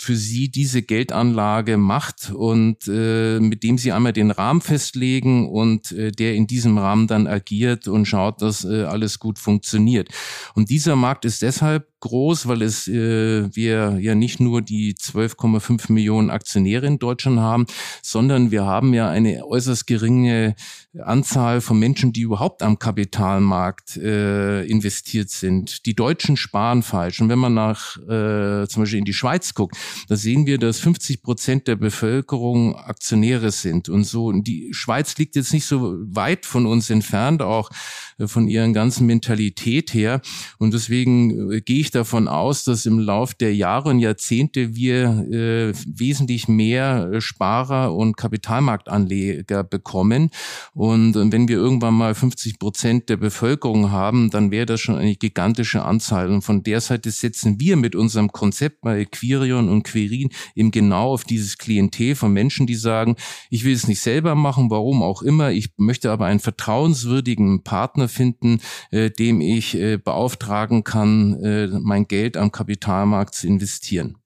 für 0.02 0.16
sie 0.16 0.50
diese 0.50 0.82
Geldanlage 0.82 1.78
macht 1.78 2.32
und 2.32 2.88
äh, 2.88 3.40
mit 3.40 3.62
dem 3.62 3.78
sie 3.78 3.92
einmal 3.92 4.14
den 4.14 4.32
Rahmen 4.32 4.62
festlegen 4.62 5.48
und 5.48 5.92
äh, 5.92 6.12
der 6.12 6.34
in 6.34 6.48
diesem 6.48 6.80
Rahmen 6.80 7.06
dann 7.06 7.28
agiert 7.28 7.88
und 7.88 8.06
schaut, 8.06 8.42
dass 8.42 8.66
äh, 8.66 8.84
alles 8.84 9.20
gut 9.20 9.38
funktioniert. 9.38 10.10
Und 10.56 10.72
dieser 10.72 10.96
Markt 10.96 11.24
ist 11.26 11.44
deshalb 11.44 11.88
groß, 12.02 12.48
weil 12.48 12.64
es 12.64 12.88
äh, 12.88 13.56
wir 13.56 14.00
ja 14.00 14.16
nicht 14.16 14.40
nur 14.40 14.62
die 14.62 14.96
12,5 14.96 15.92
Millionen 15.92 16.30
Aktionäre 16.32 16.88
in 16.88 16.98
Deutschland 17.00 17.40
haben, 17.40 17.68
sondern 18.02 18.52
wir 18.52 18.66
haben 18.66 18.94
ja 18.94 19.08
eine 19.10 19.46
äußerst 19.46 19.88
geringe 19.88 20.56
Anzahl 21.00 21.62
von 21.62 21.80
Menschen, 21.80 22.12
die 22.12 22.22
überhaupt 22.22 22.64
am 22.64 22.80
Kapitalmarkt 22.80 23.98
äh, 23.98 24.64
investiert 24.66 25.30
sind. 25.30 25.86
Die 25.86 25.96
Deutschen 25.96 26.38
sparen 26.38 26.84
falsch. 26.84 27.22
Und 27.22 27.30
wenn 27.30 27.40
man 27.40 27.54
nach 27.54 27.98
äh, 27.98 28.68
zum 28.68 28.82
Beispiel 28.82 29.00
in 29.00 29.06
die 29.06 29.14
Schweiz 29.14 29.54
guckt, 29.54 29.78
da 30.08 30.16
sehen 30.16 30.46
wir, 30.46 30.58
dass 30.58 30.80
50 30.80 31.22
Prozent 31.22 31.68
der 31.68 31.76
Bevölkerung 31.76 32.76
Aktionäre 32.76 33.52
sind 33.52 33.90
und 33.90 34.04
so. 34.04 34.32
Die 34.32 34.74
Schweiz 34.74 35.18
liegt 35.18 35.36
jetzt 35.36 35.54
nicht 35.54 35.66
so 35.66 35.96
weit 36.02 36.46
von 36.46 36.66
uns 36.66 36.90
entfernt, 36.90 37.42
auch 37.42 37.70
äh, 38.18 38.28
von 38.28 38.48
ihren 38.48 38.74
ganzen 38.74 39.06
Mentalität 39.06 39.94
her. 39.94 40.22
Und 40.58 40.74
deswegen 40.74 41.52
äh, 41.52 41.62
gehe 41.62 41.80
ich 41.80 41.92
davon 41.92 42.28
aus, 42.28 42.64
dass 42.64 42.86
im 42.86 43.00
Lauf 43.00 43.34
der 43.34 43.56
Jahre 43.56 43.90
und 43.90 44.00
Jahrzehnte 44.00 44.76
wir 44.76 45.26
äh, 45.32 45.74
wesentlich 45.86 46.48
mehr 46.48 47.10
äh, 47.14 47.22
Sparer 47.22 47.94
und 47.94 48.18
Kapitalmarktanleger 48.18 49.64
bekommen. 49.64 50.30
Und 50.74 51.16
wenn 51.16 51.48
wir 51.48 51.58
irgendwann 51.58 51.94
mal 51.94 52.16
50 52.16 52.60
Prozent 52.60 53.10
der 53.10 53.18
Bevölkerung 53.18 53.92
haben, 53.92 54.30
dann 54.30 54.52
wäre 54.52 54.66
das 54.66 54.82
schon 54.82 54.96
eine 54.96 55.16
gigantische 55.16 55.84
Anzahl. 55.84 56.30
Und 56.30 56.42
von 56.42 56.64
der 56.64 56.82
Seite 56.82 57.12
setzen 57.12 57.60
wir 57.60 57.78
mit 57.78 57.96
unserem 57.96 58.32
Konzept 58.32 58.82
bei 58.82 59.06
Quirion 59.06 59.70
und 59.70 59.81
Querin 59.84 60.30
eben 60.56 60.72
genau 60.72 61.14
auf 61.14 61.24
dieses 61.24 61.58
Klientel 61.58 62.16
von 62.16 62.32
Menschen, 62.32 62.68
die 62.68 62.76
sagen, 62.76 63.16
ich 63.50 63.64
will 63.64 63.74
es 63.74 63.88
nicht 63.88 64.02
selber 64.02 64.36
machen, 64.36 64.70
warum 64.70 65.04
auch 65.04 65.22
immer. 65.22 65.52
Ich 65.52 65.70
möchte 65.78 66.12
aber 66.12 66.26
einen 66.26 66.40
vertrauenswürdigen 66.40 67.64
Partner 67.64 68.08
finden, 68.08 68.60
äh, 68.92 69.10
dem 69.10 69.42
ich 69.42 69.76
äh, 69.76 69.98
beauftragen 69.98 70.84
kann, 70.84 71.42
äh, 71.44 71.68
mein 71.68 72.08
Geld 72.08 72.38
am 72.38 72.52
Kapitalmarkt 72.52 73.36
zu 73.36 73.48
investieren. 73.48 74.21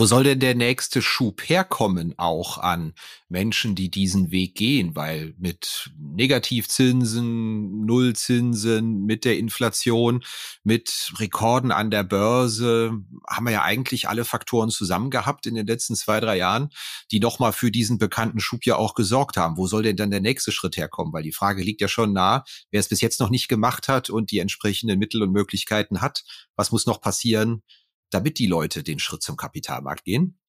Wo 0.00 0.06
soll 0.06 0.24
denn 0.24 0.40
der 0.40 0.54
nächste 0.54 1.02
Schub 1.02 1.42
herkommen, 1.46 2.14
auch 2.16 2.56
an 2.56 2.94
Menschen, 3.28 3.74
die 3.74 3.90
diesen 3.90 4.30
Weg 4.30 4.54
gehen? 4.54 4.96
Weil 4.96 5.34
mit 5.36 5.90
Negativzinsen, 5.98 7.84
Nullzinsen, 7.84 9.04
mit 9.04 9.26
der 9.26 9.36
Inflation, 9.36 10.24
mit 10.64 11.12
Rekorden 11.18 11.70
an 11.70 11.90
der 11.90 12.04
Börse 12.04 12.94
haben 13.28 13.44
wir 13.44 13.52
ja 13.52 13.62
eigentlich 13.62 14.08
alle 14.08 14.24
Faktoren 14.24 14.70
zusammen 14.70 15.10
gehabt 15.10 15.44
in 15.44 15.54
den 15.54 15.66
letzten 15.66 15.94
zwei, 15.96 16.18
drei 16.18 16.38
Jahren, 16.38 16.70
die 17.10 17.20
nochmal 17.20 17.52
für 17.52 17.70
diesen 17.70 17.98
bekannten 17.98 18.40
Schub 18.40 18.64
ja 18.64 18.76
auch 18.76 18.94
gesorgt 18.94 19.36
haben. 19.36 19.58
Wo 19.58 19.66
soll 19.66 19.82
denn 19.82 19.96
dann 19.96 20.10
der 20.10 20.22
nächste 20.22 20.50
Schritt 20.50 20.78
herkommen? 20.78 21.12
Weil 21.12 21.24
die 21.24 21.32
Frage 21.32 21.62
liegt 21.62 21.82
ja 21.82 21.88
schon 21.88 22.14
nah, 22.14 22.44
wer 22.70 22.80
es 22.80 22.88
bis 22.88 23.02
jetzt 23.02 23.20
noch 23.20 23.28
nicht 23.28 23.48
gemacht 23.48 23.86
hat 23.86 24.08
und 24.08 24.30
die 24.30 24.38
entsprechenden 24.38 24.98
Mittel 24.98 25.22
und 25.22 25.30
Möglichkeiten 25.30 26.00
hat. 26.00 26.24
Was 26.56 26.72
muss 26.72 26.86
noch 26.86 27.02
passieren, 27.02 27.62
damit 28.10 28.38
die 28.38 28.46
Leute 28.46 28.82
den 28.82 28.98
Schritt 28.98 29.22
zum 29.22 29.36
Kapitalmarkt 29.36 30.04
gehen? 30.04 30.39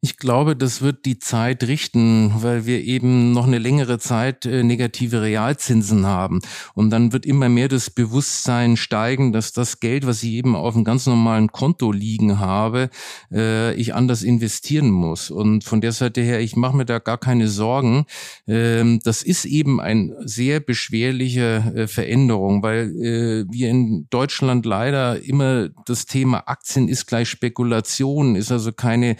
Ich 0.00 0.16
glaube, 0.16 0.54
das 0.54 0.80
wird 0.80 1.06
die 1.06 1.18
Zeit 1.18 1.64
richten, 1.64 2.32
weil 2.36 2.66
wir 2.66 2.84
eben 2.84 3.32
noch 3.32 3.48
eine 3.48 3.58
längere 3.58 3.98
Zeit 3.98 4.46
äh, 4.46 4.62
negative 4.62 5.22
Realzinsen 5.22 6.06
haben. 6.06 6.38
Und 6.74 6.90
dann 6.90 7.12
wird 7.12 7.26
immer 7.26 7.48
mehr 7.48 7.66
das 7.66 7.90
Bewusstsein 7.90 8.76
steigen, 8.76 9.32
dass 9.32 9.52
das 9.52 9.80
Geld, 9.80 10.06
was 10.06 10.22
ich 10.22 10.30
eben 10.34 10.54
auf 10.54 10.76
einem 10.76 10.84
ganz 10.84 11.06
normalen 11.06 11.50
Konto 11.50 11.90
liegen 11.90 12.38
habe, 12.38 12.90
äh, 13.32 13.74
ich 13.74 13.92
anders 13.92 14.22
investieren 14.22 14.88
muss. 14.88 15.32
Und 15.32 15.64
von 15.64 15.80
der 15.80 15.90
Seite 15.90 16.20
her, 16.20 16.38
ich 16.38 16.54
mache 16.54 16.76
mir 16.76 16.86
da 16.86 17.00
gar 17.00 17.18
keine 17.18 17.48
Sorgen. 17.48 18.06
Ähm, 18.46 19.00
das 19.02 19.24
ist 19.24 19.46
eben 19.46 19.80
eine 19.80 20.14
sehr 20.20 20.60
beschwerliche 20.60 21.72
äh, 21.74 21.86
Veränderung, 21.88 22.62
weil 22.62 22.68
wir 22.88 23.68
in 23.68 24.06
Deutschland 24.10 24.64
leider 24.64 25.20
immer 25.22 25.70
das 25.86 26.06
Thema 26.06 26.46
Aktien 26.46 26.88
ist 26.88 27.06
gleich 27.06 27.28
Spekulation, 27.28 28.36
ist 28.36 28.52
also 28.52 28.72
keine 28.72 29.16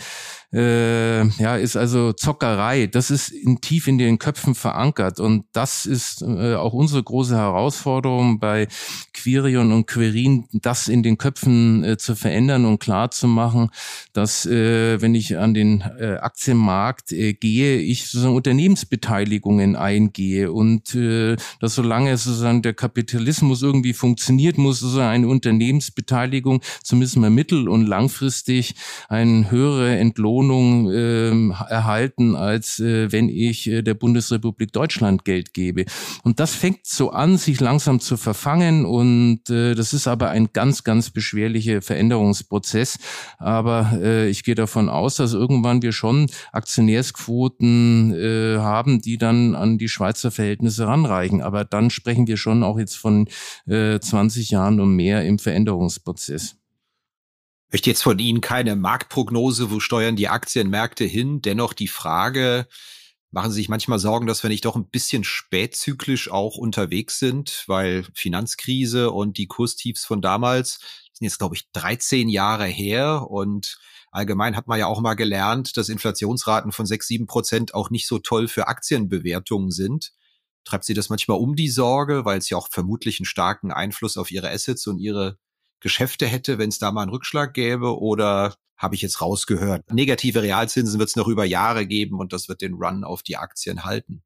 äh, 0.50 1.24
ja, 1.42 1.56
ist 1.56 1.76
also 1.76 2.14
Zockerei. 2.14 2.86
Das 2.86 3.10
ist 3.10 3.28
in, 3.28 3.60
tief 3.60 3.86
in 3.86 3.98
den 3.98 4.18
Köpfen 4.18 4.54
verankert 4.54 5.20
und 5.20 5.44
das 5.52 5.84
ist 5.84 6.22
äh, 6.22 6.54
auch 6.54 6.72
unsere 6.72 7.02
große 7.02 7.36
Herausforderung 7.36 8.38
bei 8.38 8.66
Quirion 9.12 9.72
und 9.72 9.86
Querin, 9.86 10.46
das 10.52 10.88
in 10.88 11.02
den 11.02 11.18
Köpfen 11.18 11.84
äh, 11.84 11.98
zu 11.98 12.16
verändern 12.16 12.64
und 12.64 12.78
klar 12.78 13.10
zu 13.10 13.26
machen, 13.28 13.68
dass 14.14 14.46
äh, 14.46 15.02
wenn 15.02 15.14
ich 15.14 15.36
an 15.36 15.52
den 15.52 15.82
äh, 15.98 16.16
Aktienmarkt 16.16 17.12
äh, 17.12 17.34
gehe, 17.34 17.78
ich 17.78 18.06
sozusagen 18.06 18.34
Unternehmensbeteiligungen 18.34 19.76
eingehe 19.76 20.50
und 20.50 20.94
äh, 20.94 21.36
dass 21.60 21.74
solange 21.74 22.16
sozusagen 22.16 22.62
der 22.62 22.72
Kapitalismus 22.72 23.60
irgendwie 23.60 23.92
funktioniert, 23.92 24.56
muss 24.56 24.80
sozusagen 24.80 25.10
eine 25.10 25.28
Unternehmensbeteiligung 25.28 26.62
zumindest 26.82 27.18
mal 27.18 27.28
mittel- 27.28 27.68
und 27.68 27.86
langfristig 27.86 28.74
eine 29.10 29.50
höhere 29.50 29.98
Entlohnung 29.98 30.37
Wohnung 30.38 30.88
äh, 30.88 31.52
erhalten, 31.68 32.36
als 32.36 32.78
äh, 32.78 33.10
wenn 33.10 33.28
ich 33.28 33.66
äh, 33.66 33.82
der 33.82 33.94
Bundesrepublik 33.94 34.72
Deutschland 34.72 35.24
Geld 35.24 35.52
gebe. 35.52 35.84
Und 36.22 36.38
das 36.38 36.54
fängt 36.54 36.86
so 36.86 37.10
an, 37.10 37.38
sich 37.38 37.58
langsam 37.58 37.98
zu 37.98 38.16
verfangen 38.16 38.84
und 38.84 39.50
äh, 39.50 39.74
das 39.74 39.92
ist 39.92 40.06
aber 40.06 40.30
ein 40.30 40.50
ganz, 40.52 40.84
ganz 40.84 41.10
beschwerlicher 41.10 41.82
Veränderungsprozess. 41.82 43.00
Aber 43.38 43.98
äh, 44.00 44.28
ich 44.28 44.44
gehe 44.44 44.54
davon 44.54 44.88
aus, 44.88 45.16
dass 45.16 45.32
irgendwann 45.32 45.82
wir 45.82 45.90
schon 45.90 46.30
Aktionärsquoten 46.52 48.14
äh, 48.14 48.58
haben, 48.58 49.00
die 49.00 49.18
dann 49.18 49.56
an 49.56 49.76
die 49.78 49.88
Schweizer 49.88 50.30
Verhältnisse 50.30 50.86
ranreichen. 50.86 51.42
Aber 51.42 51.64
dann 51.64 51.90
sprechen 51.90 52.28
wir 52.28 52.36
schon 52.36 52.62
auch 52.62 52.78
jetzt 52.78 52.96
von 52.96 53.26
äh, 53.66 53.98
20 53.98 54.50
Jahren 54.50 54.78
und 54.78 54.94
mehr 54.94 55.24
im 55.24 55.40
Veränderungsprozess 55.40 56.58
möchte 57.70 57.90
jetzt 57.90 58.02
von 58.02 58.18
Ihnen 58.18 58.40
keine 58.40 58.76
Marktprognose, 58.76 59.70
wo 59.70 59.80
steuern 59.80 60.16
die 60.16 60.28
Aktienmärkte 60.28 61.04
hin. 61.04 61.42
Dennoch 61.42 61.72
die 61.72 61.88
Frage, 61.88 62.66
machen 63.30 63.50
Sie 63.50 63.56
sich 63.56 63.68
manchmal 63.68 63.98
Sorgen, 63.98 64.26
dass 64.26 64.42
wir 64.42 64.50
nicht 64.50 64.64
doch 64.64 64.76
ein 64.76 64.88
bisschen 64.88 65.24
spätzyklisch 65.24 66.30
auch 66.30 66.56
unterwegs 66.56 67.18
sind, 67.18 67.64
weil 67.66 68.06
Finanzkrise 68.14 69.10
und 69.10 69.36
die 69.36 69.46
Kurstiefs 69.46 70.04
von 70.04 70.22
damals 70.22 70.80
sind 71.12 71.26
jetzt, 71.26 71.38
glaube 71.38 71.56
ich, 71.56 71.70
13 71.72 72.28
Jahre 72.28 72.66
her 72.66 73.26
und 73.28 73.78
allgemein 74.10 74.56
hat 74.56 74.66
man 74.66 74.78
ja 74.78 74.86
auch 74.86 75.00
mal 75.00 75.14
gelernt, 75.14 75.76
dass 75.76 75.88
Inflationsraten 75.90 76.72
von 76.72 76.86
6, 76.86 77.06
7 77.06 77.26
Prozent 77.26 77.74
auch 77.74 77.90
nicht 77.90 78.06
so 78.06 78.18
toll 78.18 78.48
für 78.48 78.68
Aktienbewertungen 78.68 79.70
sind. 79.70 80.12
Treibt 80.64 80.84
Sie 80.84 80.94
das 80.94 81.08
manchmal 81.08 81.38
um 81.38 81.54
die 81.56 81.68
Sorge, 81.68 82.24
weil 82.24 82.38
es 82.38 82.48
ja 82.48 82.56
auch 82.56 82.68
vermutlich 82.70 83.20
einen 83.20 83.26
starken 83.26 83.72
Einfluss 83.72 84.16
auf 84.16 84.30
Ihre 84.30 84.50
Assets 84.50 84.86
und 84.86 84.98
Ihre 84.98 85.38
Geschäfte 85.80 86.26
hätte, 86.26 86.58
wenn 86.58 86.68
es 86.68 86.78
da 86.78 86.92
mal 86.92 87.02
einen 87.02 87.10
Rückschlag 87.10 87.54
gäbe? 87.54 87.98
Oder 88.00 88.54
habe 88.76 88.94
ich 88.94 89.02
jetzt 89.02 89.20
rausgehört, 89.20 89.92
negative 89.92 90.42
Realzinsen 90.42 90.98
wird 90.98 91.08
es 91.08 91.16
noch 91.16 91.26
über 91.26 91.44
Jahre 91.44 91.86
geben 91.86 92.20
und 92.20 92.32
das 92.32 92.48
wird 92.48 92.62
den 92.62 92.74
Run 92.74 93.04
auf 93.04 93.22
die 93.22 93.36
Aktien 93.36 93.84
halten? 93.84 94.22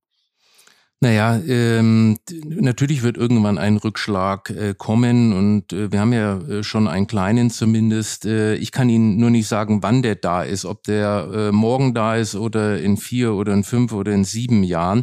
Naja, 1.02 1.36
ähm, 1.48 2.16
natürlich 2.44 3.02
wird 3.02 3.16
irgendwann 3.16 3.58
ein 3.58 3.76
Rückschlag 3.76 4.50
äh, 4.50 4.72
kommen 4.78 5.32
und 5.32 5.72
äh, 5.72 5.90
wir 5.90 5.98
haben 5.98 6.12
ja 6.12 6.38
äh, 6.38 6.62
schon 6.62 6.86
einen 6.86 7.08
kleinen 7.08 7.50
zumindest. 7.50 8.24
Äh, 8.24 8.54
ich 8.54 8.70
kann 8.70 8.88
Ihnen 8.88 9.16
nur 9.16 9.30
nicht 9.30 9.48
sagen, 9.48 9.82
wann 9.82 10.02
der 10.02 10.14
da 10.14 10.44
ist, 10.44 10.64
ob 10.64 10.84
der 10.84 11.28
äh, 11.34 11.50
morgen 11.50 11.92
da 11.92 12.14
ist 12.14 12.36
oder 12.36 12.80
in 12.80 12.98
vier 12.98 13.32
oder 13.32 13.52
in 13.52 13.64
fünf 13.64 13.92
oder 13.92 14.12
in 14.12 14.22
sieben 14.22 14.62
Jahren. 14.62 15.02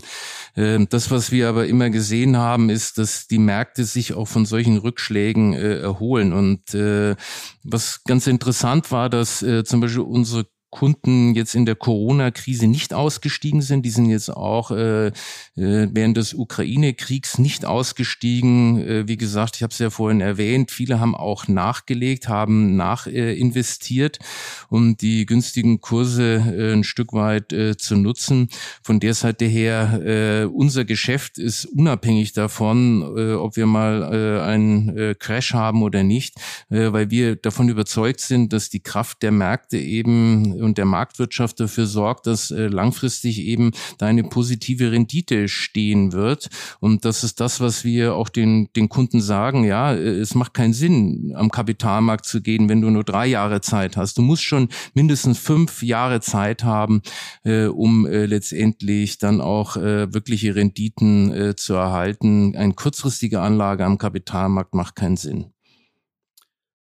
Äh, 0.56 0.86
das, 0.89 1.12
was 1.12 1.34
wir 1.34 1.50
aber 1.50 1.68
immer 1.68 1.89
gesehen 1.89 2.38
haben, 2.38 2.70
ist, 2.70 2.97
dass 2.97 3.28
die 3.28 3.38
Märkte 3.38 3.84
sich 3.84 4.14
auch 4.14 4.30
von 4.30 4.45
solchen 4.45 4.78
Rückschlägen 4.78 5.52
äh, 5.52 5.80
erholen. 5.80 6.32
Und 6.32 6.74
äh, 6.76 7.18
was 7.66 8.06
ganz 8.06 8.26
interessant 8.26 8.93
war, 8.93 9.10
dass 9.10 9.43
äh, 9.43 9.66
zum 9.66 9.82
Beispiel 9.82 10.04
unsere 10.04 10.45
Kunden 10.70 11.34
jetzt 11.34 11.55
in 11.55 11.65
der 11.65 11.76
Corona-Krise 11.76 12.67
nicht 12.67 12.93
ausgestiegen 12.93 13.61
sind. 13.61 13.86
Die 13.86 13.89
sind 13.89 14.05
jetzt 14.05 14.30
auch 14.30 14.72
äh, 14.72 15.07
äh, 15.07 15.11
während 15.55 16.17
des 16.17 16.34
Ukraine-Kriegs 16.34 17.39
nicht 17.39 17.65
ausgestiegen. 17.65 18.80
Äh, 18.80 19.07
wie 19.07 19.17
gesagt, 19.17 19.55
ich 19.55 19.63
habe 19.63 19.72
es 19.72 19.80
ja 19.80 19.89
vorhin 19.89 20.22
erwähnt, 20.22 20.72
viele 20.72 20.99
haben 20.99 21.15
auch 21.15 21.47
nachgelegt, 21.47 22.28
haben 22.28 22.76
nachinvestiert, 22.76 24.20
äh, 24.20 24.24
um 24.70 24.95
die 24.95 25.26
günstigen 25.26 25.82
Kurse 25.82 26.36
äh, 26.36 26.74
ein 26.74 26.84
Stück 26.84 27.13
weit 27.13 27.51
äh, 27.51 27.76
zu 27.76 27.95
nutzen. 27.95 28.49
Von 28.84 28.99
der 28.99 29.15
Seite 29.15 29.45
her, 29.45 30.01
äh, 30.03 30.45
unser 30.45 30.86
Geschäft 30.86 31.38
ist 31.39 31.65
unabhängig 31.65 32.34
davon, 32.34 33.01
äh, 33.17 33.34
ob 33.34 33.55
wir 33.55 33.65
mal 33.65 34.03
äh, 34.13 34.41
einen 34.43 34.95
äh, 34.95 35.15
Crash 35.17 35.53
haben 35.53 35.82
oder 35.82 36.03
nicht, 36.03 36.36
äh, 36.70 36.91
weil 36.91 37.09
wir 37.09 37.36
davon 37.36 37.70
überzeugt 37.70 38.20
sind, 38.20 38.53
dass 38.53 38.70
die 38.70 38.82
Kraft 38.82 39.24
der 39.24 39.32
Märkte 39.32 39.78
eben 39.78 40.59
und 40.60 40.78
der 40.78 40.86
Marktwirtschaft 40.86 41.60
dafür 41.60 41.86
sorgt, 41.86 42.28
dass 42.28 42.51
äh, 42.51 42.68
langfristig 42.68 43.39
eben 43.41 43.72
da 43.97 44.07
eine 44.07 44.24
positive 44.24 44.91
Rendite 44.91 45.47
stehen 45.47 46.14
wird. 46.14 46.49
Und 46.80 47.05
das 47.05 47.24
ist 47.24 47.39
das, 47.39 47.60
was 47.60 47.84
wir 47.84 48.16
auch 48.16 48.30
den, 48.30 48.70
den 48.76 48.89
Kunden 48.89 49.22
sagen. 49.22 49.64
Ja, 49.64 49.93
äh, 49.93 50.20
es 50.20 50.36
macht 50.36 50.53
keinen 50.53 50.74
Sinn, 50.74 51.34
am 51.36 51.51
Kapitalmarkt 51.51 52.26
zu 52.26 52.41
gehen, 52.41 52.70
wenn 52.70 52.82
du 52.82 52.89
nur 52.89 53.03
drei 53.03 53.28
Jahre 53.28 53.62
Zeit 53.62 53.97
hast. 53.97 54.18
Du 54.18 54.22
musst 54.22 54.43
schon 54.43 54.70
mindestens 54.93 55.39
fünf 55.39 55.84
Jahre 55.84 56.22
Zeit 56.22 56.64
haben, 56.64 57.01
äh, 57.43 57.66
um 57.66 58.05
äh, 58.05 58.26
letztendlich 58.26 59.18
dann 59.18 59.41
auch 59.41 59.78
äh, 59.78 60.14
wirkliche 60.14 60.55
Renditen 60.55 61.34
äh, 61.34 61.55
zu 61.55 61.74
erhalten. 61.74 62.55
Eine 62.55 62.74
kurzfristige 62.74 63.41
Anlage 63.41 63.86
am 63.86 63.97
Kapitalmarkt 63.97 64.74
macht 64.74 64.95
keinen 64.95 65.18
Sinn. 65.18 65.51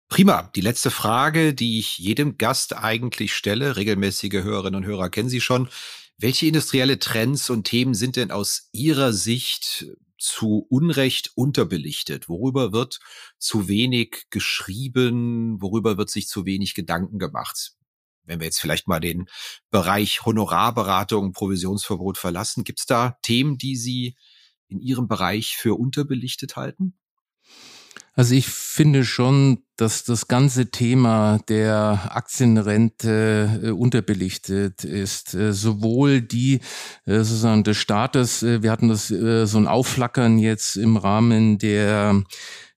Prima. 0.10 0.50
Die 0.56 0.62
letzte 0.62 0.90
Frage, 0.90 1.54
die 1.54 1.80
ich 1.80 1.98
jedem 1.98 2.38
Gast 2.38 2.76
eigentlich 2.78 3.34
stelle, 3.34 3.76
regelmäßige 3.76 4.44
Hörerinnen 4.44 4.84
und 4.84 4.86
Hörer 4.86 5.10
kennen 5.10 5.30
Sie 5.30 5.42
schon. 5.42 5.70
Welche 6.18 6.48
industrielle 6.48 6.98
Trends 6.98 7.50
und 7.50 7.66
Themen 7.66 7.94
sind 7.94 8.16
denn 8.16 8.32
aus 8.32 8.70
Ihrer 8.72 9.12
Sicht 9.12 9.86
zu 10.18 10.66
Unrecht 10.70 11.32
unterbelichtet? 11.36 12.30
Worüber 12.30 12.72
wird 12.72 13.00
zu 13.38 13.68
wenig 13.68 14.28
geschrieben? 14.30 15.62
Worüber 15.62 15.98
wird 15.98 16.10
sich 16.10 16.28
zu 16.28 16.46
wenig 16.46 16.74
Gedanken 16.74 17.20
gemacht? 17.20 17.74
Wenn 18.24 18.40
wir 18.40 18.46
jetzt 18.46 18.62
vielleicht 18.62 18.88
mal 18.88 19.00
den 19.00 19.28
Bereich 19.72 20.26
Honorarberatung, 20.26 21.34
Provisionsverbot 21.34 22.18
verlassen, 22.18 22.64
gibt 22.64 22.80
es 22.80 22.86
da 22.86 23.18
Themen, 23.22 23.58
die 23.58 23.76
Sie 23.76 24.16
in 24.70 24.80
Ihrem 24.80 25.08
Bereich 25.08 25.56
für 25.58 25.76
unterbelichtet 25.78 26.56
halten? 26.56 26.98
Also 28.18 28.34
ich 28.34 28.48
finde 28.48 29.06
schon, 29.06 29.60
dass 29.76 30.04
das 30.04 30.28
ganze 30.28 30.72
Thema 30.72 31.38
der 31.50 32.16
Aktienrente 32.16 33.62
äh, 33.64 33.70
unterbelichtet 33.70 34.84
ist. 34.84 35.36
Äh, 35.36 35.54
sowohl 35.54 36.22
die 36.22 36.56
äh, 37.06 37.20
sozusagen 37.20 37.64
des 37.64 37.78
Staates, 37.78 38.42
wir 38.42 38.72
hatten 38.72 38.90
das 38.90 39.10
so 39.10 39.58
ein 39.58 39.68
Aufflackern 39.68 40.40
jetzt 40.40 40.78
im 40.78 40.98
Rahmen 40.98 41.60
der 41.60 42.24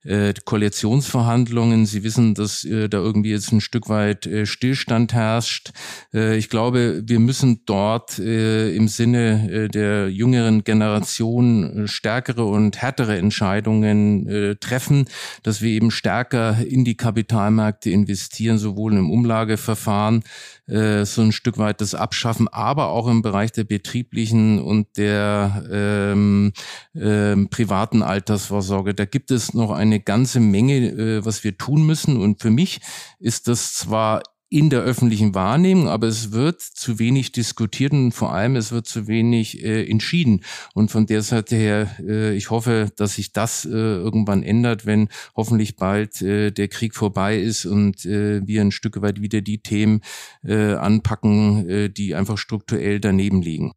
äh, 0.05 0.33
Koalitionsverhandlungen. 0.45 1.87
Sie 1.87 2.03
wissen, 2.03 2.35
dass 2.35 2.65
äh, 2.65 2.89
da 2.89 2.99
irgendwie 2.99 3.31
jetzt 3.31 3.53
ein 3.53 3.61
Stück 3.61 3.89
weit 3.89 4.27
äh, 4.27 4.47
Stillstand 4.47 5.13
herrscht. 5.13 5.73
Äh, 6.15 6.37
ich 6.37 6.49
glaube, 6.49 7.03
wir 7.05 7.21
müssen 7.21 7.63
dort 7.67 8.19
äh, 8.19 8.75
im 8.75 8.89
Sinne 8.89 9.51
äh, 9.51 9.69
der 9.69 10.09
jüngeren 10.09 10.65
Generation 10.65 11.87
stärkere 11.87 12.45
und 12.45 12.81
härtere 12.81 13.19
Entscheidungen 13.19 14.57
treffen, 14.61 15.07
dass 15.43 15.61
wir 15.61 15.71
eben 15.71 15.91
stärker 15.91 16.59
in 16.65 16.85
die 16.85 16.97
Kapitalmärkte 16.97 17.91
investieren, 17.91 18.59
sowohl 18.59 18.95
im 18.95 19.11
Umlageverfahren 19.11 20.23
äh, 20.71 21.05
so 21.05 21.23
ein 21.23 21.33
Stück 21.33 21.59
weit 21.59 21.81
das 21.81 21.95
Abschaffen, 21.95 22.49
aber 22.49 22.89
auch 22.89 23.09
im 23.09 23.23
Bereich 23.23 23.53
der 23.53 23.65
betrieblichen 23.65 24.61
und 24.61 24.97
der 24.97 25.65
ähm, 25.71 26.53
ähm, 26.95 27.49
privaten 27.51 28.03
Altersvorsorge. 28.03 28.95
Da 28.95 29.05
gibt 29.05 29.31
es 29.31 29.53
noch 29.53 29.71
eine 29.71 30.01
ganze 30.01 30.41
Menge, 30.41 30.77
äh, 30.77 31.25
was 31.25 31.45
wir 31.45 31.59
tun 31.59 31.85
müssen. 31.85 32.17
Und 32.17 32.41
für 32.41 32.51
mich 32.51 32.81
ist 33.19 33.49
das 33.49 33.75
zwar 33.75 34.23
in 34.51 34.69
der 34.69 34.81
öffentlichen 34.81 35.33
Wahrnehmung, 35.33 35.89
aber 35.89 36.09
es 36.09 36.33
wird 36.33 36.61
zu 36.61 36.99
wenig 36.99 37.31
diskutiert 37.31 37.93
und 37.93 38.11
vor 38.11 38.33
allem 38.33 38.57
es 38.57 38.73
wird 38.73 38.89
zu 38.89 39.07
wenig 39.07 39.63
äh, 39.65 39.89
entschieden. 39.89 40.43
Und 40.75 40.91
von 40.91 41.07
der 41.07 41.23
Seite 41.23 41.55
her, 41.55 41.97
äh, 42.01 42.35
ich 42.35 42.51
hoffe, 42.51 42.91
dass 42.97 43.15
sich 43.15 43.33
das 43.33 43.65
äh, 43.65 43.69
irgendwann 43.71 44.43
ändert, 44.43 44.87
wenn 44.87 45.09
hoffentlich 45.37 45.77
bald 45.77 46.21
äh, 46.21 46.51
der 46.51 46.67
Krieg 46.67 46.97
vorbei 46.97 47.39
ist 47.39 47.65
und 47.65 48.05
äh, 48.05 48.45
wir 48.45 48.61
ein 48.61 48.73
Stück 48.73 49.01
weit 49.01 49.23
wieder 49.23 49.41
die 49.41 49.63
Themen 49.63 50.01
äh, 50.43 50.75
anpacken, 50.75 51.69
äh, 51.69 51.89
die 51.89 52.17
einfach 52.17 52.37
strukturell 52.37 52.99
daneben 52.99 53.43
liegen. 53.43 53.73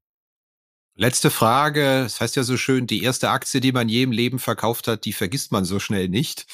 Letzte 0.95 1.29
Frage. 1.29 2.03
Es 2.05 2.13
das 2.13 2.21
heißt 2.21 2.35
ja 2.35 2.43
so 2.43 2.57
schön, 2.57 2.87
die 2.87 3.03
erste 3.03 3.29
Aktie, 3.29 3.61
die 3.61 3.71
man 3.71 3.89
je 3.89 4.01
im 4.01 4.11
Leben 4.11 4.39
verkauft 4.39 4.87
hat, 4.87 5.05
die 5.05 5.13
vergisst 5.13 5.51
man 5.51 5.65
so 5.65 5.79
schnell 5.79 6.09
nicht. 6.09 6.47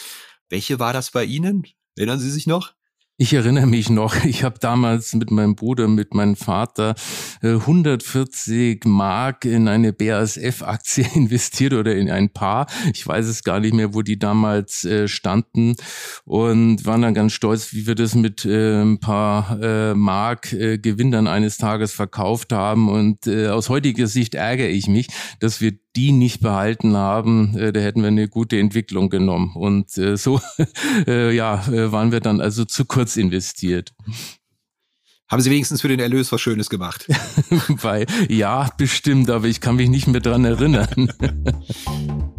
Welche 0.50 0.78
war 0.78 0.92
das 0.92 1.12
bei 1.12 1.24
Ihnen? 1.24 1.64
Erinnern 1.96 2.20
Sie 2.20 2.32
sich 2.32 2.48
noch? 2.48 2.74
Ich 3.22 3.34
erinnere 3.34 3.68
mich 3.68 3.90
noch, 3.90 4.16
ich 4.24 4.46
habe 4.46 4.60
damals 4.62 5.14
mit 5.14 5.30
meinem 5.30 5.56
Bruder, 5.56 5.90
mit 5.90 6.14
meinem 6.14 6.38
Vater 6.38 6.96
140 7.42 8.86
äh, 8.86 8.88
Mark 8.88 9.44
in 9.44 9.68
eine 9.68 9.92
BASF-Aktie 9.92 11.06
investiert 11.16 11.74
oder 11.74 11.94
in 11.94 12.10
ein 12.10 12.30
paar. 12.30 12.68
Ich 12.94 13.06
weiß 13.06 13.26
es 13.28 13.44
gar 13.44 13.60
nicht 13.60 13.74
mehr, 13.74 13.94
wo 13.94 14.04
die 14.04 14.18
damals 14.18 14.86
äh, 14.86 15.10
standen 15.10 15.76
und 16.24 16.86
waren 16.86 17.02
dann 17.02 17.14
ganz 17.14 17.34
stolz, 17.34 17.74
wie 17.74 17.88
wir 17.88 17.96
das 17.96 18.16
mit 18.16 18.46
äh, 18.46 18.82
ein 18.82 19.02
paar 19.02 19.58
Mark 19.96 20.52
Gewinn 20.52 21.12
dann 21.12 21.28
eines 21.28 21.58
Tages 21.58 21.92
verkauft 21.92 22.54
haben. 22.54 22.90
Und 22.90 23.28
aus 23.28 23.70
heutiger 23.70 24.08
Sicht 24.08 24.36
ärgere 24.36 24.70
ich 24.70 24.88
mich, 24.88 25.08
dass 25.40 25.60
wir 25.60 25.74
die 25.96 26.12
nicht 26.12 26.42
behalten 26.42 26.96
haben, 26.96 27.58
äh, 27.58 27.74
da 27.74 27.80
hätten 27.80 28.02
wir 28.02 28.08
eine 28.08 28.28
gute 28.28 28.60
Entwicklung 28.60 29.10
genommen. 29.10 29.54
Und 29.56 29.98
äh, 29.98 30.18
so 30.18 30.40
äh, 31.08 31.36
ja, 31.36 31.68
äh, 31.68 31.92
waren 31.92 32.12
wir 32.12 32.20
dann 32.20 32.42
also 32.42 32.66
zu 32.66 32.86
kurz 32.86 33.18
investiert. 33.18 33.94
Haben 35.30 35.42
Sie 35.42 35.52
wenigstens 35.52 35.82
für 35.82 35.88
den 35.88 36.00
Erlös 36.00 36.32
was 36.32 36.42
Schönes 36.42 36.70
gemacht? 36.70 37.08
Weil, 37.68 38.08
ja, 38.30 38.70
bestimmt, 38.78 39.30
aber 39.30 39.46
ich 39.46 39.62
kann 39.62 39.76
mich 39.76 39.90
nicht 39.90 40.08
mehr 40.08 40.22
dran 40.22 40.44
erinnern. 40.44 41.14